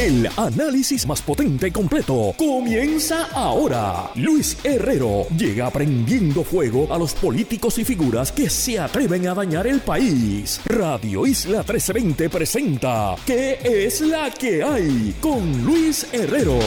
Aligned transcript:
El 0.00 0.26
análisis 0.38 1.06
más 1.06 1.20
potente 1.20 1.68
y 1.68 1.70
completo 1.70 2.32
comienza 2.38 3.24
ahora. 3.34 4.10
Luis 4.14 4.56
Herrero 4.64 5.26
llega 5.36 5.68
prendiendo 5.68 6.42
fuego 6.42 6.90
a 6.90 6.96
los 6.96 7.12
políticos 7.12 7.78
y 7.78 7.84
figuras 7.84 8.32
que 8.32 8.48
se 8.48 8.78
atreven 8.78 9.28
a 9.28 9.34
dañar 9.34 9.66
el 9.66 9.80
país. 9.80 10.58
Radio 10.64 11.26
Isla 11.26 11.58
1320 11.58 12.30
presenta 12.30 13.14
¿Qué 13.26 13.58
es 13.62 14.00
la 14.00 14.30
que 14.30 14.62
hay? 14.62 15.14
Con 15.20 15.66
Luis 15.66 16.06
Herrero. 16.14 16.58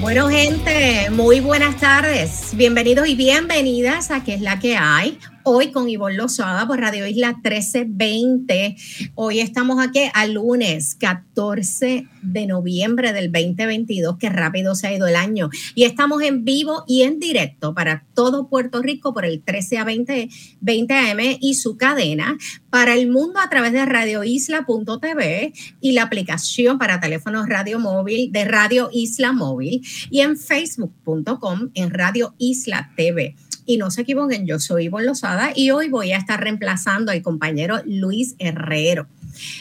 Bueno, 0.00 0.28
gente, 0.28 1.10
muy 1.10 1.40
buenas 1.40 1.80
tardes. 1.80 2.50
Bienvenidos 2.52 3.08
y 3.08 3.16
bienvenidas 3.16 4.12
a 4.12 4.22
¿Qué 4.22 4.34
es 4.34 4.40
la 4.40 4.60
que 4.60 4.76
hay? 4.76 5.18
Hoy 5.44 5.72
con 5.72 5.88
Ivonne 5.90 6.16
Lozada 6.16 6.66
por 6.66 6.80
Radio 6.80 7.06
Isla 7.06 7.34
1320. 7.34 8.76
Hoy 9.14 9.40
estamos 9.40 9.78
aquí 9.78 10.00
al 10.14 10.32
lunes 10.32 10.94
14 10.94 12.08
de 12.22 12.46
noviembre 12.46 13.12
del 13.12 13.30
2022, 13.30 14.16
que 14.16 14.30
rápido 14.30 14.74
se 14.74 14.86
ha 14.86 14.94
ido 14.94 15.06
el 15.06 15.16
año. 15.16 15.50
Y 15.74 15.84
estamos 15.84 16.22
en 16.22 16.44
vivo 16.44 16.84
y 16.86 17.02
en 17.02 17.18
directo 17.18 17.74
para 17.74 18.06
todo 18.14 18.48
Puerto 18.48 18.80
Rico 18.80 19.12
por 19.12 19.26
el 19.26 19.42
13 19.42 19.78
a 19.78 19.84
20, 19.84 20.30
20 20.60 20.94
AM 20.94 21.20
y 21.40 21.54
su 21.54 21.76
cadena, 21.76 22.38
para 22.70 22.94
el 22.94 23.10
mundo 23.10 23.38
a 23.38 23.50
través 23.50 23.72
de 23.72 23.84
radioisla.tv 23.84 25.52
y 25.80 25.92
la 25.92 26.04
aplicación 26.04 26.78
para 26.78 27.00
teléfonos 27.00 27.48
radio 27.48 27.78
móvil 27.78 28.32
de 28.32 28.46
Radio 28.46 28.88
Isla 28.92 29.32
Móvil 29.32 29.82
y 30.10 30.20
en 30.20 30.38
facebook.com 30.38 31.70
en 31.74 31.90
Radio 31.90 32.34
Isla 32.38 32.92
TV. 32.96 33.36
Y 33.66 33.78
no 33.78 33.90
se 33.90 34.02
equivoquen, 34.02 34.46
yo 34.46 34.58
soy 34.58 34.84
Ivonne 34.84 35.06
Y 35.54 35.70
hoy 35.70 35.88
voy 35.88 36.12
a 36.12 36.18
estar 36.18 36.40
reemplazando 36.40 37.12
al 37.12 37.22
compañero 37.22 37.80
Luis 37.86 38.34
Herrero. 38.38 39.06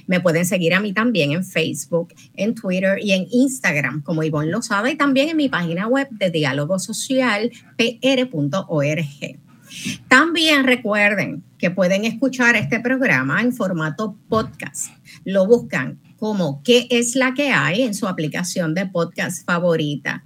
Me 0.08 0.20
pueden 0.20 0.46
seguir 0.46 0.74
a 0.74 0.80
mí 0.80 0.94
también 0.94 1.32
en 1.32 1.44
Facebook, 1.44 2.14
en 2.36 2.54
Twitter 2.54 3.00
y 3.02 3.14
en 3.14 3.28
Instagram 3.32 4.02
como 4.04 4.24
Ivonne 4.24 4.52
Lozada 4.52 4.90
y 4.92 4.96
también 4.96 5.30
en 5.30 5.38
mi 5.38 5.50
página 5.50 5.88
web 5.88 6.08
de 6.12 6.30
diálogo 6.30 6.80
social 6.80 7.52
pr.org. 7.78 9.40
También 10.08 10.66
recuerden 10.66 11.44
que 11.58 11.72
pueden 11.72 12.06
escuchar 12.06 12.56
este 12.56 12.80
programa 12.80 13.42
en 13.42 13.54
formato 13.54 14.16
podcast. 14.30 14.92
Lo 15.26 15.48
buscan 15.48 16.00
como 16.18 16.62
¿Qué 16.64 16.88
es 16.90 17.16
la 17.16 17.34
que 17.34 17.50
hay? 17.50 17.82
en 17.82 17.94
su 17.94 18.08
aplicación 18.08 18.74
de 18.74 18.86
podcast 18.86 19.46
favorita. 19.46 20.24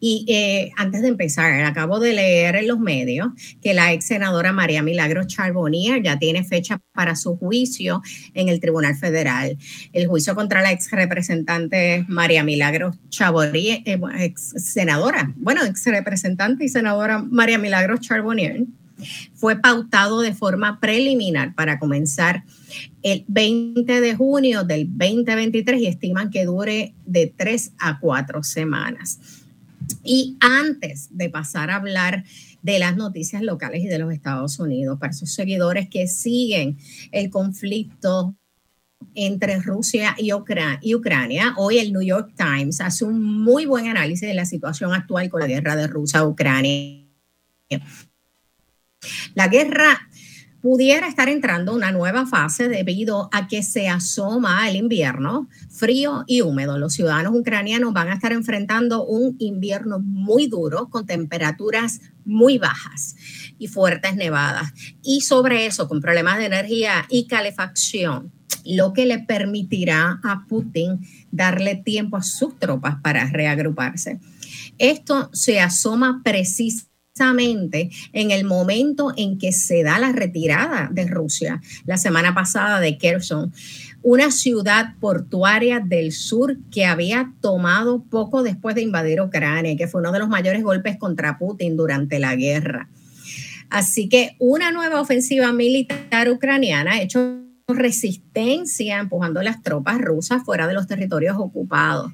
Y 0.00 0.24
eh, 0.28 0.70
antes 0.76 1.02
de 1.02 1.08
empezar, 1.08 1.52
acabo 1.64 2.00
de 2.00 2.12
leer 2.12 2.56
en 2.56 2.68
los 2.68 2.78
medios 2.78 3.28
que 3.62 3.74
la 3.74 3.92
ex 3.92 4.06
senadora 4.06 4.52
María 4.52 4.82
Milagros 4.82 5.26
Charbonnier 5.26 6.02
ya 6.02 6.18
tiene 6.18 6.44
fecha 6.44 6.80
para 6.92 7.16
su 7.16 7.36
juicio 7.36 8.02
en 8.34 8.48
el 8.48 8.60
Tribunal 8.60 8.96
Federal. 8.96 9.56
El 9.92 10.06
juicio 10.06 10.34
contra 10.34 10.62
la 10.62 10.72
ex 10.72 10.90
representante 10.90 12.04
María 12.08 12.44
Milagros 12.44 12.96
Charbonnier, 13.08 13.82
eh, 13.84 13.98
ex 14.18 14.54
senadora, 14.56 15.32
bueno, 15.36 15.64
ex 15.64 15.84
representante 15.86 16.64
y 16.64 16.68
senadora 16.68 17.18
María 17.18 17.58
Milagros 17.58 18.00
Charbonnier 18.00 18.66
fue 19.34 19.56
pautado 19.56 20.20
de 20.20 20.34
forma 20.34 20.80
preliminar 20.80 21.54
para 21.54 21.78
comenzar 21.78 22.44
el 23.02 23.24
20 23.28 24.00
de 24.00 24.14
junio 24.14 24.64
del 24.64 24.86
2023 24.88 25.80
y 25.80 25.86
estiman 25.86 26.30
que 26.30 26.44
dure 26.44 26.94
de 27.04 27.32
tres 27.36 27.72
a 27.78 27.98
cuatro 27.98 28.42
semanas. 28.42 29.41
Y 30.02 30.36
antes 30.40 31.08
de 31.10 31.30
pasar 31.30 31.70
a 31.70 31.76
hablar 31.76 32.24
de 32.62 32.78
las 32.78 32.96
noticias 32.96 33.42
locales 33.42 33.82
y 33.82 33.88
de 33.88 33.98
los 33.98 34.12
Estados 34.12 34.58
Unidos, 34.58 34.98
para 34.98 35.12
esos 35.12 35.32
seguidores 35.32 35.88
que 35.88 36.06
siguen 36.06 36.78
el 37.10 37.30
conflicto 37.30 38.36
entre 39.14 39.60
Rusia 39.60 40.14
y, 40.18 40.32
Ucrania, 40.32 41.54
hoy 41.56 41.78
el 41.78 41.92
New 41.92 42.02
York 42.02 42.32
Times 42.36 42.80
hace 42.80 43.04
un 43.04 43.22
muy 43.22 43.66
buen 43.66 43.86
análisis 43.88 44.28
de 44.28 44.34
la 44.34 44.46
situación 44.46 44.92
actual 44.92 45.28
con 45.28 45.40
la 45.40 45.46
guerra 45.46 45.76
de 45.76 45.86
Rusia-Ucrania. 45.86 47.02
La 49.34 49.48
guerra 49.48 50.08
pudiera 50.62 51.08
estar 51.08 51.28
entrando 51.28 51.74
una 51.74 51.90
nueva 51.90 52.24
fase 52.24 52.68
debido 52.68 53.28
a 53.32 53.48
que 53.48 53.64
se 53.64 53.88
asoma 53.88 54.68
el 54.68 54.76
invierno 54.76 55.48
frío 55.68 56.22
y 56.28 56.40
húmedo. 56.40 56.78
Los 56.78 56.94
ciudadanos 56.94 57.34
ucranianos 57.34 57.92
van 57.92 58.08
a 58.08 58.14
estar 58.14 58.32
enfrentando 58.32 59.04
un 59.04 59.34
invierno 59.40 59.98
muy 59.98 60.46
duro 60.46 60.88
con 60.88 61.04
temperaturas 61.04 62.00
muy 62.24 62.58
bajas 62.58 63.16
y 63.58 63.66
fuertes 63.66 64.14
nevadas. 64.14 64.72
Y 65.02 65.22
sobre 65.22 65.66
eso, 65.66 65.88
con 65.88 66.00
problemas 66.00 66.38
de 66.38 66.46
energía 66.46 67.06
y 67.10 67.26
calefacción, 67.26 68.30
lo 68.64 68.92
que 68.92 69.04
le 69.04 69.18
permitirá 69.18 70.20
a 70.22 70.46
Putin 70.46 71.00
darle 71.32 71.74
tiempo 71.74 72.16
a 72.16 72.22
sus 72.22 72.56
tropas 72.60 72.96
para 73.02 73.28
reagruparse. 73.28 74.20
Esto 74.78 75.28
se 75.32 75.58
asoma 75.58 76.20
precisamente 76.22 76.91
en 78.12 78.30
el 78.30 78.44
momento 78.44 79.12
en 79.16 79.38
que 79.38 79.52
se 79.52 79.82
da 79.82 79.98
la 79.98 80.12
retirada 80.12 80.88
de 80.90 81.06
Rusia, 81.06 81.60
la 81.84 81.98
semana 81.98 82.34
pasada 82.34 82.80
de 82.80 82.96
Kherson, 82.96 83.52
una 84.02 84.30
ciudad 84.30 84.94
portuaria 84.98 85.80
del 85.80 86.12
sur 86.12 86.56
que 86.70 86.86
había 86.86 87.32
tomado 87.40 88.02
poco 88.02 88.42
después 88.42 88.74
de 88.74 88.82
invadir 88.82 89.20
Ucrania, 89.20 89.76
que 89.76 89.88
fue 89.88 90.00
uno 90.00 90.12
de 90.12 90.20
los 90.20 90.28
mayores 90.28 90.62
golpes 90.62 90.96
contra 90.96 91.38
Putin 91.38 91.76
durante 91.76 92.18
la 92.18 92.34
guerra. 92.34 92.88
Así 93.68 94.08
que 94.08 94.34
una 94.38 94.72
nueva 94.72 95.00
ofensiva 95.00 95.52
militar 95.52 96.30
ucraniana 96.30 96.92
ha 96.92 97.02
hecho 97.02 97.38
resistencia 97.68 98.98
empujando 98.98 99.42
las 99.42 99.62
tropas 99.62 100.00
rusas 100.00 100.42
fuera 100.44 100.66
de 100.66 100.74
los 100.74 100.86
territorios 100.86 101.36
ocupados. 101.38 102.12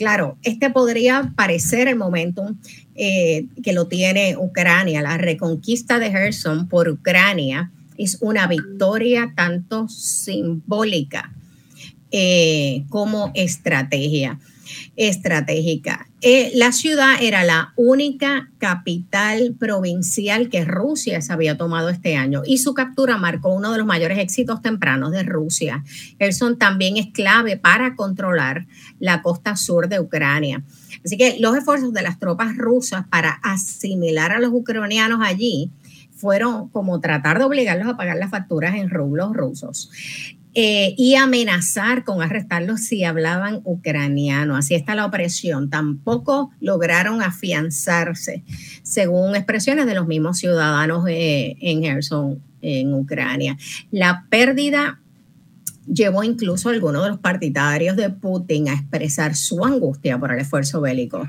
Claro, 0.00 0.38
este 0.42 0.70
podría 0.70 1.34
parecer 1.36 1.86
el 1.86 1.96
momento 1.96 2.56
eh, 2.94 3.44
que 3.62 3.74
lo 3.74 3.86
tiene 3.86 4.34
Ucrania. 4.34 5.02
La 5.02 5.18
reconquista 5.18 5.98
de 5.98 6.10
Gerson 6.10 6.68
por 6.68 6.88
Ucrania 6.88 7.70
es 7.98 8.16
una 8.22 8.46
victoria 8.46 9.34
tanto 9.36 9.90
simbólica 9.90 11.30
eh, 12.12 12.84
como 12.88 13.30
estrategia 13.34 14.40
estratégica. 14.96 16.08
Eh, 16.22 16.52
la 16.54 16.70
ciudad 16.72 17.14
era 17.22 17.44
la 17.44 17.72
única 17.76 18.50
capital 18.58 19.56
provincial 19.58 20.50
que 20.50 20.66
Rusia 20.66 21.22
se 21.22 21.32
había 21.32 21.56
tomado 21.56 21.88
este 21.88 22.14
año 22.16 22.42
y 22.44 22.58
su 22.58 22.74
captura 22.74 23.16
marcó 23.16 23.54
uno 23.54 23.72
de 23.72 23.78
los 23.78 23.86
mayores 23.86 24.18
éxitos 24.18 24.60
tempranos 24.60 25.12
de 25.12 25.22
Rusia. 25.22 25.82
Gerson 26.18 26.58
también 26.58 26.98
es 26.98 27.06
clave 27.06 27.56
para 27.56 27.96
controlar 27.96 28.66
la 28.98 29.22
costa 29.22 29.56
sur 29.56 29.88
de 29.88 29.98
Ucrania. 29.98 30.62
Así 31.02 31.16
que 31.16 31.38
los 31.40 31.56
esfuerzos 31.56 31.94
de 31.94 32.02
las 32.02 32.18
tropas 32.18 32.54
rusas 32.54 33.06
para 33.08 33.40
asimilar 33.42 34.32
a 34.32 34.40
los 34.40 34.50
ucranianos 34.52 35.20
allí 35.22 35.70
fueron 36.14 36.68
como 36.68 37.00
tratar 37.00 37.38
de 37.38 37.44
obligarlos 37.44 37.88
a 37.88 37.96
pagar 37.96 38.18
las 38.18 38.30
facturas 38.30 38.74
en 38.74 38.90
rublos 38.90 39.32
rusos. 39.32 39.90
Eh, 40.52 40.94
y 40.98 41.14
amenazar 41.14 42.02
con 42.02 42.22
arrestarlos 42.22 42.80
si 42.80 43.04
hablaban 43.04 43.60
ucraniano. 43.64 44.56
Así 44.56 44.74
está 44.74 44.96
la 44.96 45.06
opresión. 45.06 45.70
Tampoco 45.70 46.50
lograron 46.60 47.22
afianzarse, 47.22 48.42
según 48.82 49.36
expresiones 49.36 49.86
de 49.86 49.94
los 49.94 50.08
mismos 50.08 50.38
ciudadanos 50.38 51.04
eh, 51.08 51.56
en 51.60 51.82
Kherson, 51.82 52.42
en 52.62 52.92
Ucrania. 52.94 53.56
La 53.92 54.26
pérdida 54.28 55.00
llevó 55.86 56.24
incluso 56.24 56.68
a 56.68 56.72
algunos 56.72 57.04
de 57.04 57.10
los 57.10 57.18
partidarios 57.18 57.96
de 57.96 58.10
Putin 58.10 58.68
a 58.68 58.74
expresar 58.74 59.36
su 59.36 59.64
angustia 59.64 60.18
por 60.18 60.32
el 60.32 60.40
esfuerzo 60.40 60.80
bélico. 60.80 61.28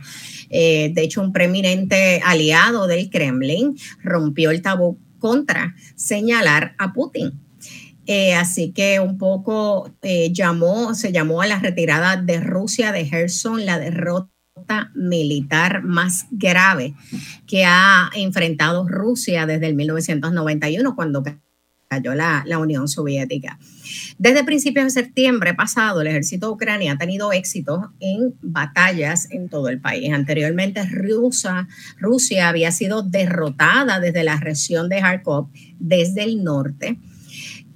Eh, 0.50 0.92
de 0.94 1.02
hecho, 1.04 1.22
un 1.22 1.32
preeminente 1.32 2.22
aliado 2.26 2.88
del 2.88 3.10
Kremlin 3.10 3.78
rompió 4.04 4.50
el 4.50 4.64
tabú 4.64 4.98
contra 5.20 5.76
señalar 5.96 6.74
a 6.80 6.92
Putin 6.92 7.40
eh, 8.14 8.34
así 8.34 8.74
que 8.74 9.00
un 9.00 9.18
poco 9.18 9.90
eh, 10.02 10.34
llamó, 10.34 10.94
se 10.96 11.14
llamó 11.14 11.42
a 11.42 11.48
la 11.48 11.60
retirada 11.60 12.18
de 12.18 12.42
Rusia 12.42 12.92
de 12.92 13.06
Gerson 13.06 13.66
la 13.66 13.80
derrota 13.80 14.92
militar 14.96 15.82
más 15.84 16.26
grave 16.30 16.94
que 17.48 17.64
ha 17.64 18.10
enfrentado 18.14 18.86
Rusia 18.86 19.46
desde 19.46 19.68
el 19.68 19.76
1991, 19.76 20.94
cuando 20.94 21.24
cayó 21.88 22.14
la, 22.14 22.44
la, 22.46 22.60
Unión 22.60 22.90
Soviética. 22.90 23.58
Desde 24.18 24.44
principios 24.44 24.88
de 24.94 25.04
septiembre 25.04 25.54
pasado, 25.54 26.02
el 26.02 26.08
ejército 26.08 26.52
ucraniano 26.52 26.96
ha 26.96 27.00
tenido 27.00 27.32
éxito 27.32 27.94
en 28.02 28.36
batallas 28.42 29.32
en 29.32 29.48
todo 29.48 29.70
el 29.70 29.80
país. 29.80 30.12
Anteriormente, 30.12 30.86
Rusia, 30.86 31.70
Rusia 31.98 32.50
había 32.50 32.74
sido 32.74 33.04
derrotada 33.04 34.02
desde 34.02 34.26
la 34.26 34.36
región 34.36 34.90
de 34.90 35.00
Kharkov, 35.00 35.48
desde 35.80 36.24
el 36.24 36.44
norte 36.44 37.00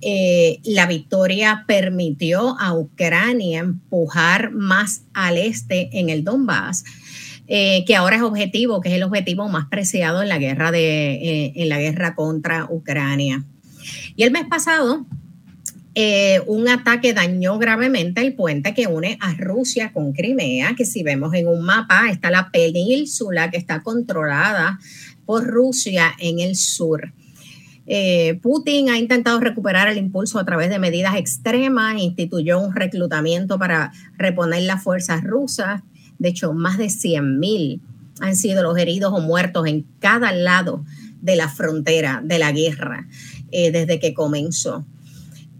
eh, 0.08 0.60
la 0.64 0.86
victoria 0.86 1.64
permitió 1.66 2.60
a 2.60 2.78
Ucrania 2.78 3.62
empujar 3.62 4.52
más 4.52 5.02
al 5.16 5.36
este 5.36 5.90
en 5.94 6.12
el 6.12 6.24
Donbass. 6.24 6.84
Eh, 7.48 7.84
que 7.86 7.96
ahora 7.96 8.18
es 8.18 8.22
objetivo, 8.22 8.82
que 8.82 8.90
es 8.90 8.96
el 8.96 9.04
objetivo 9.04 9.48
más 9.50 9.68
preciado 9.68 10.22
en 10.22 10.30
la 10.30 10.38
guerra 10.38 10.72
de, 10.72 11.14
eh, 11.14 11.54
en 11.56 11.70
la 11.70 11.80
guerra 11.80 12.14
contra 12.14 12.68
Ucrania. 12.70 13.44
Y 14.16 14.24
el 14.24 14.32
mes 14.32 14.46
pasado, 14.48 15.08
un 16.46 16.68
ataque 16.68 17.14
dañó 17.14 17.58
gravemente 17.58 18.22
el 18.22 18.34
puente 18.34 18.76
que 18.76 18.86
une 18.86 19.18
a 19.22 19.34
Rusia 19.34 19.92
con 19.92 20.12
Crimea, 20.14 20.76
que 20.76 20.86
si 20.86 21.02
vemos 21.02 21.34
en 21.34 21.48
un 21.48 21.64
mapa 21.64 22.10
está 22.12 22.30
la 22.30 22.52
península 22.52 23.50
que 23.50 23.58
está 23.58 23.82
controlada 23.82 24.78
por 25.26 25.48
Rusia 25.48 26.14
en 26.20 26.40
el 26.40 26.56
sur. 26.56 27.12
Eh, 27.88 28.40
Putin 28.42 28.90
ha 28.90 28.98
intentado 28.98 29.40
recuperar 29.40 29.88
el 29.88 29.98
impulso 29.98 30.40
a 30.40 30.46
través 30.46 30.70
de 30.70 30.80
medidas 30.80 31.16
extremas, 31.16 32.02
instituyó 32.02 32.60
un 32.60 32.74
reclutamiento 32.74 33.60
para 33.60 33.92
reponer 34.18 34.64
las 34.64 34.84
fuerzas 34.84 35.24
rusas. 35.24 35.82
De 36.18 36.30
hecho, 36.30 36.54
más 36.54 36.78
de 36.78 36.86
100.000 36.86 37.80
han 38.22 38.36
sido 38.36 38.64
los 38.64 38.78
heridos 38.78 39.14
o 39.14 39.22
muertos 39.22 39.68
en 39.68 39.86
cada 40.00 40.32
lado 40.32 40.84
de 41.22 41.36
la 41.36 41.50
frontera 41.50 42.22
de 42.24 42.40
la 42.40 42.52
guerra 42.52 43.08
eh, 43.52 43.72
desde 43.72 44.00
que 44.00 44.14
comenzó. 44.14 44.86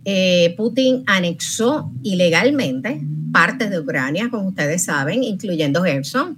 Eh, 0.06 0.54
Putin 0.56 1.04
anexó 1.08 1.92
ilegalmente 2.04 3.02
partes 3.32 3.72
de 3.72 3.80
Ucrania, 3.80 4.30
como 4.30 4.50
ustedes 4.50 4.84
saben, 4.86 5.24
incluyendo 5.24 5.84
Gerson. 5.84 6.38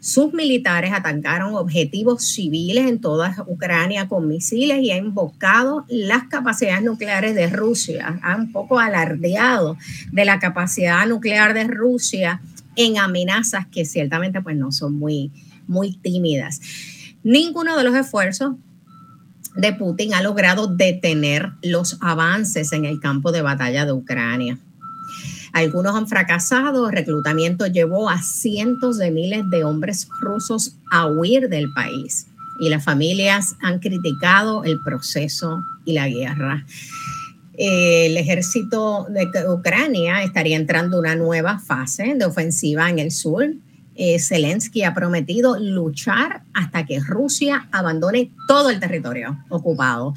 Sus 0.00 0.32
militares 0.32 0.92
atacaron 0.94 1.54
objetivos 1.54 2.24
civiles 2.24 2.88
en 2.88 3.02
toda 3.02 3.44
Ucrania 3.46 4.08
con 4.08 4.26
misiles 4.26 4.80
y 4.80 4.90
ha 4.90 4.96
invocado 4.96 5.84
las 5.88 6.24
capacidades 6.24 6.82
nucleares 6.82 7.34
de 7.34 7.48
Rusia. 7.48 8.18
Ha 8.22 8.36
un 8.36 8.50
poco 8.50 8.78
alardeado 8.78 9.76
de 10.10 10.24
la 10.24 10.38
capacidad 10.38 11.06
nuclear 11.06 11.52
de 11.52 11.64
Rusia 11.64 12.40
en 12.76 12.96
amenazas 12.96 13.66
que 13.66 13.84
ciertamente 13.84 14.40
pues 14.40 14.56
no 14.56 14.72
son 14.72 14.98
muy, 14.98 15.32
muy 15.66 15.92
tímidas. 15.96 16.62
Ninguno 17.22 17.76
de 17.76 17.84
los 17.84 17.94
esfuerzos 17.94 18.54
de 19.54 19.74
Putin 19.74 20.14
ha 20.14 20.22
logrado 20.22 20.66
detener 20.66 21.52
los 21.62 21.98
avances 22.00 22.72
en 22.72 22.86
el 22.86 23.00
campo 23.00 23.32
de 23.32 23.42
batalla 23.42 23.84
de 23.84 23.92
Ucrania. 23.92 24.58
Algunos 25.52 25.94
han 25.96 26.06
fracasado, 26.06 26.88
el 26.88 26.96
reclutamiento 26.96 27.66
llevó 27.66 28.08
a 28.08 28.22
cientos 28.22 28.98
de 28.98 29.10
miles 29.10 29.48
de 29.50 29.64
hombres 29.64 30.08
rusos 30.20 30.76
a 30.90 31.06
huir 31.06 31.48
del 31.48 31.72
país 31.72 32.26
y 32.60 32.68
las 32.68 32.84
familias 32.84 33.56
han 33.62 33.78
criticado 33.78 34.64
el 34.64 34.80
proceso 34.82 35.62
y 35.84 35.94
la 35.94 36.08
guerra. 36.08 36.66
El 37.54 38.16
ejército 38.16 39.06
de 39.08 39.28
Ucrania 39.48 40.22
estaría 40.22 40.56
entrando 40.56 40.98
una 40.98 41.14
nueva 41.14 41.58
fase 41.58 42.14
de 42.14 42.24
ofensiva 42.24 42.88
en 42.88 42.98
el 42.98 43.10
sur 43.10 43.50
eh, 44.02 44.18
Zelensky 44.18 44.82
ha 44.82 44.94
prometido 44.94 45.58
luchar 45.58 46.42
hasta 46.54 46.86
que 46.86 47.00
Rusia 47.00 47.68
abandone 47.70 48.30
todo 48.48 48.70
el 48.70 48.80
territorio 48.80 49.44
ocupado. 49.50 50.14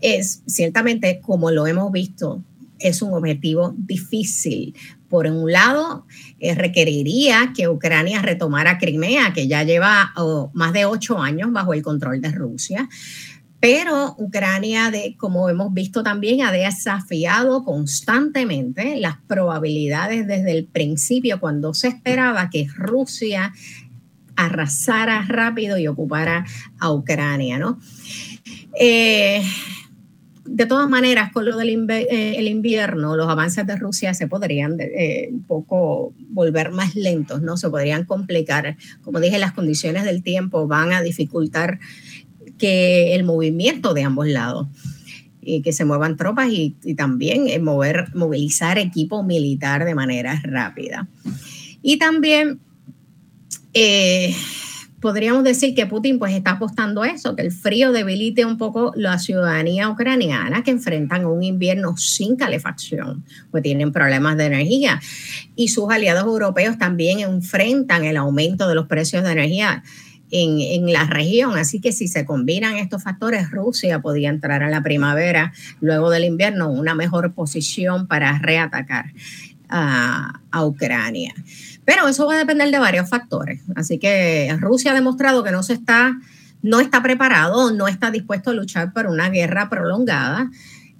Es 0.00 0.42
ciertamente, 0.48 1.20
como 1.20 1.52
lo 1.52 1.68
hemos 1.68 1.92
visto, 1.92 2.42
es 2.88 3.02
un 3.02 3.12
objetivo 3.14 3.74
difícil. 3.76 4.74
Por 5.08 5.26
un 5.26 5.50
lado, 5.50 6.06
eh, 6.40 6.54
requeriría 6.54 7.52
que 7.56 7.68
Ucrania 7.68 8.20
retomara 8.22 8.78
Crimea, 8.78 9.32
que 9.32 9.46
ya 9.46 9.62
lleva 9.62 10.12
oh, 10.16 10.50
más 10.54 10.72
de 10.72 10.84
ocho 10.84 11.20
años 11.20 11.52
bajo 11.52 11.74
el 11.74 11.82
control 11.82 12.20
de 12.20 12.32
Rusia. 12.32 12.88
Pero 13.60 14.14
Ucrania, 14.18 14.90
de, 14.90 15.16
como 15.16 15.48
hemos 15.48 15.72
visto 15.72 16.02
también, 16.02 16.42
ha 16.42 16.52
desafiado 16.52 17.64
constantemente 17.64 18.96
las 18.96 19.16
probabilidades 19.26 20.26
desde 20.26 20.52
el 20.52 20.66
principio, 20.66 21.40
cuando 21.40 21.72
se 21.72 21.88
esperaba 21.88 22.50
que 22.50 22.66
Rusia 22.74 23.54
arrasara 24.36 25.22
rápido 25.22 25.78
y 25.78 25.86
ocupara 25.86 26.44
a 26.78 26.92
Ucrania, 26.92 27.58
¿no? 27.58 27.78
Eh, 28.78 29.42
de 30.44 30.66
todas 30.66 30.88
maneras, 30.88 31.32
con 31.32 31.46
lo 31.46 31.56
del 31.56 31.70
eh, 31.90 32.34
el 32.36 32.48
invierno, 32.48 33.16
los 33.16 33.28
avances 33.28 33.66
de 33.66 33.76
Rusia 33.76 34.12
se 34.14 34.28
podrían 34.28 34.76
eh, 34.78 35.28
un 35.30 35.42
poco 35.44 36.12
volver 36.28 36.70
más 36.70 36.94
lentos, 36.94 37.40
¿no? 37.42 37.56
Se 37.56 37.70
podrían 37.70 38.04
complicar. 38.04 38.76
Como 39.02 39.20
dije, 39.20 39.38
las 39.38 39.52
condiciones 39.52 40.04
del 40.04 40.22
tiempo 40.22 40.66
van 40.66 40.92
a 40.92 41.02
dificultar 41.02 41.80
que 42.58 43.14
el 43.14 43.24
movimiento 43.24 43.94
de 43.94 44.02
ambos 44.02 44.28
lados 44.28 44.68
y 45.40 45.62
que 45.62 45.72
se 45.72 45.84
muevan 45.84 46.16
tropas 46.16 46.48
y, 46.50 46.74
también 46.96 47.62
mover, 47.62 48.14
movilizar 48.14 48.78
equipo 48.78 49.22
militar 49.22 49.84
de 49.84 49.94
manera 49.94 50.40
rápida. 50.44 51.08
Y 51.82 51.98
también 51.98 52.60
eh, 53.72 54.34
podríamos 55.04 55.44
decir 55.44 55.74
que 55.74 55.84
Putin 55.84 56.18
pues 56.18 56.32
está 56.32 56.52
apostando 56.52 57.02
a 57.02 57.08
eso, 57.08 57.36
que 57.36 57.42
el 57.42 57.52
frío 57.52 57.92
debilite 57.92 58.46
un 58.46 58.56
poco 58.56 58.90
la 58.96 59.18
ciudadanía 59.18 59.90
ucraniana 59.90 60.62
que 60.62 60.70
enfrentan 60.70 61.26
un 61.26 61.42
invierno 61.42 61.94
sin 61.98 62.36
calefacción, 62.36 63.22
pues 63.50 63.62
tienen 63.62 63.92
problemas 63.92 64.38
de 64.38 64.46
energía. 64.46 65.02
Y 65.56 65.68
sus 65.68 65.90
aliados 65.90 66.24
europeos 66.24 66.78
también 66.78 67.20
enfrentan 67.20 68.04
el 68.04 68.16
aumento 68.16 68.66
de 68.66 68.74
los 68.74 68.86
precios 68.86 69.24
de 69.24 69.32
energía 69.32 69.82
en, 70.30 70.90
la 70.90 71.04
región. 71.04 71.58
Así 71.58 71.82
que 71.82 71.92
si 71.92 72.08
se 72.08 72.24
combinan 72.24 72.76
estos 72.76 73.02
factores, 73.02 73.50
Rusia 73.50 74.00
podría 74.00 74.30
entrar 74.30 74.62
a 74.62 74.70
la 74.70 74.82
primavera, 74.82 75.52
luego 75.82 76.08
del 76.08 76.24
invierno, 76.24 76.70
una 76.70 76.94
mejor 76.94 77.34
posición 77.34 78.06
para 78.06 78.38
reatacar 78.38 79.12
a, 79.76 80.64
Ucrania. 80.64 81.34
Pero 81.84 82.06
eso 82.06 82.26
va 82.26 82.34
a 82.34 82.38
depender 82.38 82.70
de 82.70 82.78
varios 82.78 83.08
factores. 83.08 83.60
Así 83.74 83.98
que 83.98 84.56
Rusia 84.60 84.92
ha 84.92 84.94
demostrado 84.94 85.42
que 85.42 85.50
no 85.50 85.62
se 85.64 85.72
está, 85.72 86.16
no 86.62 86.78
está 86.78 87.02
preparado, 87.02 87.72
no 87.72 87.88
está 87.88 88.10
dispuesto 88.12 88.50
a 88.50 88.54
luchar 88.54 88.92
por 88.92 89.06
una 89.06 89.30
guerra 89.30 89.68
prolongada. 89.68 90.50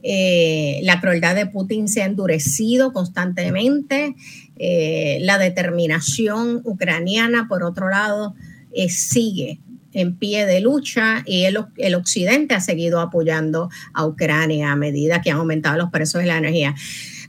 Eh, 0.02 0.80
la 0.82 1.00
crueldad 1.00 1.36
de 1.36 1.46
Putin 1.46 1.88
se 1.88 2.02
ha 2.02 2.06
endurecido 2.06 2.92
constantemente. 2.92 4.16
Eh, 4.56 5.18
la 5.22 5.38
determinación 5.38 6.60
ucraniana, 6.64 7.46
por 7.48 7.62
otro 7.62 7.88
lado, 7.88 8.34
eh, 8.72 8.88
sigue 8.88 9.60
en 9.92 10.16
pie 10.16 10.44
de 10.46 10.60
lucha 10.60 11.22
y 11.24 11.44
el, 11.44 11.56
occidente 11.94 12.56
ha 12.56 12.60
seguido 12.60 13.00
apoyando 13.00 13.70
a 13.92 14.04
Ucrania 14.04 14.72
a 14.72 14.76
medida 14.76 15.22
que 15.22 15.30
han 15.30 15.38
aumentado 15.38 15.78
los 15.78 15.90
precios 15.90 16.24
de 16.24 16.28
la 16.28 16.38
energía. 16.38 16.74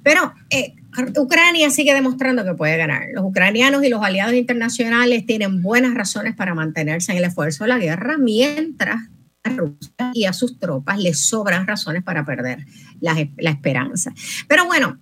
Pero 0.05 0.33
eh, 0.51 0.75
Ucrania 1.17 1.69
sigue 1.69 1.93
demostrando 1.93 2.43
que 2.43 2.53
puede 2.53 2.77
ganar. 2.77 3.03
Los 3.13 3.25
ucranianos 3.25 3.83
y 3.83 3.89
los 3.89 4.03
aliados 4.03 4.33
internacionales 4.33 5.25
tienen 5.25 5.61
buenas 5.61 5.93
razones 5.93 6.35
para 6.35 6.53
mantenerse 6.53 7.11
en 7.11 7.17
el 7.17 7.25
esfuerzo 7.25 7.63
de 7.63 7.69
la 7.69 7.79
guerra, 7.79 8.17
mientras 8.17 9.09
a 9.43 9.49
Rusia 9.49 10.11
y 10.13 10.25
a 10.25 10.33
sus 10.33 10.57
tropas 10.59 10.97
les 10.99 11.27
sobran 11.27 11.67
razones 11.67 12.03
para 12.03 12.25
perder 12.25 12.65
la, 12.99 13.15
la 13.37 13.51
esperanza. 13.51 14.13
Pero 14.47 14.65
bueno, 14.65 14.99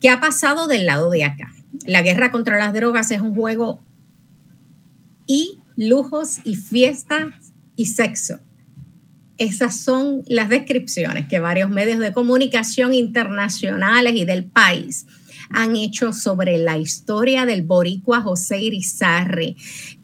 ¿qué 0.00 0.10
ha 0.10 0.20
pasado 0.20 0.66
del 0.66 0.86
lado 0.86 1.10
de 1.10 1.24
acá? 1.24 1.52
La 1.86 2.02
guerra 2.02 2.30
contra 2.30 2.58
las 2.58 2.72
drogas 2.72 3.10
es 3.10 3.20
un 3.20 3.34
juego 3.34 3.82
y 5.26 5.60
lujos 5.76 6.38
y 6.44 6.56
fiestas 6.56 7.26
y 7.76 7.86
sexo. 7.86 8.40
Esas 9.36 9.76
son 9.76 10.22
las 10.26 10.48
descripciones 10.48 11.28
que 11.28 11.38
varios 11.38 11.70
medios 11.70 12.00
de 12.00 12.12
comunicación 12.12 12.92
internacionales 12.92 14.14
y 14.16 14.24
del 14.24 14.44
país 14.44 15.06
han 15.50 15.76
hecho 15.76 16.12
sobre 16.12 16.58
la 16.58 16.78
historia 16.78 17.46
del 17.46 17.62
boricua 17.62 18.20
José 18.20 18.60
Irizarry, 18.60 19.56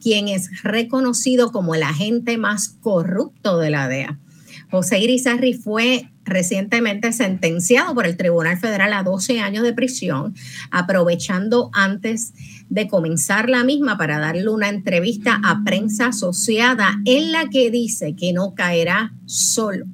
quien 0.02 0.28
es 0.28 0.62
reconocido 0.62 1.52
como 1.52 1.74
el 1.74 1.82
agente 1.82 2.38
más 2.38 2.68
corrupto 2.80 3.58
de 3.58 3.70
la 3.70 3.88
DEA. 3.88 4.18
José 4.70 4.98
Irizarry 4.98 5.54
fue 5.54 6.10
recientemente 6.24 7.12
sentenciado 7.12 7.94
por 7.94 8.06
el 8.06 8.16
Tribunal 8.16 8.58
Federal 8.58 8.92
a 8.92 9.02
12 9.02 9.40
años 9.40 9.62
de 9.62 9.72
prisión, 9.72 10.34
aprovechando 10.70 11.70
antes 11.72 12.32
de 12.68 12.88
comenzar 12.88 13.50
la 13.50 13.62
misma 13.62 13.98
para 13.98 14.18
darle 14.18 14.48
una 14.48 14.68
entrevista 14.68 15.40
a 15.44 15.62
prensa 15.64 16.06
asociada 16.06 17.00
en 17.04 17.30
la 17.30 17.48
que 17.50 17.70
dice 17.70 18.16
que 18.16 18.32
no 18.32 18.54
caerá 18.54 19.12
solo. 19.26 19.84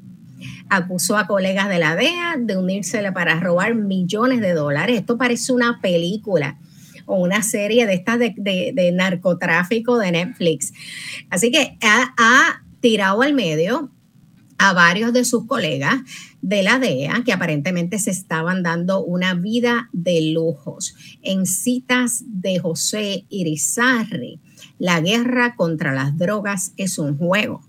Acusó 0.71 1.19
a 1.19 1.27
colegas 1.27 1.69
de 1.69 1.79
la 1.79 1.97
DEA 1.97 2.37
de 2.39 2.57
unírsele 2.57 3.13
para 3.13 3.39
robar 3.39 3.75
millones 3.75 4.41
de 4.41 4.55
dólares. 4.55 5.01
Esto 5.01 5.19
parece 5.19 5.53
una 5.53 5.81
película 5.83 6.59
o 7.07 7.17
una 7.17 7.43
serie 7.43 7.87
de 7.87 7.95
estas 7.95 8.19
de, 8.19 8.91
narcotráfico 8.95 9.99
de 9.99 10.13
Netflix. 10.13 10.73
Así 11.29 11.51
que 11.51 11.77
ha 11.83 12.63
tirado 12.81 13.23
al 13.23 13.35
medio 13.35 13.91
a 14.61 14.75
varios 14.75 15.15
de 15.15 15.25
sus 15.25 15.47
colegas 15.47 16.01
de 16.43 16.63
la 16.63 16.79
DEA 16.79 17.23
que 17.25 17.33
aparentemente 17.33 17.99
se 17.99 18.11
estaban 18.11 18.63
dando 18.63 19.03
una 19.03 19.33
vida 19.33 19.89
de 19.95 20.33
lujos. 20.33 20.95
En 21.23 21.47
citas 21.47 22.25
de 22.27 22.59
José 22.59 23.25
Irizarry, 23.31 24.39
la 24.79 25.01
guerra 25.01 25.57
contra 25.57 25.95
las 25.95 26.19
drogas 26.19 26.75
es 26.77 26.99
un 26.99 27.17
juego. 27.17 27.63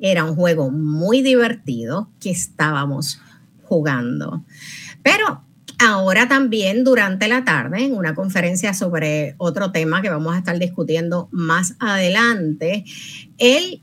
Era 0.00 0.24
un 0.24 0.34
juego 0.34 0.70
muy 0.70 1.22
divertido 1.22 2.10
que 2.20 2.30
estábamos 2.30 3.20
jugando. 3.62 4.44
Pero 5.02 5.42
ahora 5.78 6.28
también 6.28 6.84
durante 6.84 7.28
la 7.28 7.44
tarde, 7.44 7.84
en 7.84 7.94
una 7.94 8.14
conferencia 8.14 8.74
sobre 8.74 9.34
otro 9.38 9.72
tema 9.72 10.02
que 10.02 10.10
vamos 10.10 10.34
a 10.34 10.38
estar 10.38 10.58
discutiendo 10.58 11.28
más 11.30 11.74
adelante, 11.78 12.84
él 13.38 13.82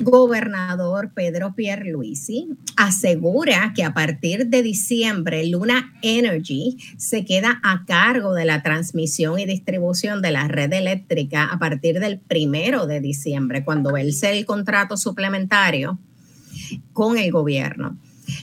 gobernador 0.00 1.12
Pedro 1.14 1.54
Pierluisi 1.54 2.48
asegura 2.76 3.72
que 3.74 3.84
a 3.84 3.94
partir 3.94 4.46
de 4.46 4.62
diciembre 4.62 5.46
Luna 5.46 5.92
Energy 6.02 6.76
se 6.96 7.24
queda 7.24 7.60
a 7.62 7.84
cargo 7.84 8.34
de 8.34 8.44
la 8.44 8.62
transmisión 8.62 9.38
y 9.38 9.46
distribución 9.46 10.22
de 10.22 10.30
la 10.30 10.48
red 10.48 10.72
eléctrica 10.72 11.44
a 11.44 11.58
partir 11.58 12.00
del 12.00 12.18
primero 12.18 12.86
de 12.86 13.00
diciembre, 13.00 13.64
cuando 13.64 13.92
vence 13.92 14.30
el 14.30 14.46
contrato 14.46 14.96
suplementario 14.96 15.98
con 16.92 17.18
el 17.18 17.30
gobierno. 17.32 17.96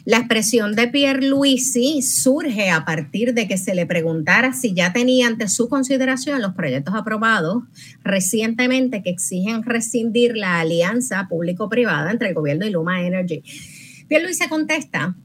La 0.05 0.17
expresión 0.17 0.75
de 0.75 0.87
Pierre 0.87 1.27
Luisi 1.27 2.01
surge 2.01 2.69
a 2.69 2.85
partir 2.85 3.33
de 3.33 3.47
que 3.47 3.57
se 3.57 3.75
le 3.75 3.85
preguntara 3.85 4.53
si 4.53 4.73
ya 4.73 4.93
tenía 4.93 5.27
ante 5.27 5.47
su 5.47 5.69
consideración 5.69 6.41
los 6.41 6.53
proyectos 6.53 6.95
aprobados 6.95 7.63
recientemente 8.03 9.03
que 9.03 9.09
exigen 9.09 9.63
rescindir 9.63 10.35
la 10.37 10.59
alianza 10.59 11.27
público-privada 11.29 12.11
entre 12.11 12.29
el 12.29 12.35
gobierno 12.35 12.65
y 12.65 12.69
Luma 12.69 13.05
Energy. 13.05 13.43
Pierre 14.07 14.25
Luisi 14.25 14.47
contesta 14.47 15.15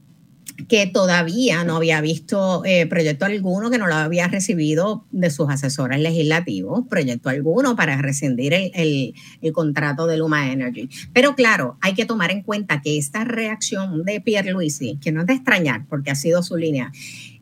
que 0.67 0.87
todavía 0.87 1.63
no 1.63 1.77
había 1.77 2.01
visto 2.01 2.63
eh, 2.65 2.85
proyecto 2.85 3.25
alguno, 3.25 3.69
que 3.69 3.77
no 3.77 3.87
lo 3.87 3.95
había 3.95 4.27
recibido 4.27 5.05
de 5.11 5.29
sus 5.29 5.49
asesores 5.49 5.99
legislativos, 5.99 6.85
proyecto 6.89 7.29
alguno 7.29 7.75
para 7.75 7.97
rescindir 7.97 8.53
el, 8.53 9.13
contrato 9.53 10.07
de 10.07 10.17
Luma 10.17 10.51
Energy. 10.51 10.89
Pero 11.13 11.35
claro, 11.35 11.77
hay 11.81 11.93
que 11.93 12.05
tomar 12.05 12.31
en 12.31 12.43
cuenta 12.43 12.81
que 12.81 12.97
esta 12.97 13.23
reacción 13.23 14.03
de 14.03 14.21
Pierre 14.21 14.51
Luisi, 14.51 14.97
que 15.01 15.11
no 15.11 15.21
es 15.21 15.27
de 15.27 15.33
extrañar 15.33 15.85
porque 15.87 16.11
ha 16.11 16.15
sido 16.15 16.43
su 16.43 16.57
línea, 16.57 16.91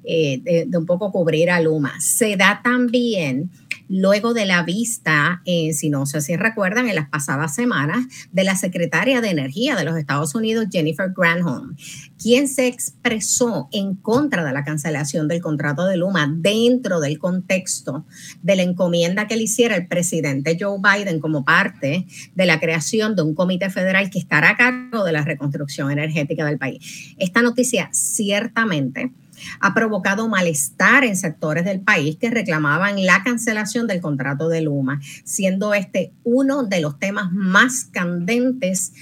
eh, 0.04 0.66
de, 0.68 0.78
un 0.78 0.86
poco 0.86 1.12
cubrir 1.12 1.52
a 1.52 1.62
Luma, 1.62 2.00
se 2.00 2.36
da 2.36 2.62
también 2.64 3.52
luego 3.90 4.34
de 4.34 4.46
la 4.46 4.64
vista, 4.64 5.42
eh, 5.46 5.74
si 5.74 5.90
no 5.90 6.06
sé 6.06 6.22
si 6.22 6.38
recuerdan, 6.38 6.88
en 6.88 6.96
las 6.96 7.10
pasadas 7.10 7.56
semanas, 7.56 8.06
de 8.32 8.44
la 8.44 8.56
secretaria 8.56 9.20
de 9.20 9.32
Energía 9.32 9.76
de 9.76 9.84
los 9.84 9.98
Estados 9.98 10.36
Unidos, 10.36 10.68
Jennifer 10.72 11.12
Granholm, 11.16 11.76
quien 12.22 12.48
se 12.48 12.68
expresó 12.68 13.68
en 13.72 13.96
contra 13.96 14.46
de 14.46 14.54
la 14.54 14.64
cancelación 14.64 15.28
del 15.28 15.42
contrato 15.42 15.86
de 15.86 15.98
Luma 15.98 16.32
dentro 16.34 17.00
del 17.00 17.18
contexto 17.18 18.06
de 18.44 18.56
la 18.56 18.64
encomienda 18.64 19.28
que 19.28 19.36
le 19.36 19.44
hiciera 19.44 19.76
el 19.76 19.88
presidente 19.88 20.58
Joe 20.60 20.80
Biden 20.80 21.20
como 21.20 21.44
parte 21.44 22.06
de 22.36 22.46
la 22.46 22.60
creación 22.60 23.16
de 23.16 23.24
un 23.24 23.34
comité 23.34 23.70
federal 23.70 24.10
que 24.10 24.20
estará 24.20 24.52
a 24.52 24.58
cargo 24.58 25.04
de 25.04 25.12
la 25.12 25.24
reconstrucción 25.24 25.92
energética 25.92 26.46
del 26.46 26.60
país. 26.60 27.16
Esta 27.18 27.42
noticia 27.42 27.90
ciertamente 27.92 29.12
ha 29.60 29.74
provocado 29.74 30.28
malestar 30.28 31.04
en 31.04 31.18
sectores 31.18 31.66
del 31.66 31.82
país 31.82 32.18
que 32.18 32.30
reclamaban 32.30 33.06
la 33.06 33.24
cancelación 33.24 33.88
del 33.88 34.02
contrato 34.02 34.50
de 34.50 34.62
Luma, 34.62 35.00
siendo 35.24 35.74
este 35.74 36.14
uno 36.24 36.64
de 36.64 36.82
los 36.82 37.00
temas 37.00 37.32
más 37.32 37.86
candentes 37.86 38.94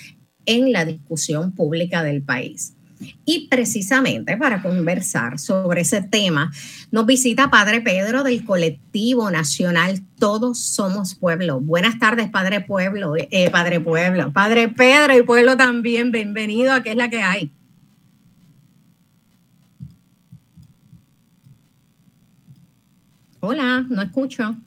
en 0.46 0.72
la 0.72 0.86
discusión 0.86 1.52
pública 1.52 2.04
del 2.04 2.22
país. 2.24 2.74
Y 3.26 3.48
precisamente 3.48 4.38
para 4.38 4.62
conversar 4.62 5.38
sobre 5.38 5.82
ese 5.82 6.02
tema, 6.02 6.52
nos 6.92 7.06
visita 7.06 7.52
Padre 7.52 7.82
Pedro 7.82 8.24
del 8.24 8.44
colectivo 8.44 9.30
nacional 9.30 10.02
Todos 10.18 10.60
Somos 10.60 11.14
Pueblo. 11.14 11.60
Buenas 11.60 12.00
tardes, 12.00 12.30
Padre 12.30 12.62
Pueblo, 12.62 13.14
eh, 13.16 13.50
Padre 13.52 13.80
Pueblo, 13.80 14.34
Padre 14.34 14.70
Pedro 14.70 15.16
y 15.16 15.22
Pueblo 15.22 15.58
también. 15.58 16.12
Bienvenido 16.12 16.74
a 16.74 16.82
¿Qué 16.82 16.92
es 16.92 16.98
la 16.98 17.10
que 17.10 17.22
hay? 17.22 17.52
Hola, 23.50 23.86
no 23.90 24.02
escucho. 24.02 24.58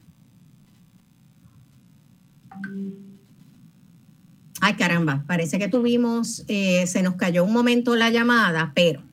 Ay, 4.59 4.73
caramba, 4.73 5.23
parece 5.27 5.59
que 5.59 5.67
tuvimos, 5.67 6.43
eh, 6.47 6.87
se 6.87 7.03
nos 7.03 7.13
cayó 7.13 7.43
un 7.43 7.53
momento 7.53 7.95
la 7.95 8.09
llamada, 8.09 8.71
pero 8.73 9.03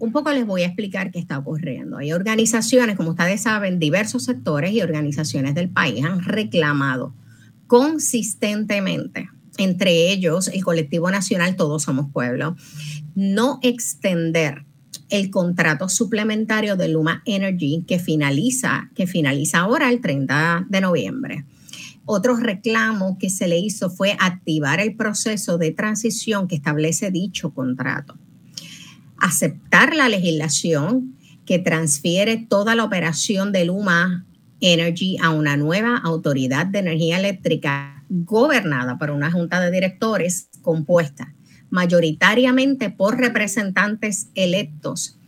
un 0.00 0.10
poco 0.10 0.32
les 0.32 0.44
voy 0.44 0.62
a 0.62 0.66
explicar 0.66 1.12
qué 1.12 1.20
está 1.20 1.38
ocurriendo. 1.38 1.98
Hay 1.98 2.12
organizaciones, 2.12 2.96
como 2.96 3.10
ustedes 3.10 3.42
saben, 3.42 3.78
diversos 3.78 4.24
sectores 4.24 4.72
y 4.72 4.82
organizaciones 4.82 5.54
del 5.54 5.70
país 5.70 6.04
han 6.04 6.24
reclamado 6.24 7.14
consistentemente, 7.68 9.28
entre 9.58 10.10
ellos 10.10 10.48
el 10.48 10.64
colectivo 10.64 11.08
nacional 11.08 11.54
Todos 11.54 11.84
Somos 11.84 12.10
Pueblo, 12.10 12.56
no 13.14 13.60
extender 13.62 14.64
el 15.10 15.30
contrato 15.30 15.88
suplementario 15.88 16.76
de 16.76 16.88
Luma 16.88 17.22
Energy 17.24 17.84
que 17.86 17.98
finaliza, 17.98 18.90
que 18.94 19.06
finaliza 19.06 19.60
ahora 19.60 19.90
el 19.90 20.00
30 20.00 20.66
de 20.68 20.80
noviembre. 20.80 21.44
Otro 22.04 22.36
reclamo 22.36 23.18
que 23.18 23.30
se 23.30 23.48
le 23.48 23.58
hizo 23.58 23.90
fue 23.90 24.16
activar 24.18 24.80
el 24.80 24.96
proceso 24.96 25.58
de 25.58 25.72
transición 25.72 26.48
que 26.48 26.56
establece 26.56 27.10
dicho 27.10 27.52
contrato. 27.52 28.16
Aceptar 29.18 29.94
la 29.94 30.08
legislación 30.08 31.16
que 31.44 31.58
transfiere 31.58 32.36
toda 32.36 32.74
la 32.74 32.84
operación 32.84 33.52
de 33.52 33.64
Luma 33.64 34.26
Energy 34.60 35.16
a 35.22 35.30
una 35.30 35.56
nueva 35.56 35.96
autoridad 35.98 36.66
de 36.66 36.80
energía 36.80 37.18
eléctrica 37.18 38.04
gobernada 38.08 38.98
por 38.98 39.10
una 39.10 39.30
junta 39.30 39.60
de 39.60 39.70
directores 39.70 40.48
compuesta 40.62 41.34
mayoritariamente 41.70 42.90
por 42.90 43.18
representantes 43.18 44.28
electos 44.34 45.18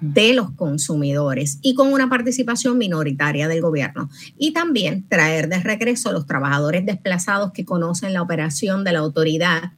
de 0.00 0.32
los 0.32 0.50
consumidores 0.52 1.58
y 1.62 1.74
con 1.74 1.92
una 1.92 2.08
participación 2.08 2.78
minoritaria 2.78 3.48
del 3.48 3.60
gobierno. 3.60 4.08
Y 4.36 4.52
también 4.52 5.06
traer 5.08 5.48
de 5.48 5.60
regreso 5.60 6.08
a 6.08 6.12
los 6.12 6.26
trabajadores 6.26 6.86
desplazados 6.86 7.52
que 7.52 7.64
conocen 7.64 8.12
la 8.12 8.22
operación 8.22 8.84
de 8.84 8.92
la 8.92 9.00
autoridad 9.00 9.72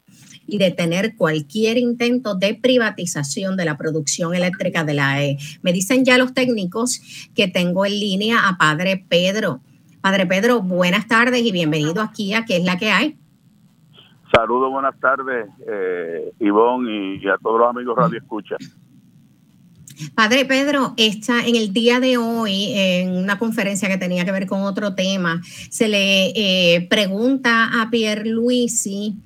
y 0.46 0.58
detener 0.58 1.14
cualquier 1.16 1.78
intento 1.78 2.34
de 2.34 2.54
privatización 2.54 3.56
de 3.56 3.64
la 3.64 3.76
producción 3.76 4.34
eléctrica 4.34 4.84
de 4.84 4.94
la 4.94 5.12
AE. 5.12 5.38
Me 5.62 5.72
dicen 5.72 6.04
ya 6.04 6.18
los 6.18 6.34
técnicos 6.34 7.00
que 7.34 7.46
tengo 7.46 7.86
en 7.86 7.98
línea 7.98 8.48
a 8.48 8.58
Padre 8.58 9.04
Pedro. 9.08 9.62
Padre 10.00 10.26
Pedro, 10.26 10.60
buenas 10.62 11.06
tardes 11.06 11.42
y 11.42 11.52
bienvenido 11.52 12.02
aquí 12.02 12.34
a 12.34 12.44
¿Qué 12.44 12.56
es 12.56 12.64
la 12.64 12.78
que 12.78 12.90
hay? 12.90 13.19
Saludos, 14.32 14.70
buenas 14.70 14.98
tardes, 15.00 15.48
eh, 15.66 16.32
Ivonne 16.38 17.18
y, 17.20 17.28
a 17.28 17.36
todos 17.38 17.58
los 17.58 17.68
amigos 17.68 17.96
Radio 17.96 18.18
Escucha. 18.18 18.56
Padre 20.14 20.44
Pedro, 20.44 20.94
está 20.96 21.44
en 21.44 21.56
el 21.56 21.72
día 21.72 22.00
de 22.00 22.16
hoy, 22.16 22.72
en 22.74 23.16
una 23.16 23.38
conferencia 23.38 23.88
que 23.88 23.98
tenía 23.98 24.24
que 24.24 24.32
ver 24.32 24.46
con 24.46 24.62
otro 24.62 24.94
tema, 24.94 25.42
se 25.68 25.88
le 25.88 26.28
eh, 26.28 26.86
pregunta 26.88 27.82
a 27.82 27.90
Pierre 27.90 28.30
Luisi 28.30 29.16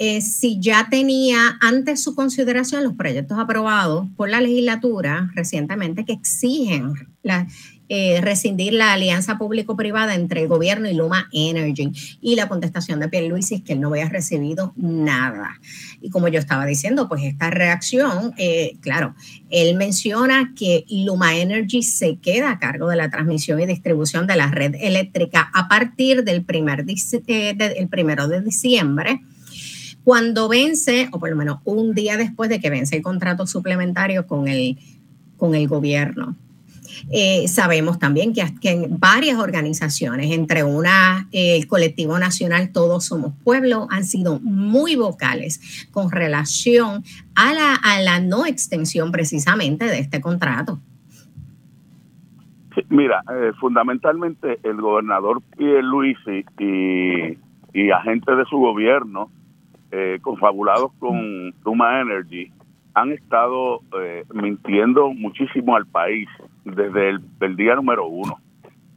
eh, 0.00 0.20
si 0.20 0.60
ya 0.60 0.88
tenía 0.88 1.58
antes 1.60 2.04
su 2.04 2.14
consideración 2.14 2.84
los 2.84 2.94
proyectos 2.94 3.36
aprobados 3.36 4.06
por 4.16 4.28
la 4.28 4.40
legislatura 4.40 5.32
recientemente 5.34 6.04
que 6.04 6.12
exigen 6.12 6.94
la, 7.24 7.48
eh, 7.90 8.20
rescindir 8.20 8.74
la 8.74 8.92
alianza 8.92 9.38
público-privada 9.38 10.14
entre 10.14 10.42
el 10.42 10.48
gobierno 10.48 10.90
y 10.90 10.94
Luma 10.94 11.28
Energy. 11.32 11.90
Y 12.20 12.36
la 12.36 12.48
contestación 12.48 13.00
de 13.00 13.08
Pierluisi 13.08 13.56
es 13.56 13.62
que 13.62 13.72
él 13.72 13.80
no 13.80 13.88
había 13.88 14.08
recibido 14.08 14.74
nada. 14.76 15.58
Y 16.02 16.10
como 16.10 16.28
yo 16.28 16.38
estaba 16.38 16.66
diciendo, 16.66 17.08
pues 17.08 17.22
esta 17.24 17.50
reacción, 17.50 18.34
eh, 18.36 18.76
claro, 18.80 19.14
él 19.50 19.76
menciona 19.76 20.52
que 20.54 20.84
Luma 20.90 21.38
Energy 21.38 21.82
se 21.82 22.16
queda 22.16 22.50
a 22.50 22.58
cargo 22.58 22.88
de 22.88 22.96
la 22.96 23.10
transmisión 23.10 23.60
y 23.60 23.66
distribución 23.66 24.26
de 24.26 24.36
la 24.36 24.48
red 24.48 24.74
eléctrica 24.78 25.50
a 25.54 25.68
partir 25.68 26.24
del 26.24 26.44
primer 26.44 26.84
eh, 27.26 27.86
primero 27.90 28.28
de 28.28 28.42
diciembre 28.42 29.22
cuando 30.04 30.48
vence, 30.48 31.08
o 31.12 31.18
por 31.18 31.28
lo 31.28 31.36
menos 31.36 31.58
un 31.64 31.94
día 31.94 32.16
después 32.16 32.48
de 32.48 32.60
que 32.60 32.70
vence 32.70 32.96
el 32.96 33.02
contrato 33.02 33.46
suplementario 33.46 34.26
con 34.26 34.48
el, 34.48 34.78
con 35.36 35.54
el 35.54 35.68
gobierno. 35.68 36.34
Eh, 37.10 37.48
sabemos 37.48 37.98
también 37.98 38.32
que, 38.32 38.42
en 38.62 38.98
varias 38.98 39.38
organizaciones, 39.38 40.30
entre 40.32 40.64
una, 40.64 41.28
el 41.32 41.66
colectivo 41.66 42.18
nacional 42.18 42.72
Todos 42.72 43.06
Somos 43.06 43.32
Pueblo, 43.44 43.86
han 43.90 44.04
sido 44.04 44.40
muy 44.40 44.96
vocales 44.96 45.88
con 45.90 46.10
relación 46.10 47.04
a 47.34 47.54
la, 47.54 47.74
a 47.74 48.00
la 48.00 48.20
no 48.20 48.46
extensión 48.46 49.12
precisamente 49.12 49.84
de 49.84 49.98
este 49.98 50.20
contrato. 50.20 50.80
mira, 52.88 53.22
eh, 53.32 53.52
fundamentalmente 53.58 54.58
el 54.62 54.80
gobernador 54.80 55.42
Luis 55.58 56.18
y, 56.26 57.38
y 57.72 57.90
agentes 57.90 58.36
de 58.36 58.44
su 58.46 58.58
gobierno, 58.58 59.30
eh, 59.90 60.18
confabulados 60.20 60.92
con 60.98 61.54
Luma 61.64 62.00
Energy, 62.00 62.52
han 62.94 63.12
estado 63.12 63.80
eh, 63.98 64.24
mintiendo 64.34 65.10
muchísimo 65.12 65.76
al 65.76 65.86
país 65.86 66.28
desde 66.74 67.18
el 67.40 67.56
día 67.56 67.74
número 67.74 68.06
uno. 68.06 68.38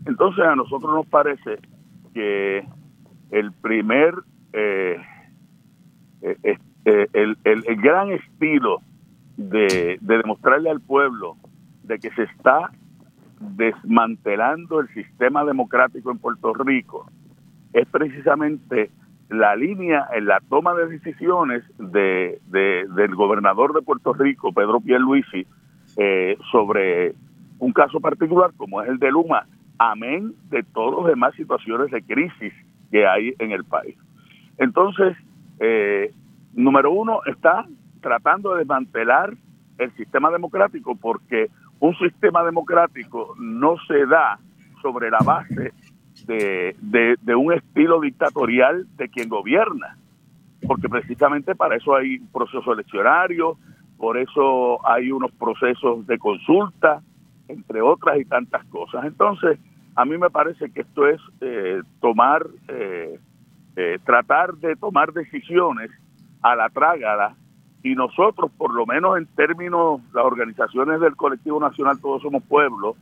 Entonces 0.06 0.44
a 0.46 0.56
nosotros 0.56 0.94
nos 0.94 1.06
parece 1.08 1.60
que 2.13 2.66
el 3.32 3.51
primer, 3.54 4.16
eh, 4.54 5.00
eh, 6.22 6.58
el, 6.86 7.38
el, 7.44 7.82
gran 7.82 8.12
estilo 8.12 8.82
de, 9.38 9.98
de 10.01 10.18
demostrarle 10.18 10.70
al 10.70 10.82
pueblo 10.82 11.38
de 11.84 12.00
que 12.00 12.10
se 12.12 12.24
está 12.24 12.72
desmantelando 13.40 14.80
el 14.80 14.88
sistema 14.90 15.44
democrático 15.46 16.12
en 16.12 16.18
Puerto 16.20 16.54
Rico 16.54 17.10
es 17.74 17.88
precisamente 17.88 18.92
la 19.30 19.56
línea 19.56 20.08
en 20.13 20.25
la 20.25 20.42
toma 20.50 20.74
de 20.74 20.88
decisiones 20.88 21.63
de, 21.78 22.40
del 22.50 23.16
gobernador 23.16 23.74
de 23.74 23.82
Puerto 23.82 24.13
Rico, 24.13 24.51
Pedro 24.51 24.82
Pierluisi, 24.82 25.48
eh, 25.98 26.38
sobre 26.51 27.16
un 27.62 27.74
caso 27.74 28.00
particular 28.00 28.51
como 28.58 28.82
es 28.82 28.89
el 28.89 28.98
de 28.98 29.12
Luma, 29.12 29.46
amén 29.77 30.34
de 30.50 30.63
todas 30.63 31.01
las 31.01 31.12
demás 31.12 31.36
situaciones 31.36 31.91
de 31.91 32.01
crisis 32.01 32.51
que 32.89 33.06
hay 33.06 33.36
en 33.38 33.51
el 33.51 33.63
país. 33.63 33.96
Entonces, 34.58 35.15
eh, 35.60 36.12
número 36.53 36.91
uno, 36.91 37.22
está 37.27 37.68
tratando 38.01 38.53
de 38.53 38.60
desmantelar 38.60 39.36
el 39.77 39.96
sistema 39.96 40.32
democrático 40.32 40.96
porque 40.96 41.51
un 41.80 41.96
sistema 41.98 42.44
democrático 42.44 43.36
no 43.39 43.75
se 43.88 44.08
da 44.08 44.39
sobre 44.82 45.12
la 45.12 45.20
base 45.20 45.72
de, 46.25 46.75
de, 47.22 47.36
un 47.36 47.53
estilo 47.53 48.01
dictatorial 48.01 48.88
de 48.98 49.08
quien 49.08 49.30
gobierna, 49.30 49.98
porque 50.65 50.89
precisamente 50.89 51.53
para 51.56 51.75
eso 51.75 51.96
hay 51.96 52.18
un 52.18 52.27
proceso 52.27 52.74
eleccionario, 52.74 53.58
por 53.98 54.18
eso 54.18 54.80
hay 54.88 55.12
unos 55.12 55.32
procesos 55.34 56.08
de 56.08 56.18
consulta, 56.18 57.01
entre 57.51 57.81
otras 57.81 58.20
y 58.20 58.25
tantas 58.25 58.65
cosas. 58.65 59.05
Entonces, 59.05 59.60
a 59.96 60.05
mí 60.05 60.17
me 60.17 60.29
parece 60.29 60.72
que 60.72 60.81
esto 60.81 61.08
es 61.08 61.20
eh, 61.41 61.81
tomar, 62.00 62.48
eh, 62.67 63.20
eh, 63.75 64.00
tratar 64.05 64.55
de 64.55 64.75
tomar 64.75 65.13
decisiones 65.13 65.91
a 66.41 66.55
la 66.55 66.70
trágala 66.70 67.36
y 67.84 67.96
nosotros, 67.96 68.51
por 68.58 68.74
lo 68.74 68.86
menos 68.86 69.17
en 69.17 69.25
términos, 69.27 70.01
las 70.13 70.24
organizaciones 70.24 71.00
del 71.00 71.15
colectivo 71.15 71.60
nacional 71.60 72.00
Todos 72.00 72.22
Somos 72.22 72.43
Pueblos 72.43 72.96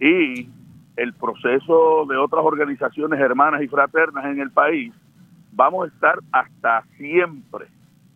y 0.00 0.48
el 0.96 1.12
proceso 1.14 2.06
de 2.08 2.16
otras 2.16 2.44
organizaciones 2.44 3.20
hermanas 3.20 3.62
y 3.62 3.68
fraternas 3.68 4.24
en 4.26 4.40
el 4.40 4.50
país, 4.50 4.92
vamos 5.52 5.84
a 5.84 5.94
estar 5.94 6.18
hasta 6.32 6.82
siempre, 6.96 7.66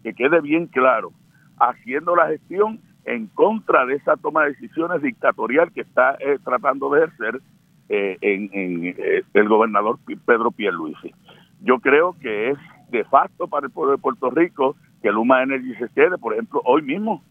que 0.02 0.12
quede 0.12 0.40
bien 0.40 0.66
claro, 0.66 1.12
haciendo 1.58 2.16
la 2.16 2.26
gestión 2.26 2.80
en 3.04 3.26
contra 3.28 3.84
de 3.86 3.96
esa 3.96 4.16
toma 4.16 4.44
de 4.44 4.50
decisiones 4.50 5.02
dictatorial 5.02 5.72
que 5.72 5.82
está 5.82 6.16
eh, 6.20 6.38
tratando 6.44 6.90
de 6.90 7.04
ejercer 7.04 7.40
eh, 7.88 8.16
en, 8.20 8.48
eh, 8.84 9.22
el 9.34 9.48
gobernador 9.48 9.98
Pedro 10.24 10.50
Pierluisi. 10.50 11.12
Yo 11.60 11.78
creo 11.80 12.16
que 12.20 12.50
es 12.50 12.58
de 12.90 13.04
facto 13.04 13.48
para 13.48 13.66
el 13.66 13.72
pueblo 13.72 13.92
de 13.92 13.98
Puerto 13.98 14.30
Rico 14.30 14.76
que 15.02 15.10
Luma 15.10 15.42
Energy 15.42 15.74
se 15.74 15.88
quede, 15.88 16.16
por 16.18 16.32
ejemplo, 16.32 16.62
hoy 16.64 16.82
mismo, 16.82 17.22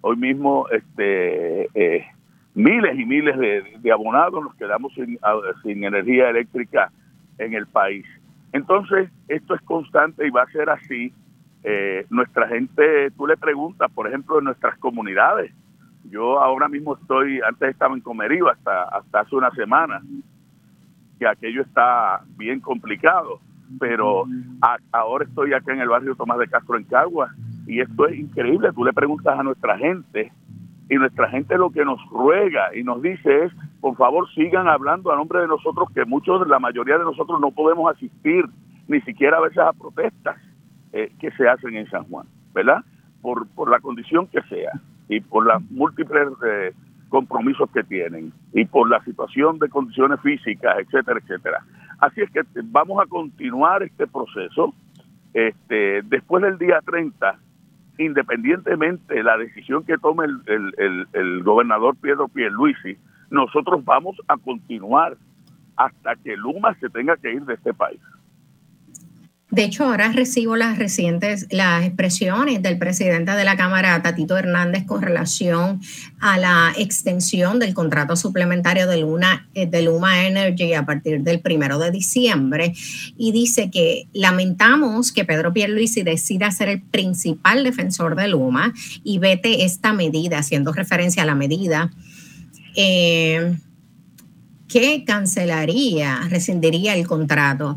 hoy 0.00 0.16
mismo 0.16 0.66
este 0.70 1.68
miles 2.54 2.98
y 2.98 3.04
miles 3.04 3.36
de, 3.38 3.92
abonados 3.92 4.42
nos 4.42 4.54
quedamos 4.54 4.94
sin, 4.94 5.18
sin 5.62 5.84
energía 5.84 6.30
eléctrica 6.30 6.90
en 7.38 7.54
el 7.54 7.66
país. 7.66 8.06
Entonces, 8.52 9.10
esto 9.28 9.54
es 9.54 9.60
constante 9.62 10.26
y 10.26 10.30
va 10.30 10.42
a 10.42 10.50
ser 10.50 10.70
así. 10.70 11.12
Eh, 11.68 12.06
nuestra 12.10 12.46
gente, 12.46 13.10
tú 13.16 13.26
le 13.26 13.36
preguntas, 13.36 13.90
por 13.90 14.06
ejemplo, 14.06 14.38
en 14.38 14.44
nuestras 14.44 14.78
comunidades. 14.78 15.52
Yo 16.04 16.38
ahora 16.40 16.68
mismo 16.68 16.94
estoy, 16.94 17.40
antes 17.40 17.70
estaba 17.70 17.92
en 17.92 18.02
Comerío 18.02 18.48
hasta, 18.48 18.84
hasta 18.84 19.20
hace 19.22 19.34
una 19.34 19.50
semana, 19.50 20.00
que 21.18 21.26
aquello 21.26 21.62
está 21.62 22.22
bien 22.36 22.60
complicado, 22.60 23.40
pero 23.80 24.26
ahora 24.92 25.24
estoy 25.24 25.54
acá 25.54 25.72
en 25.72 25.80
el 25.80 25.88
barrio 25.88 26.14
Tomás 26.14 26.38
de 26.38 26.46
Castro 26.46 26.76
en 26.76 26.84
Cagua 26.84 27.34
y 27.66 27.80
esto 27.80 28.06
es 28.06 28.16
increíble. 28.16 28.70
Tú 28.72 28.84
le 28.84 28.92
preguntas 28.92 29.36
a 29.36 29.42
nuestra 29.42 29.76
gente 29.76 30.32
y 30.88 30.94
nuestra 30.94 31.28
gente 31.30 31.58
lo 31.58 31.70
que 31.70 31.84
nos 31.84 31.98
ruega 32.10 32.76
y 32.76 32.84
nos 32.84 33.02
dice 33.02 33.46
es, 33.46 33.52
por 33.80 33.96
favor 33.96 34.32
sigan 34.36 34.68
hablando 34.68 35.10
a 35.10 35.16
nombre 35.16 35.40
de 35.40 35.48
nosotros, 35.48 35.88
que 35.92 36.04
muchos, 36.04 36.46
la 36.46 36.60
mayoría 36.60 36.96
de 36.96 37.02
nosotros 37.02 37.40
no 37.40 37.50
podemos 37.50 37.92
asistir 37.92 38.44
ni 38.86 39.00
siquiera 39.00 39.38
a 39.38 39.40
veces 39.40 39.58
a 39.58 39.72
protestas 39.72 40.36
eh, 40.96 41.12
que 41.18 41.30
se 41.32 41.46
hacen 41.46 41.76
en 41.76 41.88
San 41.90 42.04
Juan, 42.04 42.26
¿verdad? 42.54 42.82
Por, 43.20 43.46
por 43.48 43.70
la 43.70 43.80
condición 43.80 44.26
que 44.28 44.40
sea 44.42 44.72
y 45.08 45.20
por 45.20 45.44
los 45.44 45.62
múltiples 45.70 46.28
eh, 46.46 46.72
compromisos 47.10 47.70
que 47.70 47.84
tienen 47.84 48.32
y 48.54 48.64
por 48.64 48.88
la 48.88 49.04
situación 49.04 49.58
de 49.58 49.68
condiciones 49.68 50.20
físicas, 50.20 50.78
etcétera, 50.78 51.20
etcétera. 51.22 51.64
Así 51.98 52.22
es 52.22 52.30
que 52.30 52.42
vamos 52.64 53.02
a 53.02 53.06
continuar 53.06 53.82
este 53.82 54.06
proceso. 54.06 54.74
Este, 55.34 56.00
después 56.02 56.42
del 56.42 56.56
día 56.56 56.80
30 56.84 57.38
independientemente 57.98 59.14
de 59.14 59.22
la 59.22 59.36
decisión 59.36 59.84
que 59.84 59.98
tome 59.98 60.24
el, 60.24 60.74
el, 60.78 61.06
el, 61.12 61.42
gobernador 61.42 61.94
Pedro 62.00 62.28
Pierluisi, 62.28 62.96
nosotros 63.30 63.84
vamos 63.84 64.16
a 64.28 64.36
continuar 64.38 65.16
hasta 65.76 66.16
que 66.16 66.36
Luma 66.36 66.74
se 66.80 66.88
tenga 66.88 67.16
que 67.16 67.32
ir 67.32 67.44
de 67.44 67.54
este 67.54 67.74
país. 67.74 68.00
De 69.56 69.64
hecho, 69.64 69.84
ahora 69.84 70.12
recibo 70.12 70.54
las 70.54 70.76
recientes, 70.76 71.46
las 71.50 71.86
expresiones 71.86 72.60
del 72.60 72.76
presidente 72.76 73.32
de 73.32 73.42
la 73.42 73.56
Cámara, 73.56 74.02
Tatito 74.02 74.36
Hernández, 74.36 74.84
con 74.84 75.00
relación 75.00 75.80
a 76.20 76.36
la 76.36 76.74
extensión 76.76 77.58
del 77.58 77.72
contrato 77.72 78.16
suplementario 78.16 78.84
eh, 78.84 79.66
de 79.66 79.82
Luma 79.82 80.26
Energy 80.26 80.74
a 80.74 80.84
partir 80.84 81.22
del 81.22 81.40
primero 81.40 81.78
de 81.78 81.90
diciembre. 81.90 82.74
Y 83.16 83.32
dice 83.32 83.70
que 83.70 84.08
lamentamos 84.12 85.10
que 85.10 85.24
Pedro 85.24 85.54
Pierluisi 85.54 86.02
decida 86.02 86.50
ser 86.50 86.68
el 86.68 86.82
principal 86.82 87.64
defensor 87.64 88.14
de 88.14 88.28
Luma 88.28 88.74
y 89.02 89.16
vete 89.16 89.64
esta 89.64 89.94
medida, 89.94 90.36
haciendo 90.36 90.74
referencia 90.74 91.22
a 91.22 91.26
la 91.26 91.34
medida. 91.34 91.90
Eh, 92.74 93.56
que 94.68 95.04
cancelaría, 95.04 96.20
rescindiría 96.28 96.94
el 96.96 97.06
contrato 97.06 97.76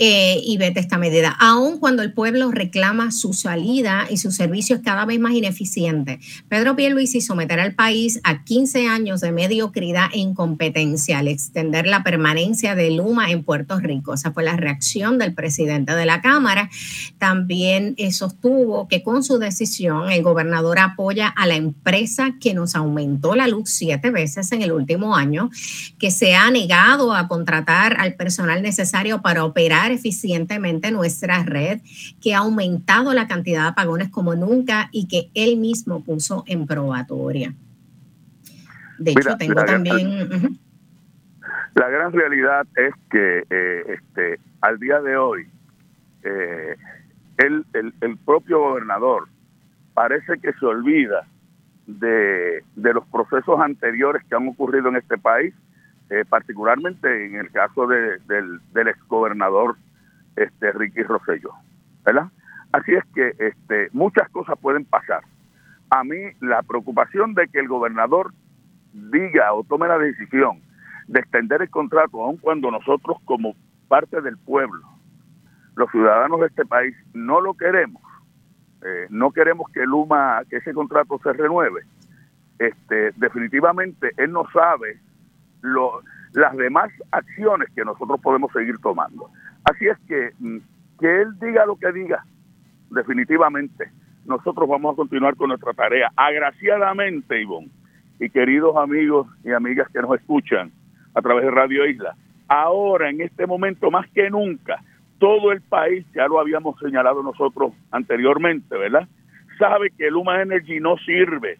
eh, 0.00 0.40
y 0.44 0.58
vete 0.58 0.78
esta 0.78 0.96
medida, 0.96 1.36
aun 1.40 1.78
cuando 1.78 2.04
el 2.04 2.12
pueblo 2.12 2.52
reclama 2.52 3.10
su 3.10 3.32
salida 3.32 4.06
y 4.08 4.16
su 4.18 4.30
servicio 4.30 4.76
es 4.76 4.82
cada 4.82 5.04
vez 5.04 5.18
más 5.18 5.32
ineficiente. 5.32 6.20
Pedro 6.48 6.76
Pierluisi 6.76 7.20
someterá 7.20 7.64
al 7.64 7.74
país 7.74 8.20
a 8.22 8.44
15 8.44 8.86
años 8.86 9.20
de 9.20 9.32
mediocridad 9.32 10.06
e 10.12 10.18
incompetencia 10.18 11.18
al 11.18 11.26
extender 11.26 11.88
la 11.88 12.04
permanencia 12.04 12.76
de 12.76 12.92
Luma 12.92 13.32
en 13.32 13.42
Puerto 13.42 13.80
Rico. 13.80 14.14
Esa 14.14 14.30
fue 14.30 14.44
la 14.44 14.56
reacción 14.56 15.18
del 15.18 15.34
presidente 15.34 15.96
de 15.96 16.06
la 16.06 16.20
Cámara. 16.20 16.70
También 17.18 17.94
eh, 17.96 18.12
sostuvo 18.12 18.86
que 18.86 19.02
con 19.02 19.24
su 19.24 19.38
decisión 19.38 20.12
el 20.12 20.22
gobernador 20.22 20.78
apoya 20.78 21.26
a 21.26 21.46
la 21.46 21.56
empresa 21.56 22.36
que 22.40 22.54
nos 22.54 22.76
aumentó 22.76 23.34
la 23.34 23.48
luz 23.48 23.70
siete 23.70 24.10
veces 24.10 24.52
en 24.52 24.62
el 24.62 24.70
último 24.70 25.16
año, 25.16 25.50
que 25.98 26.12
se 26.12 26.36
ha 26.36 26.48
negado 26.52 27.14
a 27.14 27.26
contratar 27.26 27.96
al 27.98 28.14
personal 28.14 28.62
necesario 28.62 29.22
para 29.22 29.44
operar 29.44 29.87
eficientemente 29.92 30.90
nuestra 30.90 31.42
red, 31.42 31.80
que 32.20 32.34
ha 32.34 32.38
aumentado 32.38 33.12
la 33.14 33.28
cantidad 33.28 33.62
de 33.62 33.68
apagones 33.68 34.08
como 34.10 34.34
nunca 34.34 34.88
y 34.92 35.08
que 35.08 35.30
él 35.34 35.56
mismo 35.58 36.02
puso 36.04 36.44
en 36.46 36.66
probatoria. 36.66 37.54
De 38.98 39.12
hecho, 39.12 39.36
tengo 39.36 39.64
también... 39.64 40.58
La 41.74 41.88
gran 41.88 42.12
realidad 42.12 42.66
es 42.74 42.92
que 43.08 43.44
eh, 43.48 43.84
este, 43.86 44.40
al 44.60 44.80
día 44.80 45.00
de 45.00 45.16
hoy, 45.16 45.46
eh, 46.24 46.76
el, 47.36 47.64
el, 47.72 48.16
propio 48.16 48.58
gobernador 48.58 49.28
parece 49.94 50.40
que 50.40 50.52
se 50.54 50.66
olvida 50.66 51.24
de, 51.86 52.64
de 52.74 52.94
los 52.94 53.06
procesos 53.06 53.60
anteriores 53.60 54.24
que 54.28 54.34
han 54.34 54.48
ocurrido 54.48 54.88
en 54.88 54.96
este 54.96 55.18
país 55.18 55.54
eh, 56.10 56.24
particularmente 56.28 57.26
en 57.26 57.36
el 57.36 57.50
caso 57.50 57.86
de, 57.86 58.18
del, 58.26 58.88
exgobernador 58.88 59.76
este, 60.36 60.72
Ricky 60.72 61.02
Rosselló, 61.02 61.52
¿verdad? 62.04 62.28
Así 62.72 62.92
es 62.94 63.04
que 63.14 63.34
este, 63.38 63.88
muchas 63.92 64.28
cosas 64.30 64.58
pueden 64.58 64.84
pasar. 64.84 65.22
A 65.90 66.04
mí 66.04 66.16
la 66.40 66.62
preocupación 66.62 67.34
de 67.34 67.48
que 67.48 67.60
el 67.60 67.68
gobernador 67.68 68.32
diga 68.92 69.52
o 69.52 69.64
tome 69.64 69.88
la 69.88 69.98
decisión 69.98 70.60
de 71.08 71.20
extender 71.20 71.62
el 71.62 71.70
contrato, 71.70 72.22
aun 72.22 72.36
cuando 72.36 72.70
nosotros 72.70 73.18
como 73.24 73.54
parte 73.88 74.20
del 74.20 74.36
pueblo, 74.36 74.86
los 75.76 75.90
ciudadanos 75.90 76.40
de 76.40 76.46
este 76.46 76.66
país, 76.66 76.94
no 77.14 77.40
lo 77.40 77.54
queremos, 77.54 78.02
eh, 78.84 79.06
no 79.10 79.30
queremos 79.30 79.70
que 79.72 79.86
Luma, 79.86 80.42
que 80.48 80.56
ese 80.56 80.74
contrato 80.74 81.18
se 81.22 81.32
renueve, 81.32 81.82
este, 82.58 83.12
definitivamente 83.16 84.12
él 84.16 84.32
no 84.32 84.44
sabe 84.52 84.98
lo, 85.62 86.02
las 86.32 86.56
demás 86.56 86.90
acciones 87.10 87.68
que 87.74 87.84
nosotros 87.84 88.20
podemos 88.20 88.52
seguir 88.52 88.78
tomando. 88.78 89.30
Así 89.64 89.86
es 89.86 89.98
que 90.06 90.32
mm, 90.38 90.58
que 90.98 91.22
él 91.22 91.38
diga 91.40 91.64
lo 91.64 91.76
que 91.76 91.92
diga, 91.92 92.24
definitivamente, 92.90 93.90
nosotros 94.26 94.68
vamos 94.68 94.92
a 94.92 94.96
continuar 94.96 95.36
con 95.36 95.48
nuestra 95.48 95.72
tarea. 95.72 96.10
Agraciadamente, 96.16 97.40
Ivonne, 97.40 97.70
y 98.20 98.28
queridos 98.30 98.76
amigos 98.76 99.28
y 99.44 99.52
amigas 99.52 99.88
que 99.92 100.02
nos 100.02 100.18
escuchan 100.18 100.72
a 101.14 101.22
través 101.22 101.44
de 101.44 101.50
Radio 101.50 101.86
Isla, 101.86 102.16
ahora 102.48 103.10
en 103.10 103.20
este 103.20 103.46
momento 103.46 103.90
más 103.90 104.08
que 104.10 104.28
nunca, 104.28 104.82
todo 105.18 105.52
el 105.52 105.60
país, 105.62 106.04
ya 106.14 106.26
lo 106.26 106.40
habíamos 106.40 106.78
señalado 106.78 107.22
nosotros 107.22 107.72
anteriormente, 107.90 108.76
¿verdad? 108.76 109.08
Sabe 109.58 109.90
que 109.96 110.10
Luma 110.10 110.42
Energy 110.42 110.78
no 110.80 110.96
sirve 110.98 111.58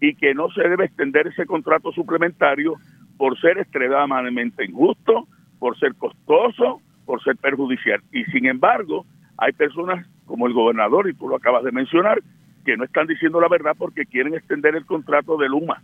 y 0.00 0.14
que 0.14 0.34
no 0.34 0.50
se 0.50 0.62
debe 0.62 0.86
extender 0.86 1.26
ese 1.26 1.46
contrato 1.46 1.92
suplementario 1.92 2.74
por 3.16 3.38
ser 3.40 3.58
extremadamente 3.58 4.64
injusto, 4.64 5.26
por 5.58 5.78
ser 5.78 5.94
costoso, 5.94 6.80
por 7.04 7.22
ser 7.22 7.36
perjudicial. 7.36 8.00
Y 8.12 8.24
sin 8.26 8.46
embargo, 8.46 9.06
hay 9.38 9.52
personas 9.52 10.06
como 10.26 10.46
el 10.46 10.52
gobernador, 10.52 11.08
y 11.08 11.14
tú 11.14 11.28
lo 11.28 11.36
acabas 11.36 11.64
de 11.64 11.72
mencionar, 11.72 12.20
que 12.64 12.76
no 12.76 12.84
están 12.84 13.06
diciendo 13.06 13.40
la 13.40 13.48
verdad 13.48 13.76
porque 13.78 14.06
quieren 14.06 14.34
extender 14.34 14.74
el 14.74 14.84
contrato 14.84 15.36
de 15.36 15.48
Luma. 15.48 15.82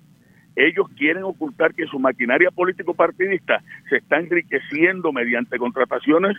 Ellos 0.57 0.87
quieren 0.99 1.23
ocultar 1.23 1.75
que 1.75 1.87
su 1.87 1.99
maquinaria 1.99 2.51
político-partidista 2.51 3.63
se 3.89 3.99
está 3.99 4.19
enriqueciendo 4.19 5.13
mediante 5.13 5.59
contrataciones 5.59 6.37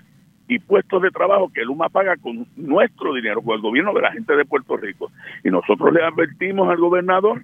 y 0.48 0.60
puestos 0.60 1.02
de 1.02 1.10
trabajo 1.10 1.50
que 1.52 1.64
Luma 1.64 1.90
paga 1.90 2.18
con 2.18 2.46
nuestro 2.58 3.14
dinero, 3.14 3.42
con 3.42 3.56
el 3.56 3.62
gobierno 3.62 3.94
de 3.94 4.02
la 4.02 4.12
gente 4.12 4.36
de 4.36 4.46
Puerto 4.46 4.76
Rico. 4.78 5.12
Y 5.44 5.50
nosotros 5.50 5.94
le 5.94 6.04
advertimos 6.04 6.70
al 6.70 6.78
gobernador 6.78 7.44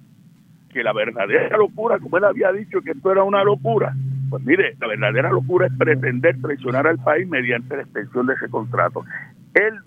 que 0.71 0.83
la 0.83 0.93
verdadera 0.93 1.57
locura, 1.57 1.99
como 1.99 2.17
él 2.17 2.23
había 2.23 2.51
dicho 2.51 2.81
que 2.81 2.91
esto 2.91 3.11
era 3.11 3.23
una 3.23 3.43
locura, 3.43 3.93
pues 4.29 4.43
mire, 4.43 4.75
la 4.79 4.87
verdadera 4.87 5.31
locura 5.31 5.67
es 5.67 5.73
pretender 5.77 6.39
traicionar 6.39 6.87
al 6.87 6.99
país 6.99 7.27
mediante 7.27 7.75
la 7.75 7.83
extensión 7.83 8.27
de 8.27 8.35
ese 8.35 8.49
contrato. 8.49 9.03
Él 9.53 9.79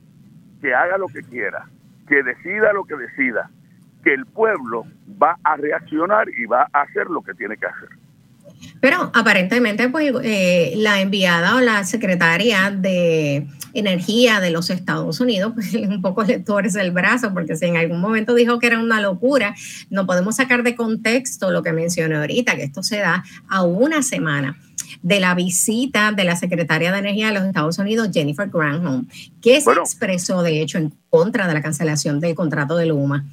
que 0.60 0.74
haga 0.74 0.98
lo 0.98 1.06
que 1.06 1.22
quiera, 1.22 1.66
que 2.08 2.22
decida 2.22 2.72
lo 2.72 2.84
que 2.84 2.96
decida, 2.96 3.50
que 4.02 4.14
el 4.14 4.26
pueblo 4.26 4.84
va 5.22 5.36
a 5.44 5.56
reaccionar 5.56 6.28
y 6.28 6.46
va 6.46 6.68
a 6.72 6.82
hacer 6.82 7.08
lo 7.08 7.22
que 7.22 7.34
tiene 7.34 7.56
que 7.56 7.66
hacer. 7.66 7.88
Pero 8.80 9.10
aparentemente, 9.14 9.88
pues 9.88 10.12
eh, 10.22 10.74
la 10.76 11.00
enviada 11.00 11.56
o 11.56 11.60
la 11.60 11.84
secretaria 11.84 12.70
de 12.70 13.46
Energía 13.74 14.40
de 14.40 14.50
los 14.50 14.70
Estados 14.70 15.20
Unidos, 15.20 15.52
pues 15.54 15.74
un 15.88 16.02
poco 16.02 16.24
le 16.24 16.40
torce 16.40 16.80
el 16.80 16.90
brazo, 16.90 17.32
porque 17.32 17.56
si 17.56 17.66
en 17.66 17.76
algún 17.76 18.00
momento 18.00 18.34
dijo 18.34 18.58
que 18.58 18.66
era 18.66 18.78
una 18.78 19.00
locura, 19.00 19.54
no 19.90 20.06
podemos 20.06 20.36
sacar 20.36 20.62
de 20.62 20.74
contexto 20.74 21.50
lo 21.50 21.62
que 21.62 21.72
mencioné 21.72 22.16
ahorita, 22.16 22.56
que 22.56 22.64
esto 22.64 22.82
se 22.82 22.98
da 22.98 23.24
a 23.48 23.62
una 23.62 24.02
semana 24.02 24.58
de 25.02 25.20
la 25.20 25.34
visita 25.34 26.12
de 26.12 26.24
la 26.24 26.36
secretaria 26.36 26.92
de 26.92 26.98
Energía 26.98 27.28
de 27.28 27.34
los 27.34 27.44
Estados 27.44 27.78
Unidos, 27.78 28.10
Jennifer 28.12 28.48
Granholm, 28.48 29.08
que 29.40 29.60
se 29.60 29.72
expresó, 29.72 30.42
de 30.42 30.60
hecho, 30.60 30.78
en 30.78 30.94
contra 31.08 31.48
de 31.48 31.54
la 31.54 31.62
cancelación 31.62 32.20
del 32.20 32.34
contrato 32.34 32.76
de 32.76 32.86
Luma. 32.86 33.24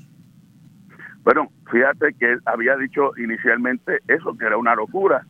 Bueno, 1.23 1.51
fíjate 1.71 2.13
que 2.13 2.33
él 2.33 2.41
había 2.45 2.75
dicho 2.75 3.11
inicialmente 3.17 3.99
eso, 4.07 4.37
que 4.37 4.45
era 4.45 4.57
una 4.57 4.75
locura. 4.75 5.25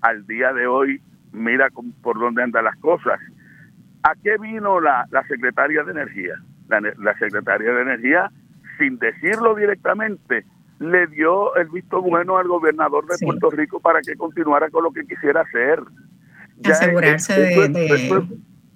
Al 0.00 0.26
día 0.26 0.52
de 0.52 0.66
hoy, 0.66 1.00
mira 1.32 1.68
por 2.02 2.18
dónde 2.18 2.42
andan 2.42 2.64
las 2.64 2.76
cosas. 2.76 3.20
¿A 4.02 4.14
qué 4.22 4.36
vino 4.38 4.80
la, 4.80 5.06
secretaria 5.28 5.82
de 5.82 5.92
Energía? 5.92 6.34
La, 6.68 7.18
secretaria 7.18 7.72
de 7.72 7.82
Energía, 7.82 8.30
sin 8.78 8.98
decirlo 8.98 9.54
directamente, 9.54 10.44
le 10.78 11.06
dio 11.08 11.56
el 11.56 11.68
visto 11.68 12.00
bueno 12.00 12.38
al 12.38 12.46
gobernador 12.46 13.06
de 13.06 13.16
Puerto 13.24 13.50
Rico 13.50 13.80
para 13.80 14.00
que 14.00 14.14
continuara 14.16 14.70
con 14.70 14.84
lo 14.84 14.92
que 14.92 15.04
quisiera 15.04 15.40
hacer. 15.40 15.82
Asegurarse 16.64 17.40
de... 17.40 17.86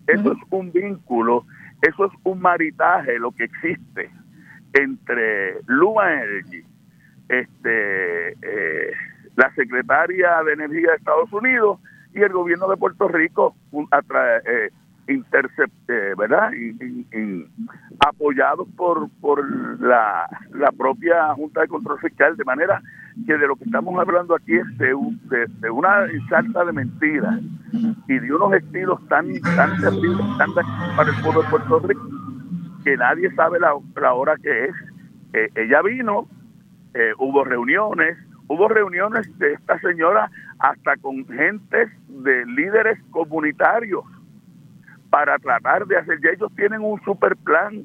Eso, 0.09 0.33
es, 0.33 0.39
un 0.51 0.73
vínculo, 0.73 1.47
eso 1.81 2.07
es 2.07 2.13
un 2.25 2.41
maritaje, 2.41 3.19
lo 3.21 3.31
que 3.31 3.45
existe 3.45 4.11
entre 4.73 5.61
Luma 5.67 6.13
Energy, 6.13 6.65
este, 7.33 8.33
eh, 8.43 8.93
la 9.37 9.53
secretaria 9.55 10.43
de 10.45 10.53
Energía 10.53 10.91
de 10.91 10.97
Estados 10.97 11.33
Unidos 11.33 11.79
y 12.15 12.21
el 12.21 12.33
gobierno 12.33 12.69
de 12.69 12.77
Puerto 12.77 13.09
Rico, 13.09 13.55
eh, 13.73 14.71
intercepte, 15.09 16.15
¿verdad? 16.15 16.51
apoyados 18.01 18.69
por, 18.77 19.09
por 19.21 19.81
la, 19.81 20.29
la 20.53 20.71
propia 20.73 21.35
Junta 21.35 21.63
de 21.63 21.69
Control 21.69 21.99
Fiscal, 22.01 22.37
de 22.37 22.45
manera 22.45 22.83
que 23.27 23.37
de 23.37 23.47
lo 23.47 23.57
que 23.57 23.65
estamos 23.65 23.99
hablando 23.99 24.35
aquí 24.35 24.55
es 24.55 24.79
de, 24.79 24.95
de, 25.61 25.71
una 25.71 26.07
salta 26.29 26.65
de 26.65 26.73
mentiras 26.73 27.41
y 28.09 28.19
de 28.19 28.33
unos 28.33 28.55
estilos 28.55 29.07
tan, 29.09 29.29
tan 29.41 29.81
terribles, 29.81 30.27
tan 30.39 30.51
para 30.97 31.11
el 31.11 31.23
pueblo 31.23 31.43
de 31.43 31.49
Puerto 31.49 31.79
Rico, 31.81 32.09
que 32.85 32.97
nadie 32.97 33.35
sabe 33.35 33.59
la, 33.59 33.73
la 34.01 34.15
hora 34.15 34.37
que 34.43 34.65
es. 34.67 34.75
Eh, 35.35 35.51
ella 35.55 35.81
vino, 35.83 36.29
eh, 36.95 37.13
hubo 37.19 37.45
reuniones, 37.45 38.19
hubo 38.49 38.69
reuniones 38.69 39.27
de 39.39 39.55
esta 39.55 39.79
señora 39.81 40.31
hasta 40.59 40.97
con 40.97 41.27
gentes 41.27 41.91
de 42.09 42.47
líderes 42.47 42.99
comunitarios 43.11 44.05
para 45.11 45.39
tratar 45.39 45.87
de 45.87 45.99
hacer, 45.99 46.21
ya 46.23 46.31
ellos 46.31 46.51
tienen 46.57 46.83
un 46.83 47.01
super 47.03 47.37
plan 47.37 47.85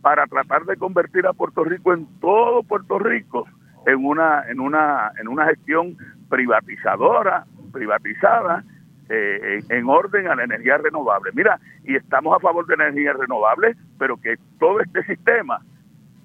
para 0.00 0.26
tratar 0.26 0.64
de 0.64 0.76
convertir 0.76 1.26
a 1.26 1.32
Puerto 1.32 1.64
Rico 1.64 1.92
en 1.92 2.06
todo 2.20 2.62
Puerto 2.62 2.98
Rico 2.98 3.46
en 3.86 4.04
una 4.04 4.44
en 4.48 4.60
una 4.60 5.12
en 5.20 5.28
una 5.28 5.46
gestión 5.46 5.96
privatizadora, 6.28 7.44
privatizada 7.72 8.64
eh, 9.08 9.60
en 9.70 9.88
orden 9.88 10.28
a 10.28 10.34
la 10.34 10.44
energía 10.44 10.76
renovable. 10.78 11.30
Mira, 11.34 11.58
y 11.84 11.96
estamos 11.96 12.36
a 12.36 12.40
favor 12.40 12.66
de 12.66 12.74
energía 12.74 13.14
renovable, 13.14 13.74
pero 13.98 14.18
que 14.18 14.36
todo 14.58 14.80
este 14.80 15.02
sistema 15.04 15.60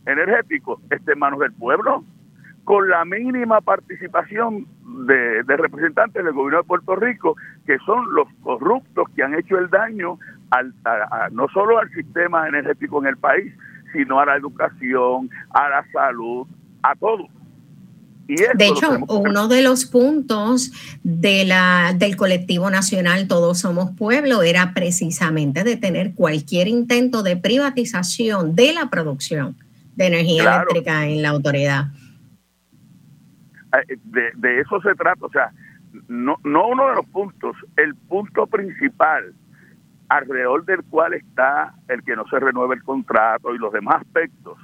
energético 0.05 0.81
esté 0.89 1.13
en 1.13 1.19
manos 1.19 1.39
del 1.39 1.53
pueblo, 1.53 2.03
con 2.63 2.89
la 2.89 3.03
mínima 3.05 3.61
participación 3.61 4.67
de, 5.07 5.43
representantes 5.43 6.23
del 6.23 6.33
gobierno 6.33 6.59
de 6.59 6.67
Puerto 6.67 6.95
Rico, 6.95 7.35
que 7.65 7.77
son 7.85 8.13
los 8.13 8.27
corruptos 8.41 9.07
que 9.15 9.23
han 9.23 9.33
hecho 9.33 9.57
el 9.57 9.69
daño 9.69 10.17
al, 10.49 10.73
no 11.31 11.47
solo 11.49 11.79
al 11.79 11.89
sistema 11.91 12.47
energético 12.47 13.01
en 13.01 13.07
el 13.07 13.17
país, 13.17 13.53
sino 13.91 14.19
a 14.19 14.25
la 14.25 14.37
educación, 14.37 15.29
a 15.51 15.69
la 15.69 15.85
salud, 15.91 16.47
a 16.81 16.95
todo. 16.95 17.27
Y 18.25 18.35
de 18.35 18.67
hecho, 18.67 18.99
uno 19.09 19.49
de 19.49 19.61
los 19.61 19.83
puntos 19.83 20.71
de 21.03 21.43
la, 21.43 21.93
del 21.93 22.15
colectivo 22.15 22.69
nacional 22.69 23.27
Todos 23.27 23.59
Somos 23.59 23.91
Pueblo 23.91 24.43
era 24.43 24.73
precisamente 24.73 25.65
detener 25.65 26.13
cualquier 26.13 26.69
intento 26.69 27.21
de 27.21 27.35
privatización 27.35 28.55
de 28.55 28.71
la 28.73 28.89
producción 28.89 29.57
de 29.95 30.07
energía 30.07 30.55
eléctrica 30.55 31.05
en 31.05 31.21
la 31.21 31.29
autoridad. 31.29 31.85
Eh, 33.87 33.97
de, 34.03 34.59
eso 34.59 34.81
se 34.81 34.93
trata, 34.95 35.25
o 35.25 35.29
sea, 35.29 35.51
no, 36.07 36.37
no 36.43 36.67
uno 36.67 36.89
de 36.89 36.95
los 36.95 37.05
puntos, 37.07 37.55
el 37.77 37.95
punto 37.95 38.47
principal 38.47 39.33
alrededor 40.09 40.65
del 40.65 40.83
cual 40.83 41.13
está 41.13 41.73
el 41.87 42.03
que 42.03 42.15
no 42.15 42.25
se 42.27 42.39
renueve 42.39 42.75
el 42.75 42.83
contrato 42.83 43.53
y 43.53 43.57
los 43.57 43.73
demás 43.73 44.01
aspectos, 44.01 44.57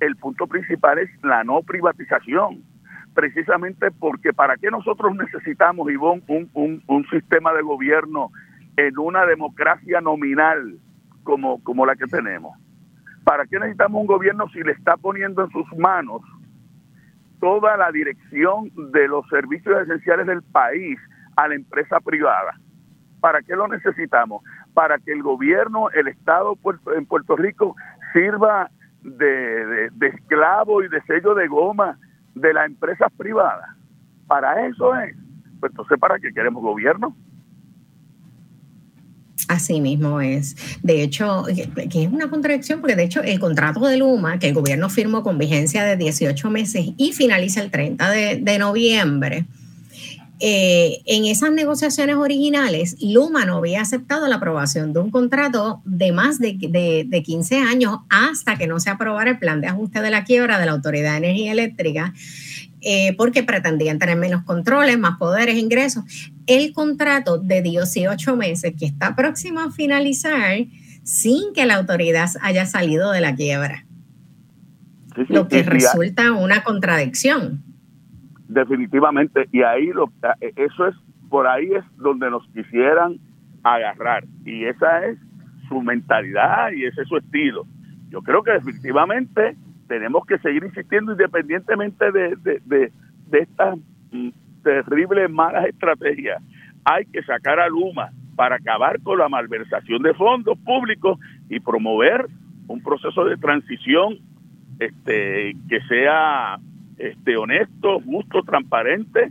el 0.00 0.16
punto 0.16 0.46
principal 0.46 0.98
es 0.98 1.10
la 1.22 1.44
no 1.44 1.62
privatización, 1.62 2.62
precisamente 3.14 3.90
porque 3.90 4.32
para 4.32 4.56
qué 4.56 4.70
nosotros 4.70 5.14
necesitamos, 5.16 5.90
Ivonne, 5.90 6.22
un, 6.28 6.50
un, 6.54 6.82
un 6.86 7.06
sistema 7.08 7.52
de 7.52 7.62
gobierno 7.62 8.30
en 8.76 8.98
una 8.98 9.24
democracia 9.24 10.00
nominal 10.00 10.78
como, 11.24 11.62
como 11.62 11.86
la 11.86 11.96
que 11.96 12.06
tenemos. 12.06 12.58
¿Para 13.26 13.44
qué 13.44 13.58
necesitamos 13.58 14.00
un 14.00 14.06
gobierno 14.06 14.48
si 14.50 14.62
le 14.62 14.70
está 14.70 14.96
poniendo 14.96 15.42
en 15.42 15.50
sus 15.50 15.66
manos 15.76 16.22
toda 17.40 17.76
la 17.76 17.90
dirección 17.90 18.70
de 18.92 19.08
los 19.08 19.28
servicios 19.28 19.82
esenciales 19.82 20.28
del 20.28 20.44
país 20.44 20.96
a 21.34 21.48
la 21.48 21.56
empresa 21.56 21.98
privada. 21.98 22.54
¿Para 23.18 23.42
qué 23.42 23.56
lo 23.56 23.66
necesitamos? 23.66 24.44
Para 24.74 24.98
que 24.98 25.10
el 25.10 25.24
gobierno, 25.24 25.90
el 25.90 26.06
Estado 26.06 26.56
en 26.94 27.06
Puerto 27.06 27.34
Rico 27.34 27.74
sirva 28.12 28.70
de, 29.02 29.90
esclavo 30.00 30.84
y 30.84 30.88
de 30.88 31.02
sello 31.02 31.34
de 31.34 31.48
goma 31.48 31.98
de 32.36 32.54
las 32.54 32.66
empresas 32.66 33.12
privadas. 33.16 33.70
Para 34.28 34.68
eso 34.68 34.94
es. 34.94 35.16
Pues 35.58 35.72
entonces, 35.72 35.98
¿para 35.98 36.20
qué 36.20 36.32
queremos 36.32 36.62
gobierno? 36.62 37.16
Así 39.48 39.80
mismo 39.80 40.20
es. 40.20 40.56
De 40.82 41.02
hecho, 41.02 41.44
que 41.90 42.02
es 42.02 42.12
una 42.12 42.28
contradicción 42.28 42.80
porque 42.80 42.96
de 42.96 43.04
hecho 43.04 43.22
el 43.22 43.38
contrato 43.38 43.80
de 43.86 43.96
Luma, 43.96 44.38
que 44.38 44.48
el 44.48 44.54
gobierno 44.54 44.90
firmó 44.90 45.22
con 45.22 45.38
vigencia 45.38 45.84
de 45.84 45.96
18 45.96 46.50
meses 46.50 46.86
y 46.96 47.12
finaliza 47.12 47.62
el 47.62 47.70
30 47.70 48.10
de, 48.10 48.58
noviembre, 48.58 49.46
eh, 50.40 50.98
en 51.06 51.24
esas 51.24 51.52
negociaciones 51.52 52.16
originales, 52.16 52.96
Luma 53.00 53.44
no 53.44 53.58
había 53.58 53.80
aceptado 53.80 54.26
la 54.26 54.36
aprobación 54.36 54.92
de 54.92 55.00
un 55.00 55.10
contrato 55.10 55.80
de 55.84 56.12
más 56.12 56.38
de, 56.40 57.06
de, 57.08 57.22
15 57.22 57.60
años 57.60 57.98
hasta 58.10 58.56
que 58.56 58.66
no 58.66 58.80
se 58.80 58.90
aprobara 58.90 59.30
el 59.30 59.38
plan 59.38 59.60
de 59.60 59.68
ajuste 59.68 60.02
de 60.02 60.10
la 60.10 60.24
quiebra 60.24 60.58
de 60.58 60.66
la 60.66 60.72
Autoridad 60.72 61.12
de 61.12 61.18
Energía 61.18 61.52
Eléctrica 61.52 62.12
eh, 62.82 63.14
porque 63.16 63.42
pretendían 63.42 63.98
tener 63.98 64.16
menos 64.16 64.44
controles, 64.44 64.98
más 64.98 65.18
poderes, 65.18 65.56
ingresos. 65.56 66.04
El 66.46 66.72
contrato 66.72 67.38
de 67.38 67.62
18 67.62 68.36
meses 68.36 68.74
que 68.78 68.86
está 68.86 69.16
próximo 69.16 69.60
a 69.60 69.70
finalizar 69.70 70.58
sin 71.02 71.52
que 71.54 71.66
la 71.66 71.76
autoridad 71.76 72.28
haya 72.42 72.66
salido 72.66 73.12
de 73.12 73.20
la 73.20 73.34
quiebra. 73.34 73.84
lo 75.28 75.48
que 75.48 75.62
resulta 75.62 76.32
una 76.32 76.62
contradicción. 76.62 77.62
Definitivamente, 78.48 79.48
y 79.50 79.62
ahí 79.62 79.86
lo, 79.86 80.12
eh, 80.40 80.52
eso 80.56 80.88
es, 80.88 80.94
por 81.28 81.46
ahí 81.46 81.72
es 81.72 81.84
donde 81.96 82.30
nos 82.30 82.46
quisieran 82.48 83.18
agarrar, 83.62 84.24
y 84.44 84.64
esa 84.64 85.06
es 85.06 85.18
su 85.68 85.80
mentalidad 85.80 86.70
y 86.72 86.84
ese 86.84 87.02
es 87.02 87.08
su 87.08 87.16
estilo. 87.16 87.66
Yo 88.10 88.22
creo 88.22 88.42
que 88.42 88.52
definitivamente 88.52 89.56
tenemos 89.88 90.24
que 90.26 90.38
seguir 90.38 90.64
insistiendo 90.64 91.12
independientemente 91.12 92.12
de, 92.12 92.36
de, 92.64 92.92
estas 93.32 93.78
mm, 94.10 94.28
terribles 94.66 95.30
malas 95.30 95.66
estrategias. 95.66 96.42
Hay 96.84 97.04
que 97.06 97.22
sacar 97.22 97.60
a 97.60 97.68
Luma 97.68 98.10
para 98.34 98.56
acabar 98.56 99.00
con 99.00 99.18
la 99.18 99.28
malversación 99.28 100.02
de 100.02 100.12
fondos 100.14 100.58
públicos 100.58 101.18
y 101.48 101.60
promover 101.60 102.26
un 102.66 102.82
proceso 102.82 103.24
de 103.24 103.36
transición 103.36 104.18
este, 104.80 105.54
que 105.68 105.80
sea 105.88 106.58
este, 106.98 107.36
honesto, 107.36 108.00
justo, 108.00 108.42
transparente, 108.42 109.30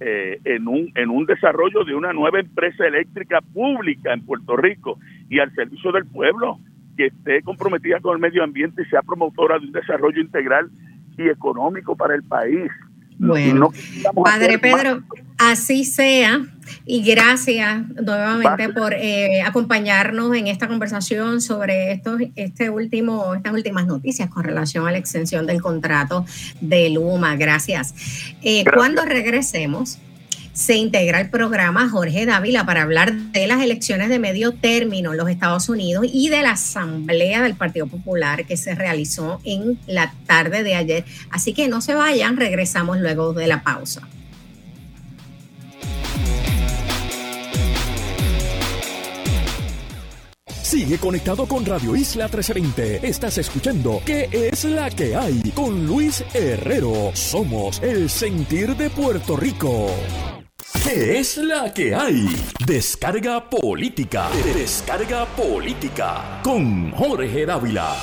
eh, 0.00 0.40
en, 0.44 0.66
un, 0.66 0.90
en 0.96 1.10
un 1.10 1.26
desarrollo 1.26 1.84
de 1.84 1.94
una 1.94 2.12
nueva 2.12 2.40
empresa 2.40 2.84
eléctrica 2.84 3.40
pública 3.40 4.12
en 4.12 4.26
Puerto 4.26 4.56
Rico 4.56 4.98
y 5.30 5.38
al 5.38 5.54
servicio 5.54 5.92
del 5.92 6.06
pueblo, 6.06 6.58
que 6.96 7.06
esté 7.06 7.40
comprometida 7.42 8.00
con 8.00 8.16
el 8.16 8.20
medio 8.20 8.42
ambiente 8.42 8.82
y 8.82 8.86
sea 8.86 9.02
promotora 9.02 9.60
de 9.60 9.66
un 9.66 9.72
desarrollo 9.72 10.20
integral 10.20 10.70
y 11.16 11.28
económico 11.28 11.96
para 11.96 12.16
el 12.16 12.24
país. 12.24 12.70
Bueno, 13.18 13.72
Padre 14.24 14.58
Pedro, 14.58 15.02
así 15.38 15.84
sea. 15.84 16.46
Y 16.86 17.02
gracias 17.02 17.86
nuevamente 17.90 18.68
por 18.70 18.94
eh, 18.94 19.42
acompañarnos 19.42 20.34
en 20.34 20.46
esta 20.46 20.68
conversación 20.68 21.40
sobre 21.40 21.92
estos, 21.92 22.20
este 22.34 22.70
último, 22.70 23.34
estas 23.34 23.52
últimas 23.52 23.86
noticias 23.86 24.30
con 24.30 24.44
relación 24.44 24.86
a 24.86 24.92
la 24.92 24.98
extensión 24.98 25.46
del 25.46 25.60
contrato 25.60 26.24
de 26.60 26.90
Luma. 26.90 27.36
Gracias. 27.36 27.94
Eh, 28.42 28.62
gracias. 28.62 28.74
Cuando 28.74 29.04
regresemos, 29.04 29.98
se 30.52 30.76
integra 30.76 31.20
el 31.20 31.30
programa 31.30 31.88
Jorge 31.88 32.26
Dávila 32.26 32.66
para 32.66 32.82
hablar 32.82 33.14
de 33.14 33.46
las 33.46 33.62
elecciones 33.62 34.08
de 34.08 34.18
medio 34.18 34.52
término 34.52 35.12
en 35.12 35.16
los 35.16 35.28
Estados 35.28 35.68
Unidos 35.68 36.06
y 36.12 36.28
de 36.28 36.42
la 36.42 36.52
asamblea 36.52 37.42
del 37.42 37.54
Partido 37.54 37.86
Popular 37.86 38.44
que 38.44 38.56
se 38.56 38.74
realizó 38.74 39.40
en 39.44 39.78
la 39.86 40.12
tarde 40.26 40.62
de 40.62 40.74
ayer. 40.74 41.04
Así 41.30 41.54
que 41.54 41.68
no 41.68 41.80
se 41.80 41.94
vayan, 41.94 42.36
regresamos 42.36 42.98
luego 42.98 43.32
de 43.32 43.46
la 43.46 43.62
pausa. 43.62 44.08
Sigue 50.62 50.96
conectado 50.96 51.46
con 51.46 51.66
Radio 51.66 51.94
Isla 51.94 52.28
1320. 52.28 53.06
Estás 53.06 53.36
escuchando 53.36 54.00
¿Qué 54.06 54.30
es 54.32 54.64
la 54.64 54.88
que 54.88 55.14
hay? 55.14 55.42
Con 55.54 55.86
Luis 55.86 56.24
Herrero. 56.32 57.10
Somos 57.12 57.82
el 57.82 58.08
sentir 58.08 58.74
de 58.76 58.88
Puerto 58.88 59.36
Rico. 59.36 59.90
¿Qué 60.72 61.18
es 61.18 61.36
la 61.36 61.72
que 61.72 61.94
hay? 61.94 62.26
Descarga 62.66 63.48
política. 63.48 64.28
Descarga 64.54 65.26
política. 65.26 66.40
Con 66.42 66.90
Jorge 66.90 67.46
Dávila. 67.46 67.94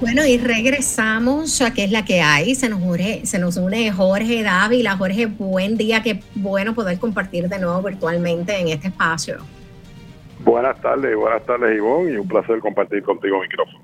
Bueno, 0.00 0.26
y 0.26 0.38
regresamos 0.38 1.60
a 1.62 1.72
qué 1.72 1.84
es 1.84 1.90
la 1.90 2.04
que 2.04 2.20
hay. 2.20 2.54
Se 2.54 2.68
nos, 2.68 2.82
une, 2.82 3.24
se 3.24 3.38
nos 3.38 3.56
une 3.56 3.90
Jorge 3.92 4.42
Dávila. 4.42 4.96
Jorge, 4.96 5.26
buen 5.26 5.76
día. 5.76 6.02
Qué 6.02 6.20
bueno 6.34 6.74
poder 6.74 6.98
compartir 6.98 7.48
de 7.48 7.58
nuevo 7.58 7.82
virtualmente 7.82 8.58
en 8.58 8.68
este 8.68 8.88
espacio. 8.88 9.38
Buenas 10.44 10.80
tardes, 10.80 11.14
buenas 11.16 11.44
tardes 11.44 11.76
Ivonne 11.76 12.12
y 12.12 12.16
un 12.16 12.26
placer 12.26 12.60
compartir 12.60 13.02
contigo 13.02 13.40
micrófono. 13.40 13.79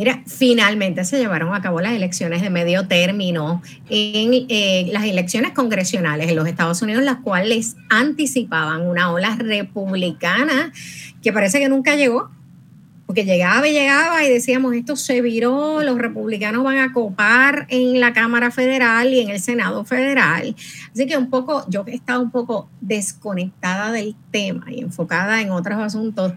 Mira, 0.00 0.22
finalmente 0.26 1.04
se 1.04 1.18
llevaron 1.18 1.54
a 1.54 1.60
cabo 1.60 1.82
las 1.82 1.92
elecciones 1.92 2.40
de 2.40 2.48
medio 2.48 2.88
término 2.88 3.60
en 3.90 4.46
eh, 4.48 4.88
las 4.90 5.04
elecciones 5.04 5.52
congresionales 5.52 6.30
en 6.30 6.36
los 6.36 6.48
Estados 6.48 6.80
Unidos, 6.80 7.02
las 7.02 7.16
cuales 7.16 7.76
anticipaban 7.90 8.80
una 8.86 9.12
ola 9.12 9.36
republicana 9.38 10.72
que 11.20 11.34
parece 11.34 11.58
que 11.58 11.68
nunca 11.68 11.96
llegó, 11.96 12.30
porque 13.04 13.26
llegaba 13.26 13.68
y 13.68 13.72
llegaba 13.72 14.24
y 14.24 14.30
decíamos, 14.30 14.74
esto 14.74 14.96
se 14.96 15.20
viró, 15.20 15.82
los 15.82 15.98
republicanos 15.98 16.64
van 16.64 16.78
a 16.78 16.94
copar 16.94 17.66
en 17.68 18.00
la 18.00 18.14
Cámara 18.14 18.50
Federal 18.50 19.12
y 19.12 19.20
en 19.20 19.28
el 19.28 19.40
Senado 19.40 19.84
Federal. 19.84 20.56
Así 20.94 21.06
que 21.06 21.18
un 21.18 21.28
poco, 21.28 21.66
yo 21.68 21.84
he 21.86 21.94
estado 21.94 22.22
un 22.22 22.30
poco 22.30 22.70
desconectada 22.80 23.92
del 23.92 24.16
tema 24.30 24.64
y 24.72 24.80
enfocada 24.80 25.42
en 25.42 25.50
otros 25.50 25.78
asuntos 25.78 26.32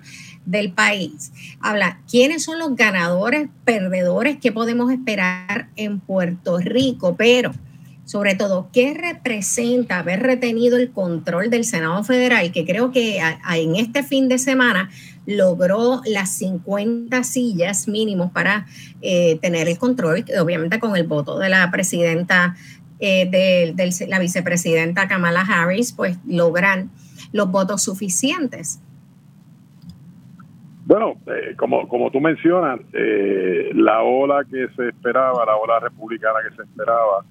del 0.46 0.72
país. 0.72 1.32
Habla, 1.60 2.02
¿quiénes 2.10 2.44
son 2.44 2.60
los 2.60 2.76
ganadores, 2.76 3.50
perdedores 3.66 4.38
que 4.38 4.52
podemos 4.52 4.92
esperar 4.92 5.70
en 5.76 6.00
Puerto 6.00 6.58
Rico? 6.60 7.16
Pero 7.18 7.52
sobre 8.06 8.36
todo, 8.36 8.70
¿qué 8.74 8.94
representa 8.94 10.00
haber 10.00 10.22
retenido 10.22 10.78
el 10.78 10.92
control 10.92 11.50
del 11.50 11.64
Senado 11.64 12.04
Federal? 12.04 12.52
Que 12.52 12.66
creo 12.66 12.92
que 12.92 13.20
en 13.20 13.76
este 13.76 14.04
fin 14.04 14.28
de 14.28 14.40
semana 14.40 14.90
logró 15.26 16.02
las 16.06 16.36
50 16.36 17.24
sillas 17.24 17.88
mínimos 17.88 18.32
para 18.32 18.66
eh, 19.02 19.40
tener 19.42 19.70
el 19.70 19.78
control, 19.78 20.26
obviamente 20.40 20.80
con 20.80 20.98
el 20.98 21.08
voto 21.08 21.40
de 21.40 21.48
la 21.48 21.72
presidenta, 21.72 22.58
eh, 23.00 23.30
de, 23.30 24.08
la 24.08 24.20
vicepresidenta 24.20 25.08
Kamala 25.08 25.42
Harris, 25.42 25.94
pues 25.94 26.18
logran 26.28 26.92
los 27.32 27.50
votos 27.52 27.84
suficientes. 27.84 28.80
Bueno, 30.86 31.14
eh, 31.28 31.56
como, 31.58 31.88
como 31.88 32.12
tú 32.12 32.20
mencionas, 32.20 32.80
la 32.92 34.02
ola 34.02 34.44
que 34.44 34.68
se 34.76 34.90
esperaba, 34.90 35.46
la 35.46 35.56
ola 35.56 35.80
republicana 35.80 36.40
que 36.48 36.56
se 36.56 36.64
esperaba, 36.64 37.24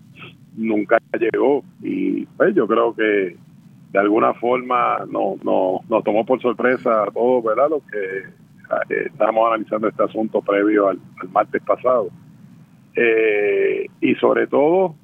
nunca 0.57 0.99
llegó 1.19 1.62
y 1.83 2.27
pues 2.27 2.55
yo 2.55 2.67
creo 2.67 2.95
que 2.95 3.37
de 3.93 3.99
alguna 3.99 4.33
forma 4.35 5.05
no, 5.11 5.37
no, 5.43 5.81
nos 5.88 6.05
tomó 6.05 6.25
por 6.25 6.41
sorpresa 6.41 7.05
a 7.05 7.11
todos, 7.11 7.45
¿verdad? 7.45 7.69
Lo 7.69 7.81
que 7.81 8.19
eh, 8.88 9.07
estábamos 9.07 9.49
analizando 9.49 9.88
este 9.88 10.03
asunto 10.03 10.41
previo 10.41 10.88
al, 10.88 10.99
martes 11.31 11.62
pasado. 11.62 12.09
Eh, 12.95 13.87
y 14.01 14.15
sobre 14.17 14.47
todo 14.47 14.95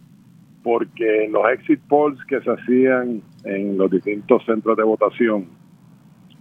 porque 0.63 1.29
los 1.31 1.51
exit 1.51 1.81
polls 1.89 2.23
que 2.25 2.41
se 2.41 2.51
hacían 2.51 3.23
en 3.45 3.79
los 3.79 3.91
distintos 3.91 4.45
centros 4.45 4.77
de 4.77 4.83
votación, 4.83 5.47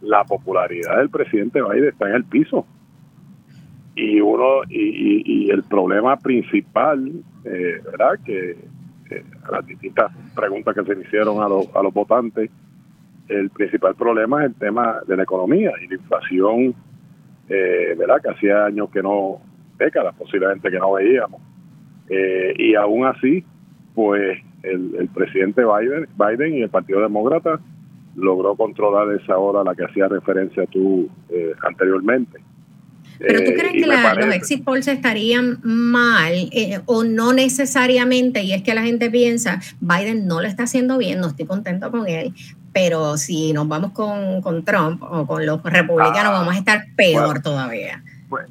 la 0.01 0.23
popularidad 0.23 0.97
del 0.97 1.09
presidente 1.09 1.61
Biden 1.61 1.89
está 1.89 2.09
en 2.09 2.15
el 2.15 2.25
piso. 2.25 2.65
Y 3.95 4.21
uno 4.21 4.61
y, 4.69 5.49
el 5.49 5.63
problema 5.63 6.17
principal, 6.17 7.11
eh, 7.43 7.81
¿verdad? 7.83 8.19
Que 8.23 8.55
las 9.51 9.65
distintas 9.65 10.11
preguntas 10.35 10.75
que 10.75 10.83
se 10.83 10.95
le 10.95 11.01
hicieron 11.01 11.41
a, 11.41 11.47
los, 11.47 11.73
a 11.75 11.81
los 11.81 11.93
votantes, 11.93 12.51
el 13.27 13.49
principal 13.49 13.95
problema 13.95 14.41
es 14.41 14.51
el 14.51 14.55
tema 14.55 14.99
de 15.07 15.17
la 15.17 15.23
economía 15.23 15.71
y 15.81 15.87
la 15.87 15.95
inflación, 15.95 16.75
eh, 17.49 17.95
¿verdad? 17.97 18.21
Que 18.21 18.29
hacía 18.29 18.65
años 18.65 18.89
que 18.89 19.01
no, 19.01 19.41
décadas 19.77 20.15
posiblemente 20.15 20.69
que 20.69 20.79
no 20.79 20.93
veíamos. 20.93 21.41
Eh, 22.09 22.53
y 22.57 22.75
aún 22.75 23.05
así, 23.05 23.43
pues 23.93 24.39
el, 24.63 24.95
el, 24.97 25.07
presidente 25.09 25.63
Biden, 25.63 26.07
Biden 26.17 26.53
y 26.55 26.61
el 26.61 26.69
Partido 26.69 27.01
Demócrata 27.01 27.59
logró 28.17 28.55
controlar 28.55 29.15
esa 29.15 29.37
hora 29.37 29.61
a 29.61 29.63
la 29.63 29.75
que 29.75 29.85
hacía 29.85 30.07
referencia 30.07 30.65
tú 30.65 31.07
eh, 31.29 31.53
anteriormente. 31.63 32.39
Pero 33.19 33.39
tú 33.39 33.51
eh, 33.51 33.55
crees 33.57 33.73
que 33.73 34.25
los 34.25 34.35
exit 34.35 34.63
polls 34.63 34.87
estarían 34.87 35.59
mal 35.63 36.33
eh, 36.51 36.81
o 36.85 37.03
no 37.03 37.33
necesariamente, 37.33 38.43
y 38.43 38.53
es 38.53 38.63
que 38.63 38.75
la 38.75 38.83
gente 38.83 39.09
piensa, 39.09 39.59
Biden 39.79 40.27
no 40.27 40.41
lo 40.41 40.47
está 40.47 40.63
haciendo 40.63 40.97
bien, 40.97 41.19
no 41.19 41.27
estoy 41.27 41.45
contento 41.45 41.89
con 41.89 42.07
él, 42.07 42.33
pero 42.73 43.17
si 43.17 43.53
nos 43.53 43.67
vamos 43.67 43.91
con, 43.91 44.63
Trump 44.63 45.01
o 45.01 45.25
con 45.25 45.45
los 45.45 45.63
republicanos 45.63 46.25
ah, 46.25 46.31
vamos 46.31 46.55
a 46.55 46.57
estar 46.57 46.85
peor 46.95 47.41
todavía. 47.41 48.03
Pues, 48.29 48.45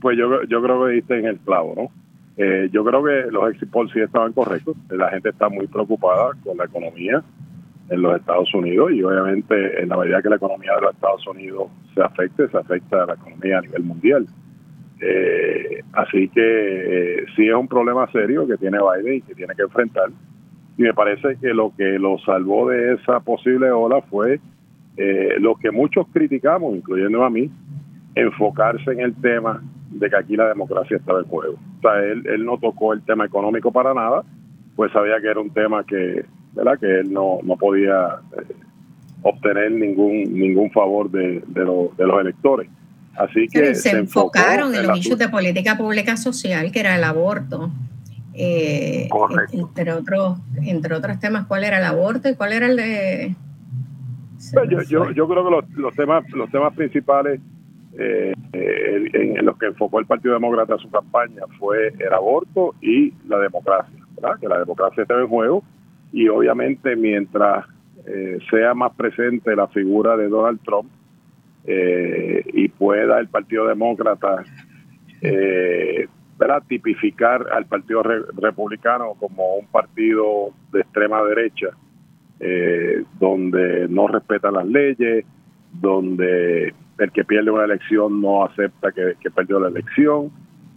pues 0.00 0.16
yo, 0.16 0.44
yo 0.44 0.62
creo 0.62 0.86
que 0.86 0.92
diste 0.92 1.18
en 1.18 1.26
el 1.26 1.38
clavo, 1.38 1.74
¿no? 1.76 1.90
Eh, 2.36 2.68
yo 2.72 2.84
creo 2.84 3.02
que 3.02 3.32
los 3.32 3.50
exit 3.50 3.68
polls 3.68 3.92
sí 3.92 3.98
estaban 4.00 4.32
correctos, 4.32 4.76
la 4.90 5.10
gente 5.10 5.30
está 5.30 5.48
muy 5.48 5.66
preocupada 5.66 6.34
con 6.44 6.56
la 6.56 6.66
economía, 6.66 7.20
en 7.90 8.02
los 8.02 8.16
Estados 8.16 8.52
Unidos 8.54 8.92
y 8.92 9.02
obviamente 9.02 9.82
en 9.82 9.88
la 9.88 9.96
medida 9.96 10.22
que 10.22 10.28
la 10.28 10.36
economía 10.36 10.74
de 10.74 10.82
los 10.82 10.94
Estados 10.94 11.26
Unidos 11.26 11.68
se 11.94 12.02
afecte, 12.02 12.48
se 12.48 12.56
afecta 12.56 13.02
a 13.02 13.06
la 13.06 13.14
economía 13.14 13.58
a 13.58 13.62
nivel 13.62 13.82
mundial. 13.82 14.26
Eh, 15.00 15.82
así 15.92 16.28
que 16.28 16.40
eh, 17.20 17.26
sí 17.36 17.48
es 17.48 17.54
un 17.54 17.68
problema 17.68 18.10
serio 18.10 18.46
que 18.46 18.56
tiene 18.56 18.78
Biden 18.78 19.14
y 19.14 19.20
que 19.22 19.34
tiene 19.34 19.54
que 19.54 19.62
enfrentar. 19.62 20.10
Y 20.76 20.82
me 20.82 20.92
parece 20.94 21.36
que 21.40 21.48
lo 21.54 21.72
que 21.76 21.98
lo 21.98 22.18
salvó 22.18 22.68
de 22.68 22.94
esa 22.94 23.20
posible 23.20 23.70
ola 23.70 24.02
fue 24.02 24.40
eh, 24.96 25.36
lo 25.40 25.54
que 25.56 25.70
muchos 25.70 26.06
criticamos, 26.12 26.74
incluyendo 26.76 27.24
a 27.24 27.30
mí, 27.30 27.50
enfocarse 28.14 28.90
en 28.92 29.00
el 29.00 29.14
tema 29.14 29.62
de 29.90 30.10
que 30.10 30.16
aquí 30.16 30.36
la 30.36 30.48
democracia 30.48 30.96
estaba 30.96 31.20
en 31.20 31.26
juego. 31.26 31.54
O 31.54 31.80
sea, 31.80 32.04
él, 32.04 32.24
él 32.26 32.44
no 32.44 32.58
tocó 32.58 32.92
el 32.92 33.02
tema 33.02 33.24
económico 33.24 33.72
para 33.72 33.94
nada, 33.94 34.22
pues 34.76 34.92
sabía 34.92 35.20
que 35.20 35.28
era 35.28 35.40
un 35.40 35.50
tema 35.50 35.84
que 35.84 36.24
¿verdad? 36.52 36.78
Que 36.78 37.00
él 37.00 37.12
no, 37.12 37.38
no 37.42 37.56
podía 37.56 38.20
eh, 38.36 38.54
obtener 39.22 39.72
ningún 39.72 40.32
ningún 40.32 40.70
favor 40.70 41.10
de, 41.10 41.42
de, 41.46 41.64
los 41.64 42.20
electores. 42.20 42.68
Así 43.16 43.48
que 43.48 43.74
se, 43.74 43.90
enfocaron 43.90 44.74
en, 44.74 44.86
los 44.86 44.98
issues 44.98 45.18
de 45.18 45.28
política 45.28 45.76
pública 45.76 46.16
social, 46.16 46.70
que 46.70 46.80
era 46.80 46.96
el 46.96 47.04
aborto. 47.04 47.70
Eh, 48.34 49.08
entre 49.52 49.92
otros 49.92 50.38
entre 50.64 50.94
otros 50.94 51.18
temas, 51.18 51.46
¿cuál 51.46 51.64
era 51.64 51.78
el 51.78 51.84
aborto 51.84 52.28
y 52.28 52.36
cuál 52.36 52.52
era 52.52 52.66
el 52.66 52.76
de...? 52.76 53.34
Pues 54.52 54.70
yo, 54.70 54.82
yo, 54.82 55.10
yo, 55.10 55.28
creo 55.28 55.44
que 55.44 55.50
los, 55.50 55.70
los 55.70 55.94
temas 55.96 56.22
los 56.30 56.48
temas 56.52 56.72
principales 56.74 57.40
eh, 57.98 58.32
en, 58.52 59.44
los 59.44 59.58
que 59.58 59.66
enfocó 59.66 59.98
el 59.98 60.06
Partido 60.06 60.34
Demócrata 60.34 60.78
su 60.78 60.88
campaña 60.88 61.42
fue 61.58 61.88
el 61.98 62.12
aborto 62.12 62.76
y 62.80 63.12
la 63.26 63.38
democracia, 63.40 63.98
¿verdad? 64.14 64.38
que 64.40 64.46
la 64.46 64.60
democracia 64.60 65.02
estaba 65.02 65.20
en 65.20 65.26
juego 65.26 65.64
y 66.12 66.28
obviamente 66.28 66.96
mientras 66.96 67.66
eh, 68.06 68.38
sea 68.50 68.74
más 68.74 68.94
presente 68.94 69.54
la 69.54 69.68
figura 69.68 70.16
de 70.16 70.28
Donald 70.28 70.60
Trump, 70.64 70.90
eh, 71.66 72.42
y 72.54 72.68
pueda 72.68 73.18
el 73.18 73.28
Partido 73.28 73.66
Demócrata 73.66 74.42
eh, 75.20 76.08
tipificar 76.66 77.46
al 77.52 77.66
Partido 77.66 78.02
Republicano 78.02 79.14
como 79.18 79.56
un 79.56 79.66
partido 79.66 80.50
de 80.72 80.80
extrema 80.80 81.22
derecha, 81.24 81.68
eh, 82.40 83.04
donde 83.18 83.88
no 83.88 84.06
respeta 84.06 84.50
las 84.50 84.66
leyes, 84.66 85.24
donde 85.72 86.72
el 86.98 87.12
que 87.12 87.24
pierde 87.24 87.50
una 87.50 87.64
elección 87.64 88.20
no 88.20 88.44
acepta 88.44 88.92
que, 88.92 89.30
perdió 89.30 89.60
la 89.60 89.68
elección, 89.68 90.30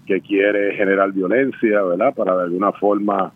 que 0.06 0.22
quiere 0.22 0.76
generar 0.76 1.12
violencia, 1.12 1.84
¿verdad? 1.84 2.14
Para 2.16 2.36
de 2.38 2.44
alguna 2.44 2.72
forma 2.74 3.32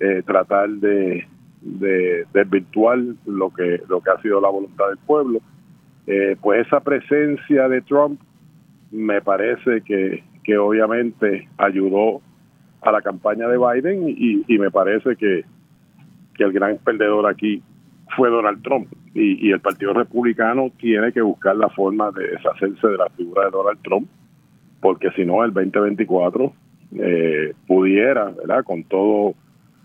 eh, 0.00 0.22
tratar 0.24 0.70
de, 0.70 1.26
de 1.64 2.26
desvirtuar 2.32 2.98
lo 3.26 3.50
que, 3.50 3.80
lo 3.88 4.00
que 4.00 4.10
ha 4.10 4.20
sido 4.22 4.40
la 4.40 4.48
voluntad 4.48 4.88
del 4.88 4.98
pueblo. 4.98 5.40
Eh, 6.06 6.36
pues 6.40 6.66
esa 6.66 6.80
presencia 6.80 7.68
de 7.68 7.80
Trump 7.82 8.20
me 8.90 9.22
parece 9.22 9.80
que, 9.82 10.22
que 10.44 10.58
obviamente 10.58 11.48
ayudó 11.56 12.20
a 12.82 12.92
la 12.92 13.00
campaña 13.00 13.48
de 13.48 13.56
Biden 13.56 14.08
y, 14.08 14.44
y 14.46 14.58
me 14.58 14.70
parece 14.70 15.16
que, 15.16 15.44
que 16.34 16.44
el 16.44 16.52
gran 16.52 16.76
perdedor 16.78 17.26
aquí 17.26 17.62
fue 18.16 18.28
Donald 18.28 18.62
Trump 18.62 18.88
y, 19.14 19.50
el 19.50 19.60
Partido 19.60 19.92
Republicano 19.92 20.70
tiene 20.78 21.12
que 21.12 21.22
buscar 21.22 21.56
la 21.56 21.68
forma 21.68 22.10
de 22.10 22.28
deshacerse 22.30 22.86
de 22.88 22.96
la 22.96 23.08
figura 23.10 23.44
de 23.44 23.50
Donald 23.50 23.80
Trump 23.82 24.08
porque 24.80 25.10
si 25.12 25.24
no 25.24 25.44
el 25.44 25.52
2024 25.52 26.52
eh, 26.98 27.54
pudiera, 27.66 28.26
¿verdad? 28.26 28.64
Con 28.64 28.84
todo 28.84 29.34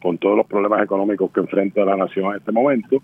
con 0.01 0.17
todos 0.17 0.37
los 0.37 0.45
problemas 0.47 0.83
económicos 0.83 1.31
que 1.31 1.41
enfrenta 1.41 1.83
la 1.85 1.95
nación 1.95 2.31
en 2.31 2.37
este 2.37 2.51
momento, 2.51 3.01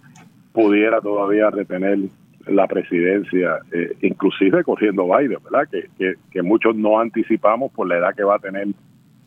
pudiera 0.54 1.02
todavía 1.02 1.50
retener 1.50 2.00
la 2.48 2.68
presidencia, 2.68 3.60
eh, 3.72 3.98
inclusive 4.02 4.64
corriendo 4.64 5.06
Biden, 5.06 5.40
¿verdad? 5.44 5.68
Que, 5.70 6.16
que, 6.32 6.42
muchos 6.42 6.76
no 6.76 7.00
anticipamos 7.00 7.72
por 7.72 7.88
la 7.88 7.98
edad 7.98 8.16
que 8.16 8.24
va 8.24 8.36
a 8.36 8.40
tener, 8.40 8.68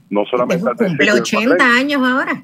no 0.09 0.25
solamente... 0.27 0.65
Cumple 0.77 1.13
80 1.13 1.65
años 1.65 2.01
ahora. 2.03 2.43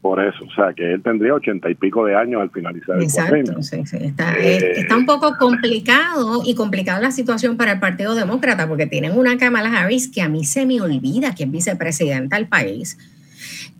Por 0.00 0.24
eso, 0.24 0.44
o 0.44 0.54
sea, 0.54 0.72
que 0.72 0.92
él 0.92 1.02
tendría 1.02 1.34
ochenta 1.34 1.68
y 1.68 1.74
pico 1.74 2.04
de 2.04 2.14
años 2.14 2.40
al 2.40 2.50
finalizar 2.50 3.02
Exacto, 3.02 3.34
el 3.34 3.64
sí, 3.64 3.84
sí. 3.86 3.96
Está, 4.00 4.34
eh, 4.38 4.78
está, 4.78 4.96
un 4.96 5.04
poco 5.04 5.36
complicado 5.36 6.42
y 6.44 6.54
complicada 6.54 7.00
la 7.00 7.10
situación 7.10 7.56
para 7.56 7.72
el 7.72 7.80
Partido 7.80 8.14
Demócrata 8.14 8.68
porque 8.68 8.86
tienen 8.86 9.18
una 9.18 9.36
Kamala 9.36 9.76
Harris 9.76 10.06
que 10.06 10.22
a 10.22 10.28
mí 10.28 10.44
se 10.44 10.64
me 10.64 10.80
olvida 10.80 11.34
que 11.34 11.42
es 11.42 11.50
vicepresidenta 11.50 12.36
del 12.36 12.46
país. 12.46 12.96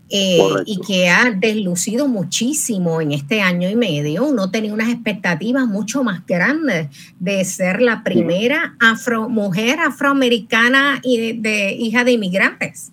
Eh, 0.09 0.39
y 0.67 0.81
que 0.87 1.09
ha 1.09 1.33
deslucido 1.33 2.07
muchísimo 2.07 3.01
en 3.01 3.11
este 3.11 3.41
año 3.41 3.69
y 3.69 3.75
medio. 3.75 4.25
Uno 4.25 4.53
tenía 4.53 4.73
unas 4.73 4.89
expectativas 4.89 5.67
mucho 5.67 6.05
más 6.05 6.25
grandes 6.25 6.89
de 7.19 7.45
ser 7.45 7.83
la 7.83 8.05
primera 8.05 8.77
afro, 8.81 9.29
mujer 9.29 9.81
afroamericana 9.81 11.01
y 11.03 11.41
de 11.41 11.73
hija 11.73 12.05
de 12.05 12.13
inmigrantes. 12.13 12.93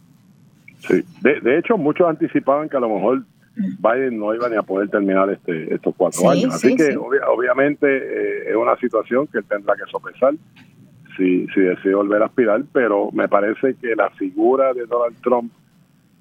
Sí, 0.88 1.04
de, 1.22 1.60
hecho 1.60 1.78
muchos 1.78 2.10
anticipaban 2.10 2.68
que 2.68 2.78
a 2.78 2.80
lo 2.80 2.90
mejor 2.90 3.24
Biden 3.56 4.18
no 4.18 4.34
iba 4.34 4.50
ni 4.50 4.56
a 4.56 4.64
poder 4.64 4.90
terminar 4.90 5.30
este, 5.30 5.72
estos 5.72 5.94
cuatro 5.96 6.32
años. 6.32 6.56
Así 6.56 6.76
que 6.76 6.98
obviamente 6.98 7.86
eh, 7.86 8.50
es 8.50 8.56
una 8.56 8.76
situación 8.78 9.28
que 9.28 9.38
él 9.38 9.46
tendrá 9.48 9.76
que 9.76 9.84
sopesar 9.92 10.34
si, 11.16 11.48
si 11.54 11.62
decide 11.62 11.96
volver 11.96 12.24
a 12.24 12.26
aspirar, 12.26 12.64
pero 12.74 13.12
me 13.12 13.28
parece 13.28 13.76
que 13.76 13.96
la 13.96 14.10
figura 14.12 14.74
de 14.74 14.86
Donald 14.86 15.16
Trump, 15.22 15.52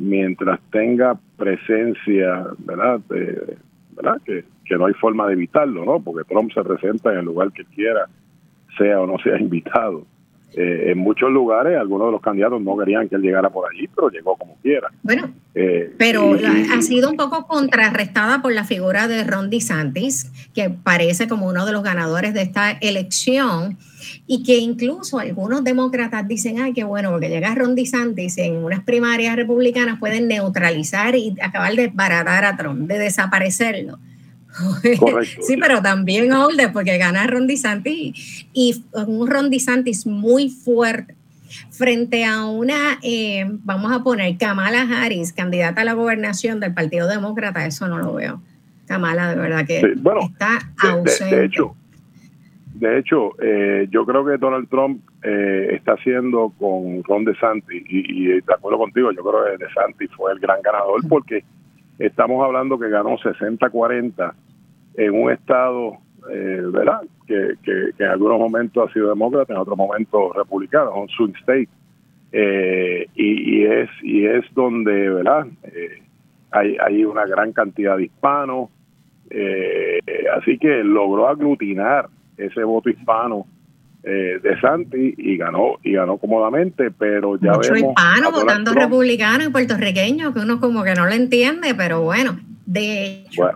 mientras 0.02 0.60
tenga 0.70 1.18
presencia, 1.36 2.46
¿verdad? 2.58 3.00
¿verdad? 3.08 4.20
Que, 4.24 4.44
que 4.64 4.76
no 4.76 4.86
hay 4.86 4.94
forma 4.94 5.26
de 5.28 5.34
evitarlo, 5.34 5.84
¿no? 5.84 6.00
Porque 6.00 6.28
Trump 6.28 6.52
se 6.52 6.62
presenta 6.62 7.12
en 7.12 7.20
el 7.20 7.24
lugar 7.24 7.52
que 7.52 7.64
quiera, 7.64 8.06
sea 8.76 9.00
o 9.00 9.06
no 9.06 9.18
sea 9.18 9.38
invitado. 9.40 10.04
Eh, 10.54 10.90
en 10.90 10.98
muchos 10.98 11.30
lugares 11.30 11.78
algunos 11.78 12.08
de 12.08 12.12
los 12.12 12.20
candidatos 12.20 12.60
no 12.60 12.76
querían 12.76 13.08
que 13.08 13.16
él 13.16 13.22
llegara 13.22 13.48
por 13.48 13.70
allí, 13.70 13.88
pero 13.94 14.10
llegó 14.10 14.36
como 14.36 14.56
quiera. 14.56 14.88
Bueno, 15.02 15.30
eh, 15.54 15.94
pero 15.96 16.34
ha 16.34 16.82
sido 16.82 17.10
un 17.10 17.16
poco 17.16 17.46
contrarrestada 17.46 18.42
por 18.42 18.52
la 18.52 18.64
figura 18.64 19.08
de 19.08 19.24
Ron 19.24 19.48
DeSantis, 19.48 20.30
que 20.54 20.68
parece 20.68 21.26
como 21.26 21.48
uno 21.48 21.64
de 21.64 21.72
los 21.72 21.82
ganadores 21.82 22.34
de 22.34 22.42
esta 22.42 22.72
elección 22.72 23.78
y 24.26 24.42
que 24.42 24.58
incluso 24.58 25.18
algunos 25.18 25.64
demócratas 25.64 26.28
dicen, 26.28 26.60
ay, 26.60 26.74
qué 26.74 26.84
bueno, 26.84 27.10
porque 27.10 27.28
llega 27.28 27.54
Ron 27.54 27.74
DeSantis 27.74 28.36
en 28.38 28.56
unas 28.56 28.84
primarias 28.84 29.36
republicanas 29.36 29.98
pueden 29.98 30.28
neutralizar 30.28 31.14
y 31.14 31.34
acabar 31.40 31.74
de 31.74 31.88
baratar 31.88 32.44
a 32.44 32.56
Trump, 32.56 32.88
de 32.88 32.98
desaparecerlo. 32.98 33.98
Sí, 35.40 35.56
pero 35.56 35.80
también 35.82 36.32
Holder, 36.32 36.72
porque 36.72 36.98
gana 36.98 37.26
Ron 37.26 37.46
DeSantis 37.46 38.46
y 38.52 38.84
un 38.92 39.26
Ron 39.26 39.50
DeSantis 39.50 40.06
muy 40.06 40.48
fuerte 40.50 41.14
frente 41.70 42.24
a 42.24 42.46
una, 42.46 42.98
eh, 43.02 43.44
vamos 43.64 43.92
a 43.92 44.02
poner 44.02 44.36
Kamala 44.38 44.82
Harris, 44.82 45.32
candidata 45.32 45.82
a 45.82 45.84
la 45.84 45.92
gobernación 45.92 46.60
del 46.60 46.72
Partido 46.72 47.08
Demócrata, 47.08 47.66
eso 47.66 47.88
no 47.88 47.98
lo 47.98 48.14
veo. 48.14 48.40
Kamala, 48.86 49.30
de 49.30 49.40
verdad 49.40 49.66
que 49.66 49.80
está 49.80 50.58
ausente. 50.78 51.36
De, 51.36 51.44
hecho, 51.44 51.76
de 52.74 52.98
hecho 52.98 53.30
eh, 53.42 53.86
yo 53.90 54.04
creo 54.04 54.24
que 54.24 54.38
Donald 54.38 54.68
Trump 54.68 55.02
eh, 55.22 55.68
está 55.72 55.92
haciendo 55.92 56.52
con 56.58 57.02
Ron 57.04 57.24
DeSantis, 57.24 57.82
y, 57.88 58.22
y 58.22 58.26
de 58.40 58.54
acuerdo 58.54 58.78
contigo, 58.78 59.12
yo 59.12 59.22
creo 59.22 59.44
que 59.44 59.64
DeSantis 59.64 60.10
fue 60.16 60.32
el 60.32 60.38
gran 60.40 60.60
ganador 60.62 61.06
porque 61.08 61.44
estamos 62.06 62.44
hablando 62.44 62.78
que 62.78 62.88
ganó 62.88 63.16
60-40 63.18 64.32
en 64.94 65.14
un 65.14 65.30
estado, 65.30 65.98
eh, 66.30 66.62
¿verdad? 66.72 67.02
Que, 67.26 67.54
en 67.98 68.08
algunos 68.08 68.38
momentos 68.38 68.88
ha 68.88 68.92
sido 68.92 69.08
demócrata, 69.08 69.52
en 69.52 69.58
otros 69.58 69.76
momentos 69.76 70.34
republicano, 70.34 70.94
un 70.94 71.08
swing 71.08 71.34
state. 71.40 71.68
Eh, 72.32 73.06
y, 73.14 73.64
es 73.64 73.90
y 74.02 74.26
es 74.26 74.44
donde, 74.54 75.10
¿verdad? 75.10 75.46
Eh, 75.64 76.02
hay, 76.50 76.76
hay 76.80 77.04
una 77.04 77.26
gran 77.26 77.52
cantidad 77.52 77.96
de 77.96 78.04
hispanos. 78.04 78.70
así 80.36 80.58
que 80.58 80.82
logró 80.84 81.28
aglutinar 81.28 82.08
ese 82.36 82.64
voto 82.64 82.90
hispano 82.90 83.46
de 84.02 84.60
Santi 84.60 85.14
y 85.16 85.36
ganó 85.36 85.78
y 85.82 85.92
ganó 85.92 86.18
cómodamente, 86.18 86.90
pero 86.90 87.38
ya 87.38 87.52
Mucho 87.52 87.72
vemos 87.72 87.90
hispano 87.90 88.32
votando 88.32 88.72
republicano 88.72 89.44
y 89.44 89.48
puertorriqueño 89.48 90.34
que 90.34 90.40
uno 90.40 90.60
como 90.60 90.82
que 90.82 90.94
no 90.94 91.06
lo 91.06 91.12
entiende, 91.12 91.74
pero 91.74 92.02
bueno, 92.02 92.40
de 92.66 93.24
hecho, 93.26 93.50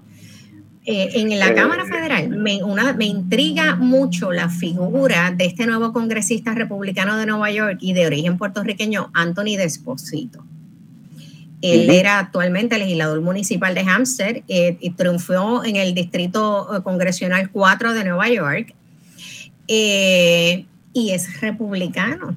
eh, 0.88 1.10
en 1.20 1.36
la 1.36 1.52
Cámara 1.52 1.82
eh, 1.82 1.92
Federal 1.92 2.28
me, 2.28 2.62
una, 2.62 2.92
me 2.92 3.06
intriga 3.06 3.74
mucho 3.74 4.30
la 4.30 4.48
figura 4.48 5.32
de 5.36 5.46
este 5.46 5.66
nuevo 5.66 5.92
congresista 5.92 6.54
republicano 6.54 7.16
de 7.16 7.26
Nueva 7.26 7.50
York 7.50 7.78
y 7.80 7.92
de 7.92 8.06
origen 8.06 8.38
puertorriqueño, 8.38 9.10
Anthony 9.12 9.56
Desposito. 9.56 10.44
Él 11.60 11.90
era 11.90 12.20
actualmente 12.20 12.78
legislador 12.78 13.20
municipal 13.20 13.74
de 13.74 13.80
Hampstead 13.80 14.42
eh, 14.46 14.76
y 14.78 14.90
triunfó 14.90 15.64
en 15.64 15.74
el 15.74 15.94
distrito 15.94 16.68
congresional 16.84 17.50
4 17.50 17.92
de 17.92 18.04
Nueva 18.04 18.28
York. 18.28 18.74
Y 19.68 21.10
es 21.10 21.40
republicano 21.40 22.36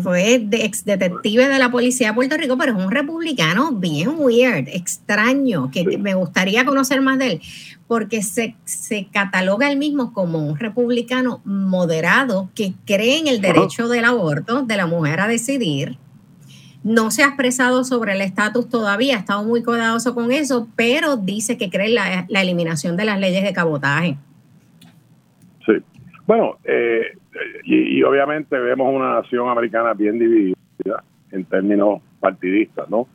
fue 0.00 0.38
de 0.38 0.64
ex 0.64 0.84
detective 0.84 1.48
de 1.48 1.58
la 1.58 1.70
policía 1.70 2.08
de 2.08 2.14
Puerto 2.14 2.36
Rico, 2.36 2.56
pero 2.56 2.72
es 2.72 2.82
un 2.82 2.90
republicano 2.90 3.72
bien 3.72 4.14
weird, 4.16 4.68
extraño, 4.68 5.70
que 5.70 5.98
me 5.98 6.14
gustaría 6.14 6.64
conocer 6.64 7.02
más 7.02 7.18
de 7.18 7.32
él, 7.32 7.40
porque 7.86 8.22
se, 8.22 8.56
se 8.64 9.08
cataloga 9.12 9.70
él 9.70 9.76
mismo 9.76 10.14
como 10.14 10.38
un 10.38 10.58
republicano 10.58 11.42
moderado 11.44 12.48
que 12.54 12.72
cree 12.86 13.18
en 13.18 13.26
el 13.26 13.42
derecho 13.42 13.88
del 13.88 14.06
aborto 14.06 14.62
de 14.62 14.76
la 14.76 14.86
mujer 14.86 15.20
a 15.20 15.28
decidir. 15.28 15.98
No 16.84 17.10
se 17.10 17.22
ha 17.22 17.26
expresado 17.26 17.84
sobre 17.84 18.14
el 18.14 18.22
estatus 18.22 18.68
todavía, 18.68 19.16
ha 19.16 19.20
estado 19.20 19.44
muy 19.44 19.62
cuidadoso 19.62 20.14
con 20.14 20.32
eso, 20.32 20.68
pero 20.74 21.16
dice 21.16 21.58
que 21.58 21.70
cree 21.70 21.88
en 21.88 21.94
la, 21.96 22.26
la 22.28 22.40
eliminación 22.40 22.96
de 22.96 23.04
las 23.04 23.20
leyes 23.20 23.44
de 23.44 23.52
cabotaje. 23.52 24.16
Bueno, 26.26 26.56
eh, 26.64 27.16
y, 27.64 28.02
obviamente 28.02 28.58
vemos 28.58 28.94
una 28.94 29.20
nación 29.20 29.48
americana 29.48 29.94
bien 29.94 30.18
dividida 30.18 31.02
en 31.30 31.44
términos 31.46 32.00
partidistas, 32.20 32.88
¿no? 32.88 33.08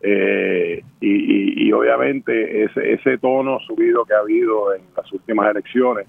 Eh, 0.00 0.82
y, 1.00 1.72
obviamente 1.72 2.64
ese, 2.64 2.94
ese 2.94 3.18
tono 3.18 3.58
subido 3.60 4.04
que 4.04 4.14
ha 4.14 4.18
habido 4.18 4.74
en 4.74 4.82
las 4.96 5.12
últimas 5.12 5.50
elecciones, 5.50 6.06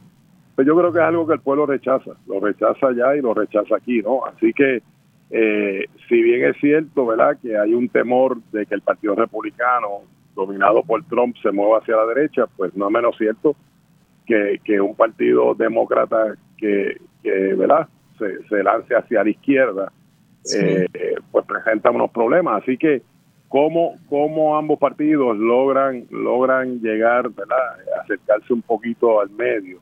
pues 0.55 0.67
yo 0.67 0.75
creo 0.75 0.91
que 0.91 0.99
es 0.99 1.05
algo 1.05 1.27
que 1.27 1.33
el 1.33 1.39
pueblo 1.39 1.65
rechaza, 1.65 2.11
lo 2.27 2.39
rechaza 2.39 2.87
allá 2.87 3.15
y 3.15 3.21
lo 3.21 3.33
rechaza 3.33 3.75
aquí, 3.75 4.01
¿no? 4.01 4.25
Así 4.25 4.53
que 4.53 4.81
eh, 5.31 5.85
si 6.07 6.21
bien 6.21 6.45
es 6.45 6.57
cierto, 6.59 7.05
¿verdad?, 7.05 7.37
que 7.41 7.57
hay 7.57 7.73
un 7.73 7.87
temor 7.89 8.41
de 8.51 8.65
que 8.65 8.75
el 8.75 8.81
Partido 8.81 9.15
Republicano, 9.15 10.01
dominado 10.35 10.83
por 10.83 11.03
Trump, 11.05 11.35
se 11.41 11.51
mueva 11.51 11.79
hacia 11.79 11.95
la 11.95 12.05
derecha, 12.07 12.45
pues 12.57 12.75
no 12.75 12.87
es 12.87 12.91
menos 12.91 13.15
cierto 13.17 13.55
que, 14.29 14.61
que 14.63 14.79
un 14.79 14.95
partido 14.95 15.55
demócrata 15.55 16.35
que, 16.55 17.01
que 17.23 17.55
¿verdad? 17.55 17.89
Se, 18.17 18.63
lance 18.63 18.95
hacia 18.95 19.23
la 19.23 19.29
izquierda, 19.29 19.91
eh, 20.53 20.85
pues 21.31 21.45
presenta 21.45 21.89
unos 21.89 22.11
problemas. 22.11 22.61
Así 22.61 22.77
que, 22.77 23.01
¿cómo, 23.47 23.95
cómo 24.07 24.57
ambos 24.57 24.77
partidos 24.77 25.37
logran, 25.37 26.05
logran 26.11 26.79
llegar, 26.81 27.29
¿verdad? 27.29 27.57
acercarse 28.03 28.53
un 28.53 28.61
poquito 28.61 29.19
al 29.19 29.29
medio, 29.31 29.79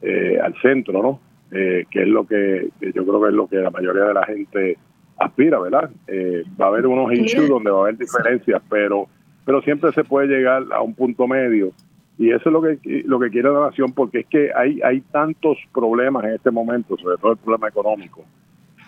eh, 0.00 0.38
al 0.40 0.54
centro, 0.62 1.02
¿no? 1.02 1.20
eh, 1.52 1.84
que 1.90 2.02
es 2.02 2.08
lo 2.08 2.26
que, 2.26 2.70
yo 2.80 3.04
creo 3.04 3.22
que 3.22 3.28
es 3.28 3.34
lo 3.34 3.46
que 3.46 3.56
la 3.56 3.70
mayoría 3.70 4.04
de 4.04 4.14
la 4.14 4.24
gente 4.24 4.78
aspira, 5.18 5.58
¿verdad? 5.60 5.90
Eh, 6.06 6.44
va 6.58 6.66
a 6.66 6.68
haber 6.68 6.86
unos 6.86 7.12
issues 7.12 7.48
donde 7.48 7.70
va 7.70 7.78
a 7.78 7.82
haber 7.82 7.98
diferencias, 7.98 8.60
pero 8.68 9.06
pero 9.44 9.60
siempre 9.62 9.90
se 9.92 10.04
puede 10.04 10.28
llegar 10.28 10.62
a 10.72 10.80
un 10.82 10.94
punto 10.94 11.26
medio 11.26 11.72
y 12.18 12.30
eso 12.30 12.42
es 12.48 12.52
lo 12.52 12.62
que 12.62 13.02
lo 13.06 13.18
que 13.18 13.30
quiere 13.30 13.50
la 13.50 13.66
nación 13.66 13.92
porque 13.92 14.20
es 14.20 14.26
que 14.26 14.50
hay 14.54 14.80
hay 14.82 15.00
tantos 15.00 15.58
problemas 15.72 16.24
en 16.24 16.34
este 16.34 16.50
momento, 16.50 16.96
sobre 16.98 17.16
todo 17.16 17.32
el 17.32 17.38
problema 17.38 17.68
económico, 17.68 18.24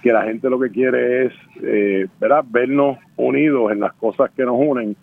que 0.03 0.13
la 0.13 0.25
gente 0.25 0.51
lo 0.51 0.61
que 0.61 0.71
quiere 0.71 1.27
es, 1.27 1.33
eh, 1.63 2.07
¿verdad? 2.21 2.45
Vernos 2.49 2.99
unidos 3.17 3.73
en 3.73 3.81
las 3.81 3.95
cosas 3.95 4.31
que 4.33 4.45
nos 4.45 4.57
unen 4.59 4.95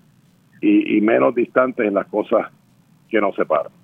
y, 0.62 0.98
y 0.98 1.02
menos 1.02 1.34
distantes 1.34 1.88
en 1.88 1.96
las 1.96 2.08
cosas 2.08 2.48
que 3.10 3.20
nos 3.20 3.36
separan. 3.36 3.81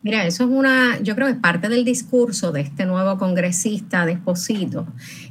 Mira, 0.00 0.24
eso 0.26 0.44
es 0.44 0.50
una, 0.50 1.00
yo 1.00 1.16
creo 1.16 1.26
que 1.26 1.32
es 1.32 1.40
parte 1.40 1.68
del 1.68 1.84
discurso 1.84 2.52
de 2.52 2.60
este 2.60 2.86
nuevo 2.86 3.18
congresista 3.18 4.06
de 4.06 4.12
Esposito, 4.12 4.86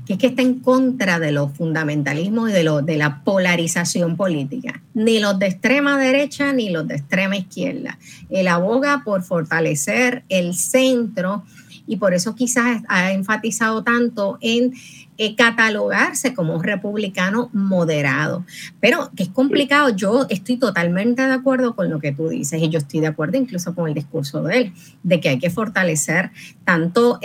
que 0.05 0.13
es 0.13 0.20
que 0.20 0.28
está 0.28 0.41
en 0.41 0.59
contra 0.59 1.20
de 1.20 1.32
los 1.32 1.53
fundamentalismos 1.53 2.49
y 2.49 2.53
de, 2.53 2.63
lo, 2.63 2.82
de 2.82 2.97
la 2.97 3.24
polarización 3.24 4.18
política, 4.18 4.82
ni 4.93 5.20
los 5.20 5.39
de 5.39 5.47
extrema 5.47 5.97
derecha 5.97 6.51
ni 6.51 6.70
los 6.70 6.86
de 6.86 6.95
extrema 6.95 7.38
izquierda. 7.38 7.97
Él 8.30 8.49
aboga 8.49 9.03
por 9.05 9.24
fortalecer 9.24 10.24
el 10.28 10.53
centro 10.53 11.45
y 11.88 11.97
por 11.97 12.13
eso 12.13 12.35
quizás 12.35 12.83
ha 12.88 13.11
enfatizado 13.11 13.83
tanto 13.83 14.38
en 14.41 14.73
eh, 15.19 15.35
catalogarse 15.35 16.35
como 16.35 16.53
un 16.53 16.63
republicano 16.63 17.49
moderado. 17.53 18.45
Pero 18.79 19.09
que 19.15 19.23
es 19.23 19.29
complicado, 19.29 19.89
yo 19.89 20.27
estoy 20.29 20.57
totalmente 20.57 21.23
de 21.23 21.33
acuerdo 21.33 21.75
con 21.75 21.89
lo 21.89 21.99
que 21.99 22.11
tú 22.11 22.29
dices 22.29 22.61
y 22.61 22.69
yo 22.69 22.77
estoy 22.77 22.99
de 22.99 23.07
acuerdo 23.07 23.38
incluso 23.38 23.73
con 23.73 23.88
el 23.88 23.95
discurso 23.95 24.43
de 24.43 24.57
él, 24.57 24.73
de 25.01 25.19
que 25.19 25.29
hay 25.29 25.39
que 25.39 25.49
fortalecer 25.49 26.29
tanto 26.65 27.19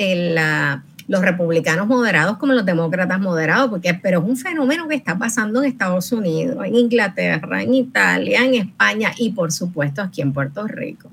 los 1.09 1.21
republicanos 1.21 1.87
moderados 1.87 2.39
como 2.39 2.55
los 2.55 2.65
demócratas 2.65 3.21
moderados, 3.21 3.69
porque 3.69 3.93
pero 3.93 4.21
es 4.21 4.25
un 4.25 4.37
fenómeno 4.37 4.89
que 4.89 4.95
está 4.95 5.19
pasando 5.19 5.63
en 5.63 5.71
Estados 5.71 6.13
Unidos, 6.13 6.65
en 6.65 6.77
Inglaterra, 6.77 7.63
en 7.63 7.75
Italia, 7.75 8.45
en 8.45 8.55
España 8.55 9.13
y 9.19 9.33
por 9.33 9.53
supuesto 9.53 10.01
aquí 10.01 10.23
en 10.23 10.33
Puerto 10.33 10.67
Rico 10.67 11.11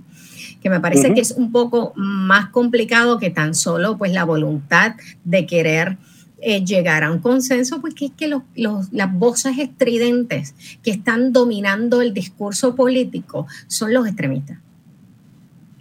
que 0.62 0.70
me 0.70 0.80
parece 0.80 1.14
que 1.14 1.22
es 1.22 1.32
un 1.32 1.51
poco 1.51 1.93
más 1.95 2.49
complicado 2.49 3.18
que 3.18 3.30
tan 3.30 3.53
solo 3.53 3.97
pues 3.97 4.12
la 4.12 4.26
voluntad 4.26 4.95
de 5.24 5.45
querer 5.45 5.97
eh, 6.41 6.64
llegar 6.64 7.03
a 7.03 7.12
un 7.12 7.20
consenso, 7.20 7.82
porque 7.82 8.05
es 8.05 8.12
que 8.12 8.28
los, 8.28 8.43
las 8.55 9.14
voces 9.14 9.57
estridentes 9.57 10.80
que 10.84 10.91
están 10.91 11.34
dominando 11.34 12.01
el 12.01 12.14
discurso 12.14 12.76
político 12.76 13.45
son 13.68 13.93
los 13.93 14.07
extremistas. 14.07 14.57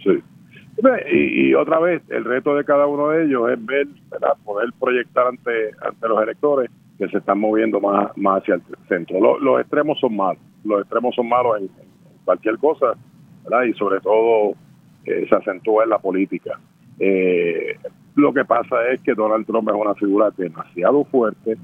Sí. 0.03 0.21
Y, 1.11 1.53
otra 1.55 1.79
vez, 1.79 2.01
el 2.09 2.23
reto 2.23 2.55
de 2.55 2.63
cada 2.63 2.87
uno 2.87 3.09
de 3.09 3.25
ellos 3.25 3.49
es 3.51 3.65
ver, 3.65 3.87
poder 4.45 4.69
proyectar 4.79 5.27
ante, 5.27 5.71
ante 5.81 6.07
los 6.07 6.21
electores 6.23 6.69
que 6.97 7.07
se 7.07 7.17
están 7.17 7.39
moviendo 7.39 7.79
más, 7.79 8.15
más 8.17 8.41
hacia 8.41 8.55
el 8.55 8.61
centro. 8.87 9.39
los 9.39 9.61
extremos 9.61 9.99
son 9.99 10.15
malos, 10.15 10.41
los 10.63 10.81
extremos 10.81 11.15
son 11.15 11.27
malos 11.29 11.59
en, 11.59 11.69
cualquier 12.25 12.57
cosa, 12.59 12.93
¿verdad? 13.43 13.63
y 13.63 13.73
sobre 13.73 13.99
todo 14.01 14.53
eh, 15.05 15.25
se 15.27 15.35
acentúa 15.35 15.83
en 15.83 15.89
la 15.89 15.99
política. 15.99 16.59
Eh, 16.99 17.77
lo 18.15 18.33
que 18.33 18.45
pasa 18.45 18.87
es 18.91 19.01
que 19.01 19.13
Donald 19.13 19.45
Trump 19.45 19.69
es 19.69 19.75
una 19.75 19.95
figura 19.95 20.31
demasiado 20.35 21.05
fuerte, 21.05 21.57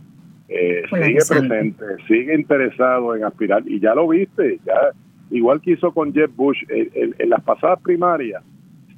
eh, 0.48 0.84
sigue 0.90 1.20
presente, 1.28 1.86
sigue 2.08 2.36
interesado 2.36 3.16
en 3.16 3.24
aspirar 3.24 3.64
y 3.66 3.80
ya 3.80 3.96
lo 3.96 4.08
viste, 4.08 4.60
ya 4.66 4.92
igual 5.32 5.60
que 5.60 5.72
hizo 5.72 5.92
con 5.92 6.14
Jeb 6.14 6.32
Bush 6.36 6.64
en 6.70 7.30
las 7.30 7.42
pasadas 7.42 7.80
primarias, 7.82 8.44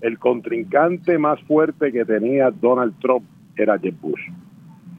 el 0.02 0.20
contrincante 0.20 1.18
más 1.18 1.42
fuerte 1.44 1.92
que 1.92 2.06
tenía 2.06 2.52
Donald 2.52 2.94
Trump 3.00 3.26
era 3.56 3.80
Jeb 3.80 3.96
Bush 4.00 4.22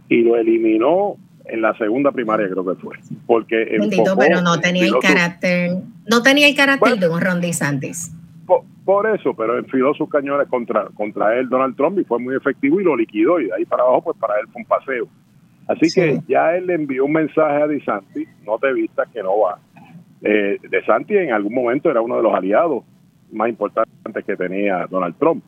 y 0.09 0.23
lo 0.23 0.37
eliminó 0.37 1.17
en 1.45 1.63
la 1.63 1.77
segunda 1.79 2.13
primaria 2.13 2.49
creo 2.49 2.65
que 2.65 2.75
fue 2.81 2.97
porque 3.27 3.77
Bendito, 3.79 4.17
pero 4.19 4.41
no 4.41 4.59
tenía 4.61 4.87
el 4.87 4.99
carácter 5.01 5.77
no 6.07 6.23
tenía 6.23 6.49
el 6.49 6.57
carácter 6.57 6.99
de 6.99 7.09
un 7.09 7.21
Ron 7.21 7.41
DeSantis 7.41 8.13
por 8.85 9.07
eso, 9.07 9.35
pero 9.35 9.59
enfiló 9.59 9.93
sus 9.95 10.09
cañones 10.09 10.49
contra, 10.49 10.87
contra 10.95 11.39
él 11.39 11.49
Donald 11.49 11.77
Trump 11.77 11.99
y 11.99 12.05
fue 12.05 12.19
muy 12.19 12.35
efectivo 12.35 12.81
y 12.81 12.85
lo 12.85 12.97
liquidó 12.97 13.39
y 13.39 13.47
de 13.47 13.55
ahí 13.55 13.65
para 13.65 13.83
abajo 13.83 14.03
pues 14.03 14.17
para 14.19 14.41
él 14.41 14.47
fue 14.53 14.63
un 14.63 14.69
paseo. 14.69 15.09
Así 15.69 15.93
que 15.95 16.21
ya 16.27 16.57
él 16.57 16.67
le 16.67 16.75
envió 16.75 17.05
un 17.05 17.13
mensaje 17.13 17.63
a 17.63 17.67
DeSantis, 17.67 18.27
no 18.47 18.59
te 18.59 18.73
vistas 18.73 19.07
que 19.13 19.23
no 19.23 19.41
va. 19.41 19.59
Eh, 20.23 20.59
DeSantis 20.63 21.19
en 21.19 21.33
algún 21.33 21.55
momento 21.55 21.91
era 21.91 22.01
uno 22.01 22.17
de 22.17 22.23
los 22.23 22.35
aliados 22.35 22.85
más 23.31 23.51
importantes 23.51 24.25
que 24.25 24.37
tenía 24.37 24.87
Donald 24.89 25.17
Trump. 25.19 25.45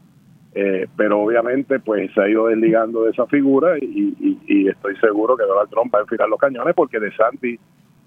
Eh, 0.53 0.89
pero 0.97 1.21
obviamente 1.21 1.79
pues 1.79 2.13
se 2.13 2.21
ha 2.21 2.29
ido 2.29 2.49
desligando 2.49 3.05
de 3.05 3.13
esa 3.13 3.25
figura 3.27 3.79
y, 3.79 4.37
y, 4.49 4.69
estoy 4.69 4.97
seguro 4.97 5.37
que 5.37 5.45
Donald 5.45 5.71
Trump 5.71 5.95
va 5.95 6.01
a 6.01 6.03
enfilar 6.03 6.29
los 6.29 6.41
cañones 6.41 6.75
porque 6.75 6.99
DeSantis 6.99 7.61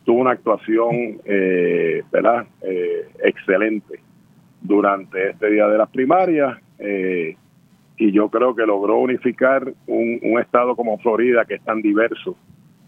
tuvo 0.04 0.20
una 0.20 0.32
actuación 0.32 1.22
eh, 1.24 2.04
¿verdad? 2.12 2.46
Eh, 2.62 3.08
excelente 3.24 4.02
durante 4.64 5.32
este 5.32 5.51
día 5.51 5.68
de 5.68 5.78
las 5.78 5.89
primarias 5.89 6.57
eh, 6.80 7.36
y 7.97 8.11
yo 8.11 8.30
creo 8.30 8.55
que 8.55 8.66
logró 8.66 8.97
unificar 8.97 9.72
un, 9.88 10.39
estado 10.39 10.76
como 10.76 10.97
Florida 10.97 11.45
que 11.45 11.55
es 11.55 11.64
tan 11.64 11.82
diverso 11.82 12.36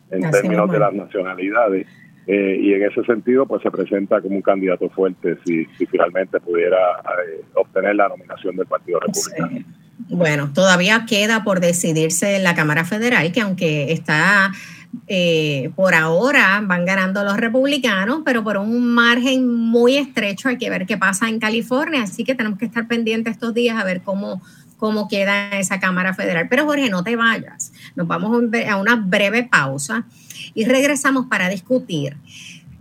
en 0.09 0.29
términos 0.31 0.71
de 0.71 0.79
las 0.79 0.93
nacionalidades 0.93 1.85
eh, 2.27 2.57
y 2.59 2.73
en 2.73 2.83
ese 2.83 3.03
sentido 3.03 3.45
pues 3.45 3.61
se 3.61 3.69
presenta 3.69 4.19
como 4.21 4.37
un 4.37 4.41
candidato 4.41 4.89
fuerte 4.89 5.37
si, 5.45 5.65
si 5.77 5.85
finalmente 5.85 6.39
pudiera 6.39 6.77
eh, 6.77 7.43
obtener 7.53 7.95
la 7.95 8.07
nominación 8.09 8.55
del 8.55 8.65
Partido 8.65 8.99
Republicano. 8.99 9.65
Bueno, 10.09 10.51
todavía 10.53 11.05
queda 11.07 11.43
por 11.43 11.59
decidirse 11.59 12.35
en 12.37 12.43
la 12.43 12.55
Cámara 12.55 12.83
Federal 12.83 13.31
que 13.31 13.41
aunque 13.41 13.91
está 13.91 14.51
eh, 15.07 15.71
por 15.75 15.93
ahora 15.93 16.61
van 16.63 16.85
ganando 16.85 17.23
los 17.23 17.37
republicanos, 17.37 18.21
pero 18.25 18.43
por 18.43 18.57
un 18.57 18.93
margen 18.93 19.47
muy 19.47 19.97
estrecho 19.97 20.49
hay 20.49 20.57
que 20.57 20.69
ver 20.69 20.85
qué 20.85 20.97
pasa 20.97 21.27
en 21.27 21.39
California, 21.39 22.03
así 22.03 22.23
que 22.23 22.35
tenemos 22.35 22.59
que 22.59 22.65
estar 22.65 22.87
pendientes 22.87 23.33
estos 23.33 23.53
días 23.53 23.77
a 23.77 23.83
ver 23.83 24.01
cómo, 24.01 24.41
cómo 24.77 25.07
queda 25.07 25.49
esa 25.57 25.79
Cámara 25.79 26.13
Federal. 26.13 26.47
Pero 26.49 26.65
Jorge, 26.65 26.89
no 26.89 27.03
te 27.03 27.15
vayas, 27.15 27.71
nos 27.95 28.07
vamos 28.07 28.43
a 28.67 28.77
una 28.77 28.95
breve 28.95 29.43
pausa 29.43 30.05
y 30.53 30.65
regresamos 30.65 31.27
para 31.27 31.49
discutir 31.49 32.17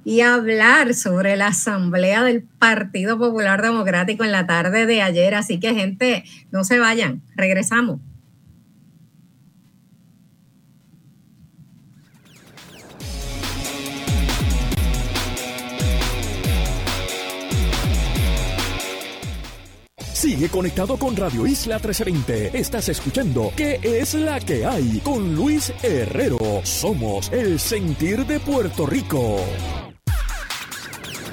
y 0.04 0.20
hablar 0.20 0.94
sobre 0.94 1.36
la 1.36 1.48
asamblea 1.48 2.22
del 2.22 2.42
Partido 2.42 3.18
Popular 3.18 3.62
Democrático 3.62 4.22
en 4.22 4.32
la 4.32 4.46
tarde 4.46 4.86
de 4.86 5.00
ayer. 5.00 5.34
Así 5.34 5.58
que 5.58 5.74
gente, 5.74 6.24
no 6.50 6.64
se 6.64 6.78
vayan, 6.78 7.22
regresamos. 7.36 8.00
Sigue 20.24 20.48
conectado 20.48 20.96
con 20.96 21.14
Radio 21.14 21.46
Isla 21.46 21.74
1320. 21.74 22.58
Estás 22.58 22.88
escuchando 22.88 23.52
¿Qué 23.54 23.78
es 23.82 24.14
la 24.14 24.40
que 24.40 24.64
hay? 24.64 25.00
Con 25.00 25.34
Luis 25.34 25.70
Herrero. 25.82 26.38
Somos 26.62 27.30
el 27.30 27.60
sentir 27.60 28.24
de 28.24 28.40
Puerto 28.40 28.86
Rico. 28.86 29.36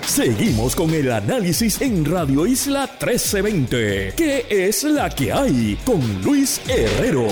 Seguimos 0.06 0.76
con 0.76 0.94
el 0.94 1.10
análisis 1.10 1.80
en 1.80 2.04
Radio 2.04 2.46
Isla 2.46 2.82
1320. 2.82 4.14
¿Qué 4.18 4.46
es 4.50 4.84
la 4.84 5.10
que 5.10 5.32
hay? 5.32 5.80
Con 5.86 6.22
Luis 6.22 6.60
Herrero. 6.68 7.30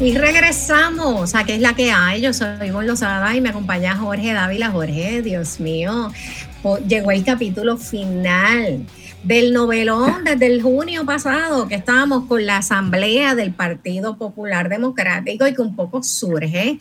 Y 0.00 0.18
regresamos 0.18 1.36
a 1.36 1.44
qué 1.44 1.54
es 1.54 1.60
la 1.60 1.74
que 1.74 1.92
hay. 1.92 2.20
Yo 2.20 2.32
soy 2.32 2.66
Ivonne 2.66 2.88
Lozada 2.88 3.32
y 3.36 3.40
me 3.40 3.50
acompaña 3.50 3.96
Jorge 3.96 4.32
Dávila. 4.32 4.72
Jorge, 4.72 5.22
Dios 5.22 5.60
mío, 5.60 6.12
llegó 6.88 7.12
el 7.12 7.22
capítulo 7.22 7.76
final 7.76 8.84
del 9.22 9.52
novelón 9.52 10.24
desde 10.24 10.46
el 10.46 10.62
junio 10.62 11.04
pasado 11.04 11.66
que 11.66 11.74
estábamos 11.74 12.26
con 12.26 12.46
la 12.46 12.58
asamblea 12.58 13.34
del 13.34 13.52
Partido 13.52 14.16
Popular 14.16 14.68
Democrático 14.68 15.46
y 15.46 15.54
que 15.54 15.60
un 15.60 15.74
poco 15.74 16.02
surge 16.02 16.78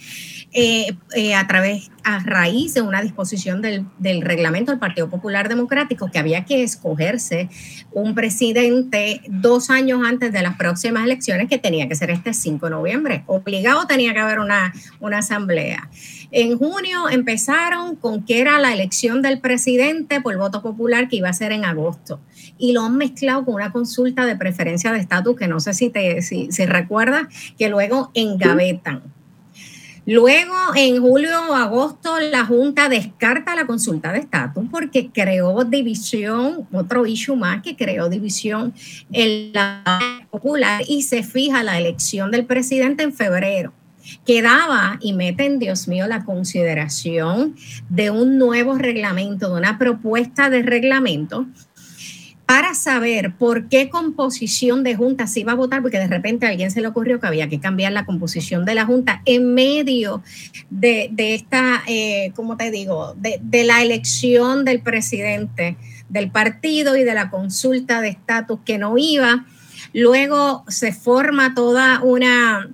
eh, 0.54 0.96
eh, 1.16 1.36
a 1.36 1.48
través, 1.48 1.92
a 2.04 2.20
raíz 2.20 2.74
de 2.74 2.82
una 2.82 3.02
disposición 3.02 3.62
del, 3.62 3.86
del, 3.98 4.22
reglamento 4.22 4.72
del 4.72 4.80
Partido 4.80 5.10
Popular 5.10 5.50
Democrático 5.50 6.10
que 6.12 6.20
había 6.20 6.46
que 6.46 6.64
escogerse 6.64 7.50
un 7.92 8.16
presidente 8.16 9.22
dos 9.28 9.70
años 9.70 10.02
antes 10.06 10.32
de 10.32 10.42
las 10.42 10.56
próximas 10.56 11.04
elecciones 11.04 11.50
que 11.50 11.58
tenía 11.58 11.88
que 11.90 11.96
ser 11.96 12.12
este 12.12 12.34
5 12.34 12.68
de 12.68 12.70
noviembre. 12.70 13.24
Obligado 13.26 13.88
tenía 13.88 14.14
que 14.14 14.20
haber 14.20 14.40
una, 14.40 14.74
una 15.00 15.20
asamblea. 15.20 15.90
En 16.32 16.58
junio 16.58 17.10
empezaron 17.10 17.96
con 17.96 18.26
que 18.26 18.42
era 18.42 18.60
la 18.60 18.74
elección 18.74 19.22
del 19.22 19.40
presidente 19.40 20.20
por 20.22 20.38
voto 20.38 20.62
popular 20.62 21.08
que 21.08 21.18
iba 21.18 21.30
a 21.30 21.34
ser 21.34 21.52
en 21.52 21.66
agosto. 21.66 22.20
Y 22.58 22.74
lo 22.74 22.82
han 22.82 22.98
mezclado 22.98 23.46
con 23.46 23.56
una 23.56 23.72
consulta 23.72 24.26
de 24.26 24.36
preferencia 24.36 24.92
de 24.92 25.00
estatus 25.00 25.38
que 25.38 25.48
no 25.48 25.60
sé 25.60 25.74
si 25.74 25.90
te 25.90 26.22
si, 26.22 26.50
recuerdas, 26.66 27.28
que 27.58 27.70
luego 27.70 28.12
engavetan. 28.14 29.04
Luego, 30.06 30.54
en 30.76 31.02
julio 31.02 31.32
o 31.50 31.54
agosto, 31.54 32.18
la 32.20 32.46
Junta 32.46 32.88
descarta 32.88 33.56
la 33.56 33.68
consulta 33.68 34.14
de 34.14 34.20
estatus 34.20 34.64
porque 34.72 35.10
creó 35.12 35.66
división, 35.66 36.66
otro 36.72 37.06
issue 37.06 37.36
más 37.36 37.62
que 37.62 37.76
creó 37.76 38.08
división 38.08 38.74
en 39.12 39.52
la 39.52 39.84
popular 40.32 40.82
y 40.88 41.04
se 41.04 41.24
fija 41.24 41.62
la 41.62 41.78
elección 41.78 42.32
del 42.32 42.46
presidente 42.46 43.04
en 43.04 43.12
febrero. 43.12 43.74
Quedaba 44.26 44.98
y 45.02 45.14
meten, 45.14 45.60
Dios 45.60 45.88
mío, 45.88 46.08
la 46.08 46.24
consideración 46.26 47.56
de 47.90 48.12
un 48.12 48.38
nuevo 48.38 48.78
reglamento, 48.78 49.50
de 49.50 49.58
una 49.58 49.78
propuesta 49.78 50.50
de 50.50 50.62
reglamento 50.62 51.48
para 52.48 52.74
saber 52.76 53.34
por 53.36 53.68
qué 53.68 53.90
composición 53.90 54.82
de 54.82 54.96
junta 54.96 55.28
se 55.28 55.42
iba 55.42 55.52
a 55.52 55.56
votar, 55.56 55.82
porque 55.82 56.00
de 56.00 56.08
repente 56.08 56.46
a 56.46 56.50
alguien 56.50 56.72
se 56.72 56.80
le 56.80 56.88
ocurrió 56.88 57.20
que 57.20 57.28
había 57.28 57.50
que 57.50 57.60
cambiar 57.60 57.92
la 57.92 58.06
composición 58.06 58.64
de 58.64 58.74
la 58.74 58.86
junta 58.86 59.22
en 59.26 59.54
medio 59.54 60.24
de, 60.70 61.12
esta, 61.18 61.84
eh, 61.88 62.32
¿cómo 62.36 62.56
te 62.56 62.72
digo?, 62.72 63.14
de, 63.18 63.42
de 63.44 63.66
la 63.66 63.82
elección 63.82 64.64
del 64.64 64.80
presidente 64.80 65.76
del 66.08 66.32
partido 66.32 66.96
y 66.96 67.04
de 67.04 67.14
la 67.14 67.30
consulta 67.30 68.00
de 68.00 68.10
estatus 68.10 68.60
que 68.66 68.78
no 68.78 68.98
iba. 68.98 69.46
Luego 69.94 70.64
se 70.70 70.94
forma 70.94 71.54
toda 71.54 72.02
una 72.02 72.70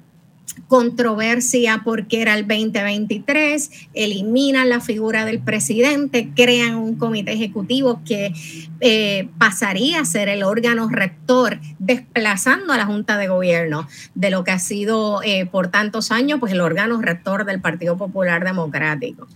controversia 0.67 1.81
porque 1.83 2.21
era 2.21 2.33
el 2.33 2.47
2023, 2.47 3.69
eliminan 3.93 4.69
la 4.69 4.79
figura 4.79 5.25
del 5.25 5.39
presidente, 5.39 6.31
crean 6.35 6.75
un 6.75 6.95
comité 6.95 7.33
ejecutivo 7.33 8.01
que 8.05 8.33
eh, 8.79 9.29
pasaría 9.37 10.01
a 10.01 10.05
ser 10.05 10.29
el 10.29 10.43
órgano 10.43 10.89
rector, 10.89 11.59
desplazando 11.79 12.73
a 12.73 12.77
la 12.77 12.85
Junta 12.85 13.17
de 13.17 13.27
Gobierno 13.27 13.87
de 14.15 14.29
lo 14.29 14.43
que 14.43 14.51
ha 14.51 14.59
sido 14.59 15.21
eh, 15.23 15.45
por 15.45 15.69
tantos 15.69 16.11
años, 16.11 16.39
pues 16.39 16.51
el 16.51 16.61
órgano 16.61 17.01
rector 17.01 17.45
del 17.45 17.61
Partido 17.61 17.97
Popular 17.97 18.43
Democrático. 18.43 19.27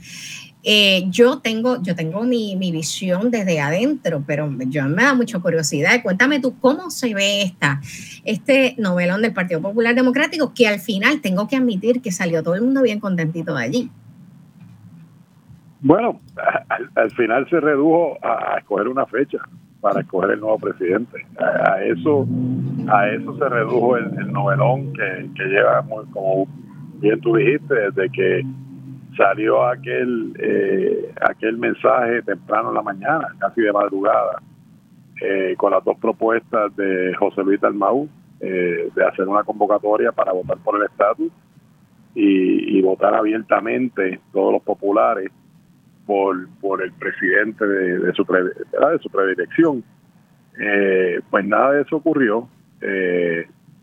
Eh, 0.69 1.05
yo 1.09 1.39
tengo, 1.39 1.81
yo 1.81 1.95
tengo 1.95 2.23
mi, 2.25 2.57
visión 2.57 3.31
desde 3.31 3.61
adentro, 3.61 4.21
pero 4.27 4.53
yo 4.67 4.83
me 4.89 5.03
da 5.03 5.13
mucha 5.13 5.39
curiosidad. 5.39 6.03
Cuéntame 6.03 6.41
tú 6.41 6.59
cómo 6.59 6.89
se 6.89 7.13
ve 7.13 7.43
esta, 7.43 7.79
este 8.25 8.75
novelón 8.77 9.21
del 9.21 9.31
Partido 9.31 9.61
Popular 9.61 9.95
Democrático, 9.95 10.51
que 10.53 10.67
al 10.67 10.81
final 10.81 11.21
tengo 11.21 11.47
que 11.47 11.55
admitir 11.55 12.01
que 12.01 12.11
salió 12.11 12.43
todo 12.43 12.55
el 12.55 12.63
mundo 12.63 12.81
bien 12.81 12.99
contentito 12.99 13.55
de 13.55 13.63
allí. 13.63 13.91
Bueno, 15.79 16.19
al, 16.95 17.11
final 17.11 17.49
se 17.49 17.61
redujo 17.61 18.17
a, 18.21 18.57
escoger 18.57 18.89
una 18.89 19.05
fecha 19.05 19.37
para 19.79 20.01
escoger 20.01 20.31
el 20.31 20.41
nuevo 20.41 20.59
presidente. 20.59 21.25
A, 21.39 21.81
eso, 21.81 22.27
a 22.89 23.07
eso 23.07 23.37
se 23.37 23.47
redujo 23.47 23.95
el, 23.95 24.33
novelón 24.33 24.91
que, 24.91 25.29
que 25.33 25.45
lleva, 25.45 25.81
muy, 25.83 26.05
como 26.07 26.45
bien 26.99 27.21
tú 27.21 27.37
dijiste, 27.37 27.73
desde 27.73 28.09
que 28.09 28.43
salió 29.17 29.65
aquel 29.65 30.33
eh, 30.39 31.11
aquel 31.21 31.57
mensaje 31.57 32.21
temprano 32.21 32.69
en 32.69 32.75
la 32.75 32.81
mañana, 32.81 33.27
casi 33.39 33.61
de 33.61 33.73
madrugada, 33.73 34.41
eh, 35.21 35.55
con 35.57 35.71
las 35.71 35.83
dos 35.83 35.97
propuestas 35.97 36.73
de 36.75 37.13
José 37.15 37.43
Luis 37.43 37.59
Dalmau 37.59 38.07
eh, 38.39 38.89
de 38.95 39.03
hacer 39.03 39.27
una 39.27 39.43
convocatoria 39.43 40.11
para 40.11 40.31
votar 40.31 40.57
por 40.59 40.77
el 40.77 40.85
estatus 40.85 41.31
y, 42.13 42.81
votar 42.81 43.13
abiertamente 43.13 44.21
todos 44.31 44.53
los 44.53 44.63
populares 44.63 45.29
por, 46.05 46.47
por 46.61 46.81
el 46.81 46.93
presidente 46.93 47.67
de, 47.67 48.13
su, 48.13 48.23
de 48.23 48.99
su 49.01 49.09
predilección. 49.09 49.83
pues 51.29 51.45
nada 51.45 51.73
de 51.73 51.81
eso 51.81 51.97
ocurrió. 51.97 52.47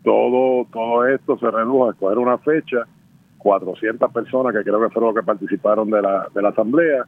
todo, 0.03 0.65
todo 0.73 1.07
esto 1.07 1.37
se 1.37 1.51
redujo 1.51 1.87
a 1.87 1.91
escoger 1.91 2.17
una 2.17 2.37
fecha 2.39 2.87
400 3.45 4.11
personas 4.11 4.55
que 4.55 4.63
creo 4.63 4.81
que 4.81 4.89
fueron 4.89 5.13
los 5.13 5.23
que 5.23 5.23
participaron 5.23 5.91
de 5.91 6.01
la, 6.01 6.27
de 6.33 6.41
la 6.41 6.49
asamblea 6.49 7.05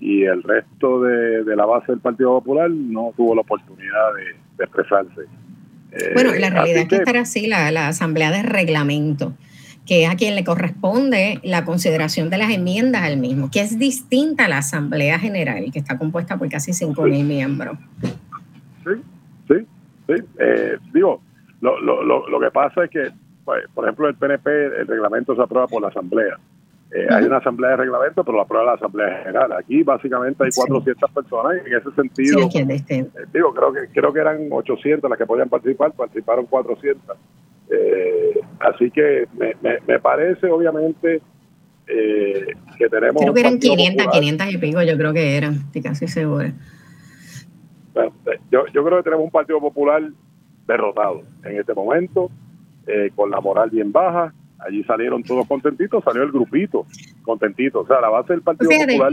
y 0.00 0.22
el 0.22 0.42
resto 0.42 1.02
de, 1.02 1.54
la 1.54 1.66
base 1.66 1.92
del 1.92 2.00
Partido 2.00 2.30
Popular 2.38 2.70
no 2.70 3.12
tuvo 3.14 3.34
la 3.34 3.42
oportunidad 3.42 4.14
de, 4.56 4.64
expresarse. 4.64 5.20
Bueno, 6.14 6.30
la 6.30 6.46
eh, 6.46 6.50
realidad 6.50 6.82
es 6.84 6.88
que, 6.88 6.96
estará 6.96 7.20
así 7.20 7.46
la, 7.46 7.70
la 7.72 7.88
asamblea 7.88 8.30
de 8.30 8.42
reglamento 8.42 9.34
que 9.84 10.04
es 10.04 10.10
a 10.10 10.16
quien 10.16 10.34
le 10.34 10.44
corresponde 10.44 11.40
la 11.42 11.66
consideración 11.66 12.30
de 12.30 12.38
las 12.38 12.50
enmiendas 12.50 13.02
al 13.02 13.18
mismo, 13.18 13.50
que 13.50 13.60
es 13.60 13.78
distinta 13.78 14.46
a 14.46 14.48
la 14.48 14.56
Asamblea 14.56 15.18
General, 15.18 15.62
que 15.70 15.78
está 15.78 15.98
compuesta 15.98 16.38
por 16.38 16.48
casi 16.48 16.70
5.000 16.70 17.22
miembros. 17.22 17.76
Sí, 18.82 18.92
sí, 19.46 19.66
sí. 20.06 20.14
Eh, 20.38 20.78
digo, 20.94 21.20
lo, 21.60 21.78
lo, 21.82 22.02
lo, 22.02 22.26
lo 22.30 22.40
que 22.40 22.50
pasa 22.50 22.84
es 22.84 22.90
que 22.90 23.10
por 23.44 23.84
ejemplo, 23.84 24.08
el 24.08 24.14
PNP, 24.14 24.50
el 24.80 24.86
reglamento 24.86 25.34
se 25.36 25.42
aprueba 25.42 25.66
por 25.66 25.82
la 25.82 25.88
Asamblea. 25.88 26.38
Eh, 26.94 27.08
hay 27.10 27.24
una 27.24 27.38
asamblea 27.38 27.70
de 27.70 27.78
reglamento, 27.78 28.22
pero 28.22 28.36
lo 28.36 28.42
aprueba 28.42 28.66
la 28.66 28.72
Asamblea 28.74 29.24
General. 29.24 29.52
Aquí 29.52 29.82
básicamente 29.82 30.44
hay 30.44 30.50
400 30.54 31.10
personas 31.10 31.54
y 31.64 31.68
en 31.68 31.76
ese 31.76 31.90
sentido, 31.90 32.48
eh, 32.54 33.06
digo, 33.32 33.52
creo 33.52 33.72
que 33.72 33.88
creo 33.92 34.12
que 34.12 34.20
eran 34.20 34.46
800 34.48 35.10
las 35.10 35.18
que 35.18 35.26
podían 35.26 35.48
participar, 35.48 35.92
participaron 35.92 36.46
400. 36.46 37.16
Eh, 37.70 38.40
así 38.60 38.92
que 38.92 39.26
me, 39.36 39.56
me, 39.60 39.98
parece, 39.98 40.46
obviamente, 40.46 41.20
que 41.84 42.88
tenemos... 42.88 43.20
Creo 43.20 43.34
que 43.34 43.40
eran 43.40 43.58
500, 43.58 44.06
500 44.06 44.52
y 44.52 44.58
pico, 44.58 44.82
yo 44.82 44.96
creo 44.96 45.12
que 45.12 45.36
eran, 45.36 45.54
estoy 45.54 45.82
casi 45.82 46.06
seguro. 46.06 46.52
yo, 48.52 48.66
yo 48.72 48.84
creo 48.84 48.98
que 48.98 49.02
tenemos 49.02 49.24
un 49.24 49.32
Partido 49.32 49.58
Popular 49.60 50.00
derrotado 50.68 51.22
en 51.42 51.58
este 51.58 51.74
momento 51.74 52.30
eh, 52.86 53.10
con 53.14 53.30
la 53.30 53.40
moral 53.40 53.70
bien 53.70 53.92
baja. 53.92 54.32
Allí 54.58 54.82
salieron 54.84 55.22
todos 55.22 55.46
contentitos, 55.46 56.02
salió 56.04 56.22
el 56.22 56.32
grupito 56.32 56.86
contentito. 57.22 57.80
O 57.80 57.86
sea, 57.86 58.00
la 58.00 58.08
base 58.08 58.32
del 58.32 58.42
Partido 58.42 58.70
Popular 58.70 59.12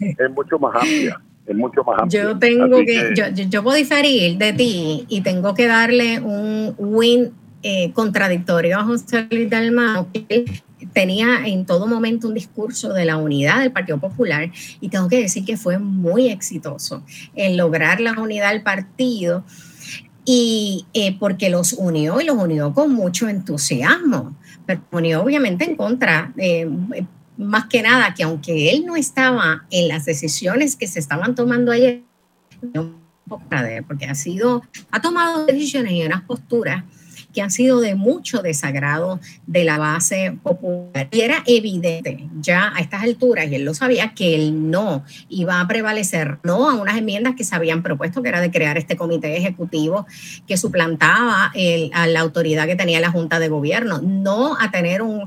es 0.00 0.30
mucho 0.30 0.58
más 0.58 0.74
amplia. 0.76 1.20
Es 1.46 1.56
mucho 1.56 1.82
más 1.82 2.02
amplia. 2.02 2.22
Yo 2.22 2.38
tengo 2.38 2.78
que, 2.84 3.12
Yo, 3.16 3.24
yo, 3.48 3.62
puedo 3.62 3.76
diferir 3.76 4.36
de 4.36 4.52
ti 4.52 5.06
y 5.08 5.22
tengo 5.22 5.54
que 5.54 5.66
darle 5.66 6.20
un 6.20 6.74
win 6.78 7.32
eh, 7.62 7.92
contradictorio 7.92 8.78
a 8.78 8.84
José 8.84 9.26
Luis 9.30 9.50
Dalmau, 9.50 10.12
que 10.12 10.44
tenía 10.92 11.46
en 11.46 11.66
todo 11.66 11.86
momento 11.86 12.28
un 12.28 12.34
discurso 12.34 12.92
de 12.92 13.04
la 13.04 13.16
unidad 13.16 13.60
del 13.60 13.72
Partido 13.72 13.98
Popular 13.98 14.50
y 14.80 14.88
tengo 14.88 15.08
que 15.08 15.20
decir 15.20 15.44
que 15.44 15.56
fue 15.56 15.78
muy 15.78 16.28
exitoso 16.28 17.02
en 17.34 17.56
lograr 17.56 18.00
la 18.00 18.12
unidad 18.12 18.52
del 18.52 18.62
partido 18.62 19.44
y 20.30 20.84
eh, 20.92 21.16
porque 21.18 21.48
los 21.48 21.72
unió 21.72 22.20
y 22.20 22.24
los 22.26 22.36
unió 22.36 22.74
con 22.74 22.92
mucho 22.92 23.30
entusiasmo, 23.30 24.36
pero 24.66 24.82
unió 24.90 25.22
obviamente 25.22 25.64
en 25.64 25.74
contra, 25.74 26.34
eh, 26.36 26.68
más 27.38 27.64
que 27.64 27.80
nada 27.80 28.12
que 28.12 28.24
aunque 28.24 28.70
él 28.72 28.84
no 28.84 28.94
estaba 28.94 29.64
en 29.70 29.88
las 29.88 30.04
decisiones 30.04 30.76
que 30.76 30.86
se 30.86 30.98
estaban 30.98 31.34
tomando 31.34 31.72
ayer, 31.72 32.02
porque 33.86 34.04
ha 34.04 34.14
sido, 34.14 34.62
ha 34.90 35.00
tomado 35.00 35.46
decisiones 35.46 35.92
y 35.92 36.04
unas 36.04 36.20
posturas 36.24 36.84
que 37.38 37.42
han 37.42 37.52
sido 37.52 37.78
de 37.80 37.94
mucho 37.94 38.42
desagrado 38.42 39.20
de 39.46 39.62
la 39.62 39.78
base 39.78 40.36
popular. 40.42 41.06
Y 41.12 41.20
era 41.20 41.44
evidente 41.46 42.28
ya 42.40 42.72
a 42.74 42.80
estas 42.80 43.04
alturas, 43.04 43.46
y 43.46 43.54
él 43.54 43.64
lo 43.64 43.74
sabía, 43.74 44.12
que 44.12 44.34
él 44.34 44.72
no 44.72 45.04
iba 45.28 45.60
a 45.60 45.68
prevalecer, 45.68 46.38
no 46.42 46.68
a 46.68 46.74
unas 46.74 46.96
enmiendas 46.96 47.36
que 47.36 47.44
se 47.44 47.54
habían 47.54 47.84
propuesto, 47.84 48.24
que 48.24 48.28
era 48.28 48.40
de 48.40 48.50
crear 48.50 48.76
este 48.76 48.96
comité 48.96 49.36
ejecutivo 49.36 50.04
que 50.48 50.56
suplantaba 50.56 51.52
a 51.92 52.06
la 52.08 52.18
autoridad 52.18 52.66
que 52.66 52.74
tenía 52.74 52.98
la 52.98 53.12
Junta 53.12 53.38
de 53.38 53.46
Gobierno, 53.46 54.00
no 54.02 54.60
a 54.60 54.72
tener 54.72 55.00
un, 55.02 55.24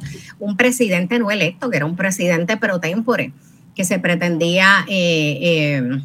presidente 0.57 1.17
no 1.17 1.31
electo, 1.31 1.69
que 1.69 1.77
era 1.77 1.85
un 1.85 1.95
presidente 1.95 2.57
pro 2.57 2.81
tempore, 2.81 3.31
que 3.73 3.85
se 3.85 3.99
pretendía 3.99 4.83
eh, 4.89 5.37
eh, 5.41 6.01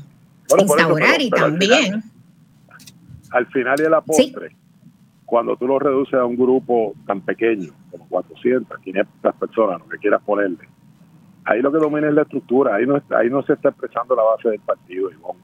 instaurar 0.57 1.21
y 1.21 1.31
también... 1.31 2.05
Al 3.33 3.49
final, 3.49 3.81
y 3.81 3.85
a 3.85 3.91
la 3.91 4.01
postre 4.03 4.55
cuando 5.27 5.57
tú 5.57 5.67
lo 5.67 5.79
reduces 5.79 6.15
a 6.15 6.25
un 6.25 6.37
grupo 6.37 6.95
tan 7.07 7.21
pequeño, 7.21 7.73
como 7.91 8.09
400, 8.09 8.79
500 8.79 9.35
personas, 9.35 9.81
lo 9.81 9.89
que 9.89 9.99
quieras 9.99 10.23
ponerle, 10.25 10.69
ahí 11.45 11.61
lo 11.61 11.73
que 11.73 11.79
domina 11.79 12.09
es 12.09 12.15
la 12.15 12.23
estructura, 12.23 12.77
ahí 12.77 12.87
no, 12.87 13.03
ahí 13.11 13.29
no 13.29 13.43
se 13.43 13.55
está 13.55 13.71
expresando 13.71 14.15
la 14.15 14.23
base 14.23 14.51
del 14.51 14.61
partido, 14.61 15.11
Ivonne. 15.11 15.41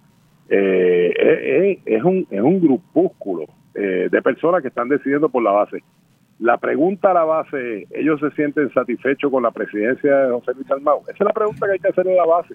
Eh, 0.49 1.15
eh, 1.19 1.71
eh, 1.73 1.83
es, 1.87 2.03
un, 2.03 2.27
es 2.31 2.41
un 2.41 2.61
grupúsculo 2.61 3.47
de 3.75 4.23
personas 4.23 4.61
que 4.61 4.69
están 4.69 4.89
decidiendo 4.89 5.31
por 5.31 5.43
la 5.43 5.51
base. 5.51 5.83
La 6.39 6.59
pregunta 6.59 7.11
a 7.11 7.15
la 7.15 7.25
base, 7.25 7.87
¿ellos 7.91 8.21
se 8.21 8.31
sienten 8.33 8.71
satisfechos 8.75 9.31
con 9.31 9.43
la 9.43 9.51
presidencia 9.51 10.15
de 10.15 10.31
José 10.31 10.53
Luis 10.55 10.71
Almao? 10.71 11.01
Esa 11.05 11.13
es 11.13 11.21
la 11.21 11.33
pregunta 11.33 11.67
que 11.67 11.73
hay 11.73 11.79
que 11.79 11.89
hacer 11.89 12.07
en 12.07 12.17
la 12.17 12.27
base. 12.27 12.55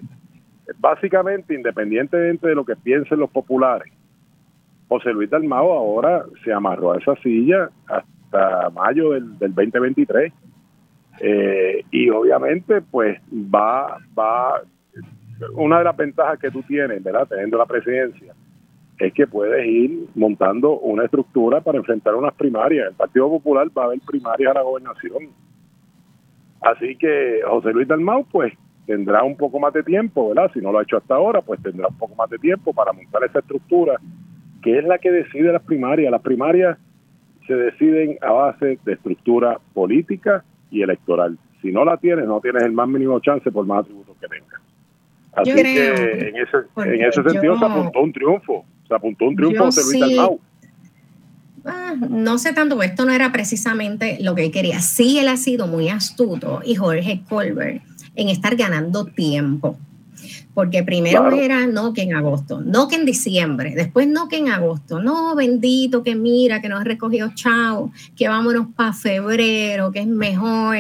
Básicamente, 0.77 1.55
independientemente 1.55 2.47
de 2.47 2.53
lo 2.53 2.63
que 2.63 2.75
piensen 2.75 3.17
los 3.17 3.31
populares, 3.31 3.91
José 4.87 5.11
Luis 5.11 5.29
Dalmao 5.29 5.71
ahora 5.71 6.25
se 6.43 6.53
amarró 6.53 6.93
a 6.93 6.97
esa 6.97 7.15
silla 7.17 7.69
hasta 7.87 8.69
mayo 8.69 9.11
del, 9.11 9.37
2023. 9.39 10.33
Eh, 11.19 11.83
y 11.91 12.09
obviamente, 12.09 12.81
pues 12.81 13.19
va, 13.33 13.97
va, 14.17 14.61
una 15.53 15.79
de 15.79 15.83
las 15.83 15.97
ventajas 15.97 16.39
que 16.39 16.51
tú 16.51 16.61
tienes, 16.63 17.03
¿verdad? 17.03 17.27
Teniendo 17.27 17.57
la 17.57 17.65
presidencia, 17.65 18.33
es 18.99 19.13
que 19.13 19.27
puedes 19.27 19.65
ir 19.65 20.07
montando 20.15 20.79
una 20.79 21.05
estructura 21.05 21.61
para 21.61 21.77
enfrentar 21.77 22.15
unas 22.15 22.33
primarias. 22.35 22.89
El 22.89 22.95
Partido 22.95 23.29
Popular 23.29 23.67
va 23.77 23.83
a 23.83 23.85
haber 23.87 23.99
primarias 24.01 24.51
a 24.51 24.55
la 24.55 24.61
gobernación. 24.61 25.29
Así 26.61 26.95
que 26.95 27.41
José 27.47 27.71
Luis 27.73 27.87
Dalmau, 27.87 28.25
pues 28.31 28.53
tendrá 28.85 29.23
un 29.23 29.35
poco 29.35 29.59
más 29.59 29.73
de 29.73 29.83
tiempo, 29.83 30.29
¿verdad? 30.29 30.49
Si 30.53 30.59
no 30.59 30.71
lo 30.71 30.79
ha 30.79 30.83
hecho 30.83 30.97
hasta 30.97 31.15
ahora, 31.15 31.41
pues 31.41 31.61
tendrá 31.61 31.87
un 31.87 31.97
poco 31.97 32.15
más 32.15 32.29
de 32.29 32.37
tiempo 32.39 32.73
para 32.73 32.93
montar 32.93 33.23
esa 33.25 33.39
estructura, 33.39 33.99
que 34.61 34.79
es 34.79 34.85
la 34.85 34.97
que 34.97 35.11
decide 35.11 35.51
las 35.51 35.61
primarias. 35.63 36.11
Las 36.11 36.21
primarias 36.21 36.77
se 37.47 37.55
deciden 37.55 38.17
a 38.21 38.31
base 38.31 38.77
de 38.83 38.93
estructura 38.93 39.59
política 39.73 40.43
y 40.69 40.81
electoral. 40.81 41.37
Si 41.61 41.71
no 41.71 41.85
la 41.85 41.97
tienes, 41.97 42.25
no 42.27 42.39
tienes 42.41 42.63
el 42.63 42.71
más 42.71 42.87
mínimo 42.87 43.19
chance 43.19 43.49
por 43.51 43.65
más 43.65 43.81
atributos 43.81 44.15
que 44.19 44.27
tengas. 44.27 44.61
Así 45.33 45.53
que 45.53 45.61
en 45.61 46.35
ese, 46.35 46.57
en 46.75 47.05
ese 47.05 47.23
sentido 47.23 47.57
se 47.57 47.65
apuntó 47.65 48.01
un 48.01 48.11
triunfo. 48.11 48.65
Se 48.87 48.95
apuntó 48.95 49.25
un 49.25 49.35
triunfo 49.35 49.65
José 49.65 49.81
Luis 49.83 49.99
Dalmau. 49.99 50.39
Ah, 51.65 51.95
no 52.09 52.37
sé 52.37 52.53
tanto, 52.53 52.81
esto 52.81 53.05
no 53.05 53.11
era 53.11 53.31
precisamente 53.31 54.17
lo 54.21 54.35
que 54.35 54.45
él 54.45 54.51
quería. 54.51 54.79
Sí, 54.79 55.19
él 55.19 55.27
ha 55.27 55.37
sido 55.37 55.67
muy 55.67 55.89
astuto 55.89 56.61
y 56.63 56.75
Jorge 56.75 57.21
Colbert 57.27 57.81
en 58.15 58.29
estar 58.29 58.55
ganando 58.55 59.05
tiempo. 59.05 59.77
Porque 60.57 60.81
primero 60.81 61.31
era 61.33 61.67
no 61.67 61.93
que 61.93 62.01
en 62.01 62.15
agosto, 62.15 62.61
no 62.61 62.87
que 62.87 62.95
en 62.95 63.05
diciembre, 63.05 63.75
después 63.75 64.07
no 64.07 64.27
que 64.27 64.37
en 64.37 64.49
agosto, 64.49 64.99
no 64.99 65.35
bendito 65.35 66.01
que 66.01 66.15
mira 66.15 66.61
que 66.61 66.67
nos 66.67 66.83
recogió 66.83 67.29
chao, 67.35 67.91
que 68.15 68.27
vámonos 68.27 68.65
para 68.75 68.91
febrero, 68.91 69.91
que 69.91 69.99
es 69.99 70.07
mejor, 70.07 70.77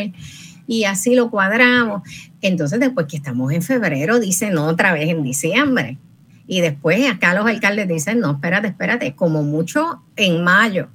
y 0.65 0.85
así 0.85 1.13
lo 1.13 1.29
cuadramos. 1.29 2.01
Entonces 2.41 2.79
después 2.79 3.05
que 3.05 3.17
estamos 3.17 3.53
en 3.53 3.61
febrero, 3.61 4.19
dice 4.19 4.49
no 4.49 4.65
otra 4.65 4.93
vez 4.93 5.09
en 5.09 5.21
diciembre. 5.21 5.99
Y 6.47 6.61
después 6.61 7.07
acá 7.07 7.35
los 7.35 7.45
alcaldes 7.45 7.87
dicen, 7.87 8.19
no, 8.19 8.31
espérate, 8.31 8.69
espérate, 8.69 9.13
como 9.13 9.43
mucho 9.43 10.01
en 10.15 10.43
mayo. 10.43 10.87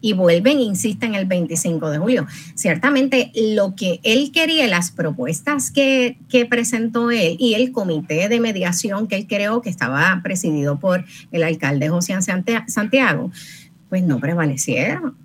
Y 0.00 0.14
vuelven 0.14 0.60
insisten 0.60 1.14
el 1.14 1.26
25 1.26 1.90
de 1.90 1.98
julio. 1.98 2.26
Ciertamente 2.54 3.32
lo 3.34 3.74
que 3.74 4.00
él 4.02 4.32
quería, 4.32 4.66
las 4.66 4.90
propuestas 4.90 5.70
que, 5.70 6.16
que 6.28 6.46
presentó 6.46 7.10
él 7.10 7.36
y 7.38 7.54
el 7.54 7.72
comité 7.72 8.28
de 8.28 8.40
mediación 8.40 9.08
que 9.08 9.16
él 9.16 9.26
creó, 9.26 9.60
que 9.60 9.70
estaba 9.70 10.20
presidido 10.22 10.78
por 10.78 11.04
el 11.32 11.42
alcalde 11.42 11.88
José 11.88 12.16
Santiago, 12.66 13.30
pues 13.88 14.02
no 14.02 14.20
prevalecieron 14.20 15.16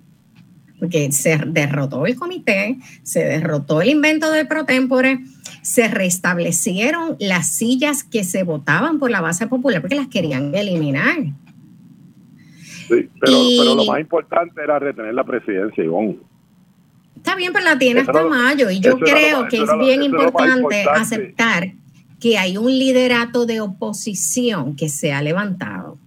porque 0.78 1.10
se 1.12 1.38
derrotó 1.38 2.06
el 2.06 2.16
comité, 2.16 2.78
se 3.02 3.24
derrotó 3.24 3.80
el 3.80 3.88
invento 3.88 4.30
de 4.30 4.44
pro 4.44 4.64
tempore, 4.64 5.20
se 5.62 5.88
restablecieron 5.88 7.16
las 7.18 7.48
sillas 7.48 8.04
que 8.04 8.24
se 8.24 8.42
votaban 8.42 8.98
por 8.98 9.10
la 9.10 9.20
base 9.20 9.46
popular 9.46 9.80
porque 9.80 9.96
las 9.96 10.08
querían 10.08 10.54
eliminar. 10.54 11.16
Sí, 12.88 13.08
pero, 13.20 13.74
lo 13.74 13.84
más 13.84 14.00
importante 14.00 14.62
era 14.62 14.78
retener 14.78 15.14
la 15.14 15.24
presidencia, 15.24 15.82
Ivonne. 15.82 16.18
Está 17.16 17.34
bien, 17.34 17.52
pero 17.52 17.64
la 17.64 17.78
tiene 17.78 18.00
hasta 18.00 18.24
mayo 18.24 18.70
y 18.70 18.80
yo 18.80 18.98
creo 18.98 19.48
que 19.48 19.62
es 19.62 19.70
bien 19.80 20.02
importante 20.02 20.84
aceptar 20.84 21.72
que 22.20 22.38
hay 22.38 22.56
un 22.56 22.66
liderato 22.66 23.46
de 23.46 23.60
oposición 23.60 24.76
que 24.76 24.88
se 24.88 25.12
ha 25.12 25.22
levantado 25.22 25.98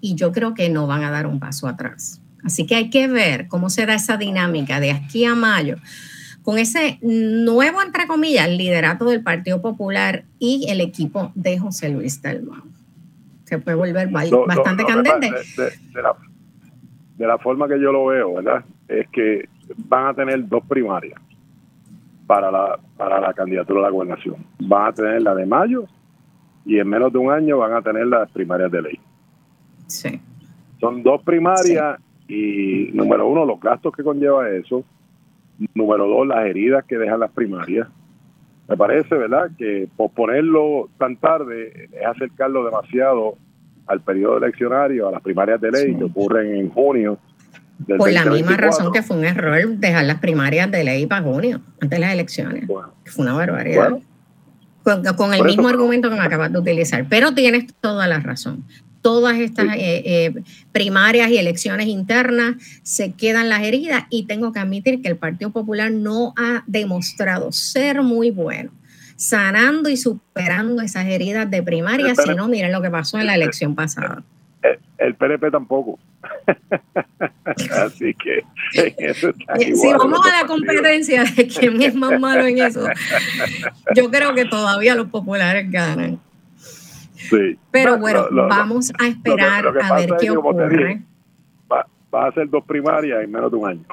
y 0.00 0.14
yo 0.14 0.32
creo 0.32 0.54
que 0.54 0.68
no 0.68 0.86
van 0.86 1.02
a 1.02 1.10
dar 1.10 1.26
un 1.26 1.40
paso 1.40 1.66
atrás. 1.66 2.20
Así 2.44 2.66
que 2.66 2.76
hay 2.76 2.90
que 2.90 3.08
ver 3.08 3.48
cómo 3.48 3.70
se 3.70 3.86
da 3.86 3.94
esa 3.94 4.16
dinámica 4.16 4.78
de 4.78 4.92
aquí 4.92 5.24
a 5.24 5.34
mayo 5.34 5.76
con 6.42 6.58
ese 6.58 7.00
nuevo, 7.02 7.82
entre 7.82 8.06
comillas, 8.06 8.48
liderato 8.48 9.06
del 9.06 9.20
Partido 9.24 9.60
Popular 9.60 10.24
y 10.38 10.66
el 10.68 10.80
equipo 10.80 11.32
de 11.34 11.58
José 11.58 11.88
Luis 11.88 12.22
Dalmau. 12.22 12.75
Se 13.46 13.58
puede 13.58 13.76
volver 13.76 14.08
bastante 14.10 14.84
candente. 14.84 15.30
De, 17.16 17.26
la, 17.26 17.38
forma 17.38 17.66
que 17.68 17.80
yo 17.80 17.92
lo 17.92 18.06
veo, 18.06 18.34
¿verdad? 18.34 18.64
Es 18.88 19.08
que 19.10 19.48
van 19.88 20.08
a 20.08 20.14
tener 20.14 20.46
dos 20.48 20.64
primarias 20.66 21.18
para 22.26 22.50
la, 22.50 22.78
para 22.96 23.20
la 23.20 23.32
candidatura 23.32 23.80
a 23.80 23.82
la 23.84 23.90
gobernación. 23.90 24.44
Van 24.58 24.88
a 24.88 24.92
tener 24.92 25.22
la 25.22 25.34
de 25.34 25.46
mayo 25.46 25.86
y 26.64 26.78
en 26.80 26.88
menos 26.88 27.12
de 27.12 27.18
un 27.18 27.32
año 27.32 27.58
van 27.58 27.72
a 27.72 27.82
tener 27.82 28.08
las 28.08 28.28
primarias 28.32 28.70
de 28.70 28.82
ley. 28.82 29.00
Sí. 29.86 30.20
Son 30.80 31.02
dos 31.04 31.22
primarias 31.22 32.00
y 32.26 32.90
número 32.92 33.28
uno, 33.28 33.44
los 33.44 33.60
gastos 33.60 33.94
que 33.94 34.02
conlleva 34.02 34.50
eso. 34.50 34.84
Número 35.72 36.06
dos, 36.08 36.26
las 36.26 36.44
heridas 36.46 36.84
que 36.84 36.98
dejan 36.98 37.20
las 37.20 37.30
primarias. 37.30 37.88
Me 38.68 38.76
parece, 38.76 39.14
¿verdad?, 39.14 39.50
que 39.56 39.88
posponerlo 39.96 40.88
tan 40.98 41.16
tarde 41.16 41.88
es 41.92 42.06
acercarlo 42.06 42.64
demasiado 42.64 43.36
al 43.86 44.00
periodo 44.00 44.38
eleccionario, 44.38 45.08
a 45.08 45.12
las 45.12 45.22
primarias 45.22 45.60
de 45.60 45.70
ley 45.70 45.96
que 45.96 46.04
ocurren 46.04 46.56
en 46.56 46.70
junio. 46.70 47.18
Por 47.98 48.10
la 48.10 48.24
misma 48.24 48.56
razón 48.56 48.92
que 48.92 49.02
fue 49.02 49.16
un 49.16 49.24
error 49.24 49.68
dejar 49.76 50.04
las 50.04 50.18
primarias 50.18 50.70
de 50.70 50.82
ley 50.82 51.06
para 51.06 51.22
junio, 51.22 51.60
antes 51.80 51.90
de 51.90 51.98
las 51.98 52.12
elecciones. 52.12 52.66
fue 52.66 53.24
una 53.24 53.34
barbaridad. 53.34 53.98
con, 55.16 55.34
el 55.34 55.44
mismo 55.44 55.68
argumento 55.68 56.08
que 56.08 56.16
me 56.16 56.22
acabas 56.22 56.52
de 56.52 56.58
utilizar. 56.58 57.06
Pero 57.08 57.34
tienes 57.34 57.72
toda 57.80 58.08
la 58.08 58.18
razón 58.18 58.64
todas 59.06 59.38
estas 59.38 59.76
eh, 59.76 60.02
eh, 60.04 60.34
primarias 60.72 61.30
y 61.30 61.38
elecciones 61.38 61.86
internas 61.86 62.56
se 62.82 63.12
quedan 63.12 63.48
las 63.48 63.62
heridas 63.62 64.02
y 64.10 64.26
tengo 64.26 64.52
que 64.52 64.58
admitir 64.58 65.00
que 65.00 65.06
el 65.06 65.16
Partido 65.16 65.50
Popular 65.50 65.92
no 65.92 66.34
ha 66.36 66.64
demostrado 66.66 67.52
ser 67.52 68.02
muy 68.02 68.32
bueno 68.32 68.72
sanando 69.14 69.88
y 69.88 69.96
superando 69.96 70.82
esas 70.82 71.06
heridas 71.06 71.48
de 71.48 71.62
primaria, 71.62 72.16
si 72.16 72.34
no, 72.34 72.48
miren 72.48 72.72
lo 72.72 72.82
que 72.82 72.90
pasó 72.90 73.16
en 73.20 73.26
la 73.26 73.36
elección 73.36 73.76
pasada. 73.76 74.24
El, 74.98 75.14
PNP 75.14 75.52
tampoco. 75.52 76.00
Así 77.70 78.12
que 78.14 78.42
eso 78.98 79.32
Si 79.56 79.92
vamos 79.92 80.20
a 80.26 80.42
la 80.42 80.48
competencia 80.48 81.22
de 81.22 81.46
quién 81.46 81.80
es 81.80 81.94
más 81.94 82.18
malo 82.18 82.44
en 82.44 82.58
eso, 82.58 82.84
yo 83.94 84.10
creo 84.10 84.34
que 84.34 84.46
todavía 84.46 84.96
los 84.96 85.06
populares 85.10 85.70
ganan. 85.70 86.18
Pero 87.70 87.98
bueno, 87.98 88.26
vamos 88.30 88.92
a 88.98 89.06
esperar 89.08 89.66
a 89.66 89.94
ver 89.96 90.10
qué 90.20 90.30
ocurre. 90.30 91.02
va, 91.72 92.26
a 92.26 92.32
ser 92.32 92.48
dos 92.48 92.64
primarias 92.64 93.22
en 93.22 93.30
menos 93.30 93.50
de 93.50 93.56
un 93.56 93.68
año. 93.68 93.84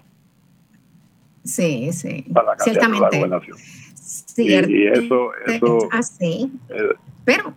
Sí, 1.44 1.92
sí. 1.92 2.26
Ciertamente. 2.60 3.22
y, 4.38 4.88
eso, 4.88 5.32
eso 5.46 5.78
así. 5.92 6.52
Eh, 6.70 6.96
pero 7.26 7.54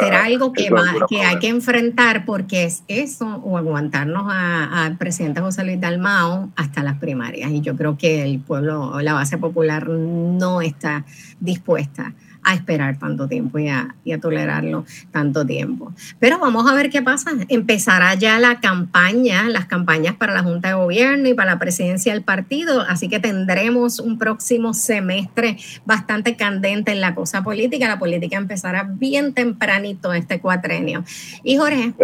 será 0.00 0.24
algo 0.24 0.52
que, 0.52 0.70
va, 0.70 0.84
que 1.08 1.22
hay 1.22 1.38
que 1.38 1.48
enfrentar 1.48 2.24
porque 2.24 2.64
es 2.64 2.84
eso 2.86 3.26
o 3.44 3.58
aguantarnos 3.58 4.26
al 4.30 4.96
presidente 4.98 5.40
José 5.40 5.64
Luis 5.64 5.80
Dalmao 5.80 6.50
hasta 6.54 6.84
las 6.84 6.98
primarias. 6.98 7.50
Y 7.50 7.60
yo 7.60 7.76
creo 7.76 7.98
que 7.98 8.22
el 8.22 8.38
pueblo, 8.38 9.00
la 9.00 9.14
base 9.14 9.36
popular 9.36 9.88
no 9.88 10.60
está 10.60 11.04
dispuesta 11.40 12.14
a 12.44 12.54
esperar 12.54 12.98
tanto 12.98 13.26
tiempo 13.28 13.58
y 13.58 13.68
a, 13.68 13.94
tolerarlo 14.20 14.84
tanto 15.10 15.44
tiempo. 15.44 15.92
Pero 16.18 16.38
vamos 16.38 16.70
a 16.70 16.74
ver 16.74 16.90
qué 16.90 17.02
pasa. 17.02 17.32
Empezará 17.48 18.14
ya 18.14 18.38
la 18.38 18.60
campaña, 18.60 19.48
las 19.48 19.66
campañas 19.66 20.14
para 20.14 20.32
la 20.32 20.42
Junta 20.42 20.68
de 20.68 20.74
Gobierno 20.74 21.28
y 21.28 21.34
para 21.34 21.52
la 21.52 21.58
presidencia 21.58 22.12
del 22.12 22.22
partido, 22.22 22.82
así 22.82 23.08
que 23.08 23.18
tendremos 23.18 23.98
un 23.98 24.18
próximo 24.18 24.74
semestre 24.74 25.56
bastante 25.84 26.36
candente 26.36 26.92
en 26.92 27.00
la 27.00 27.14
cosa 27.14 27.42
política. 27.42 27.88
La 27.88 27.98
política 27.98 28.36
empezará 28.36 28.84
bien 28.84 29.34
tempranito 29.34 30.12
este 30.12 30.40
cuatrenio. 30.40 31.04
Y 31.42 31.56
Jorge, 31.56 31.94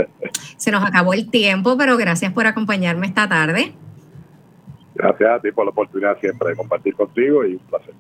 se 0.57 0.71
nos 0.71 0.85
acabó 0.85 1.15
el 1.15 1.31
tiempo, 1.31 1.77
pero 1.77 1.97
gracias 1.97 2.33
por 2.33 2.47
acompañarme 2.47 3.07
esta 3.07 3.29
tarde. 3.29 3.73
Gracias 4.95 5.31
a 5.31 5.41
ti 5.41 5.53
por 5.53 5.65
la 5.65 5.71
oportunidad 5.71 6.19
siempre 6.21 6.51
de 6.51 6.57
compartir 6.57 6.95
contigo 6.95 7.45
y 7.45 7.55
un 7.55 7.61
placer. 7.61 7.95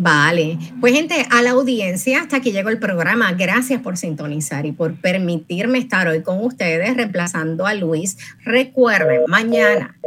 Vale, 0.00 0.58
pues 0.80 0.94
gente, 0.94 1.26
a 1.28 1.42
la 1.42 1.50
audiencia, 1.50 2.20
hasta 2.20 2.36
aquí 2.36 2.52
llegó 2.52 2.68
el 2.68 2.78
programa. 2.78 3.32
Gracias 3.32 3.82
por 3.82 3.96
sintonizar 3.96 4.64
y 4.64 4.70
por 4.70 4.94
permitirme 4.94 5.78
estar 5.78 6.06
hoy 6.06 6.22
con 6.22 6.44
ustedes 6.44 6.96
reemplazando 6.96 7.66
a 7.66 7.74
Luis. 7.74 8.16
Recuerden, 8.44 9.22
mañana, 9.26 9.98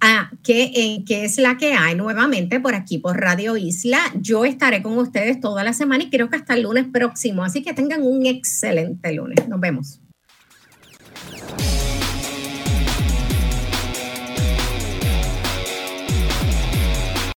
a 0.00 0.30
que, 0.42 1.02
que 1.06 1.24
es 1.24 1.38
la 1.38 1.56
que 1.56 1.72
hay 1.72 1.94
nuevamente 1.94 2.60
por 2.60 2.74
aquí 2.74 2.98
por 2.98 3.18
Radio 3.18 3.56
Isla. 3.56 4.00
Yo 4.20 4.44
estaré 4.44 4.82
con 4.82 4.98
ustedes 4.98 5.40
toda 5.40 5.64
la 5.64 5.72
semana 5.72 6.04
y 6.04 6.10
creo 6.10 6.28
que 6.28 6.36
hasta 6.36 6.52
el 6.54 6.64
lunes 6.64 6.86
próximo. 6.92 7.44
Así 7.44 7.62
que 7.62 7.72
tengan 7.72 8.02
un 8.02 8.26
excelente 8.26 9.12
lunes. 9.12 9.48
Nos 9.48 9.60
vemos. 9.60 10.00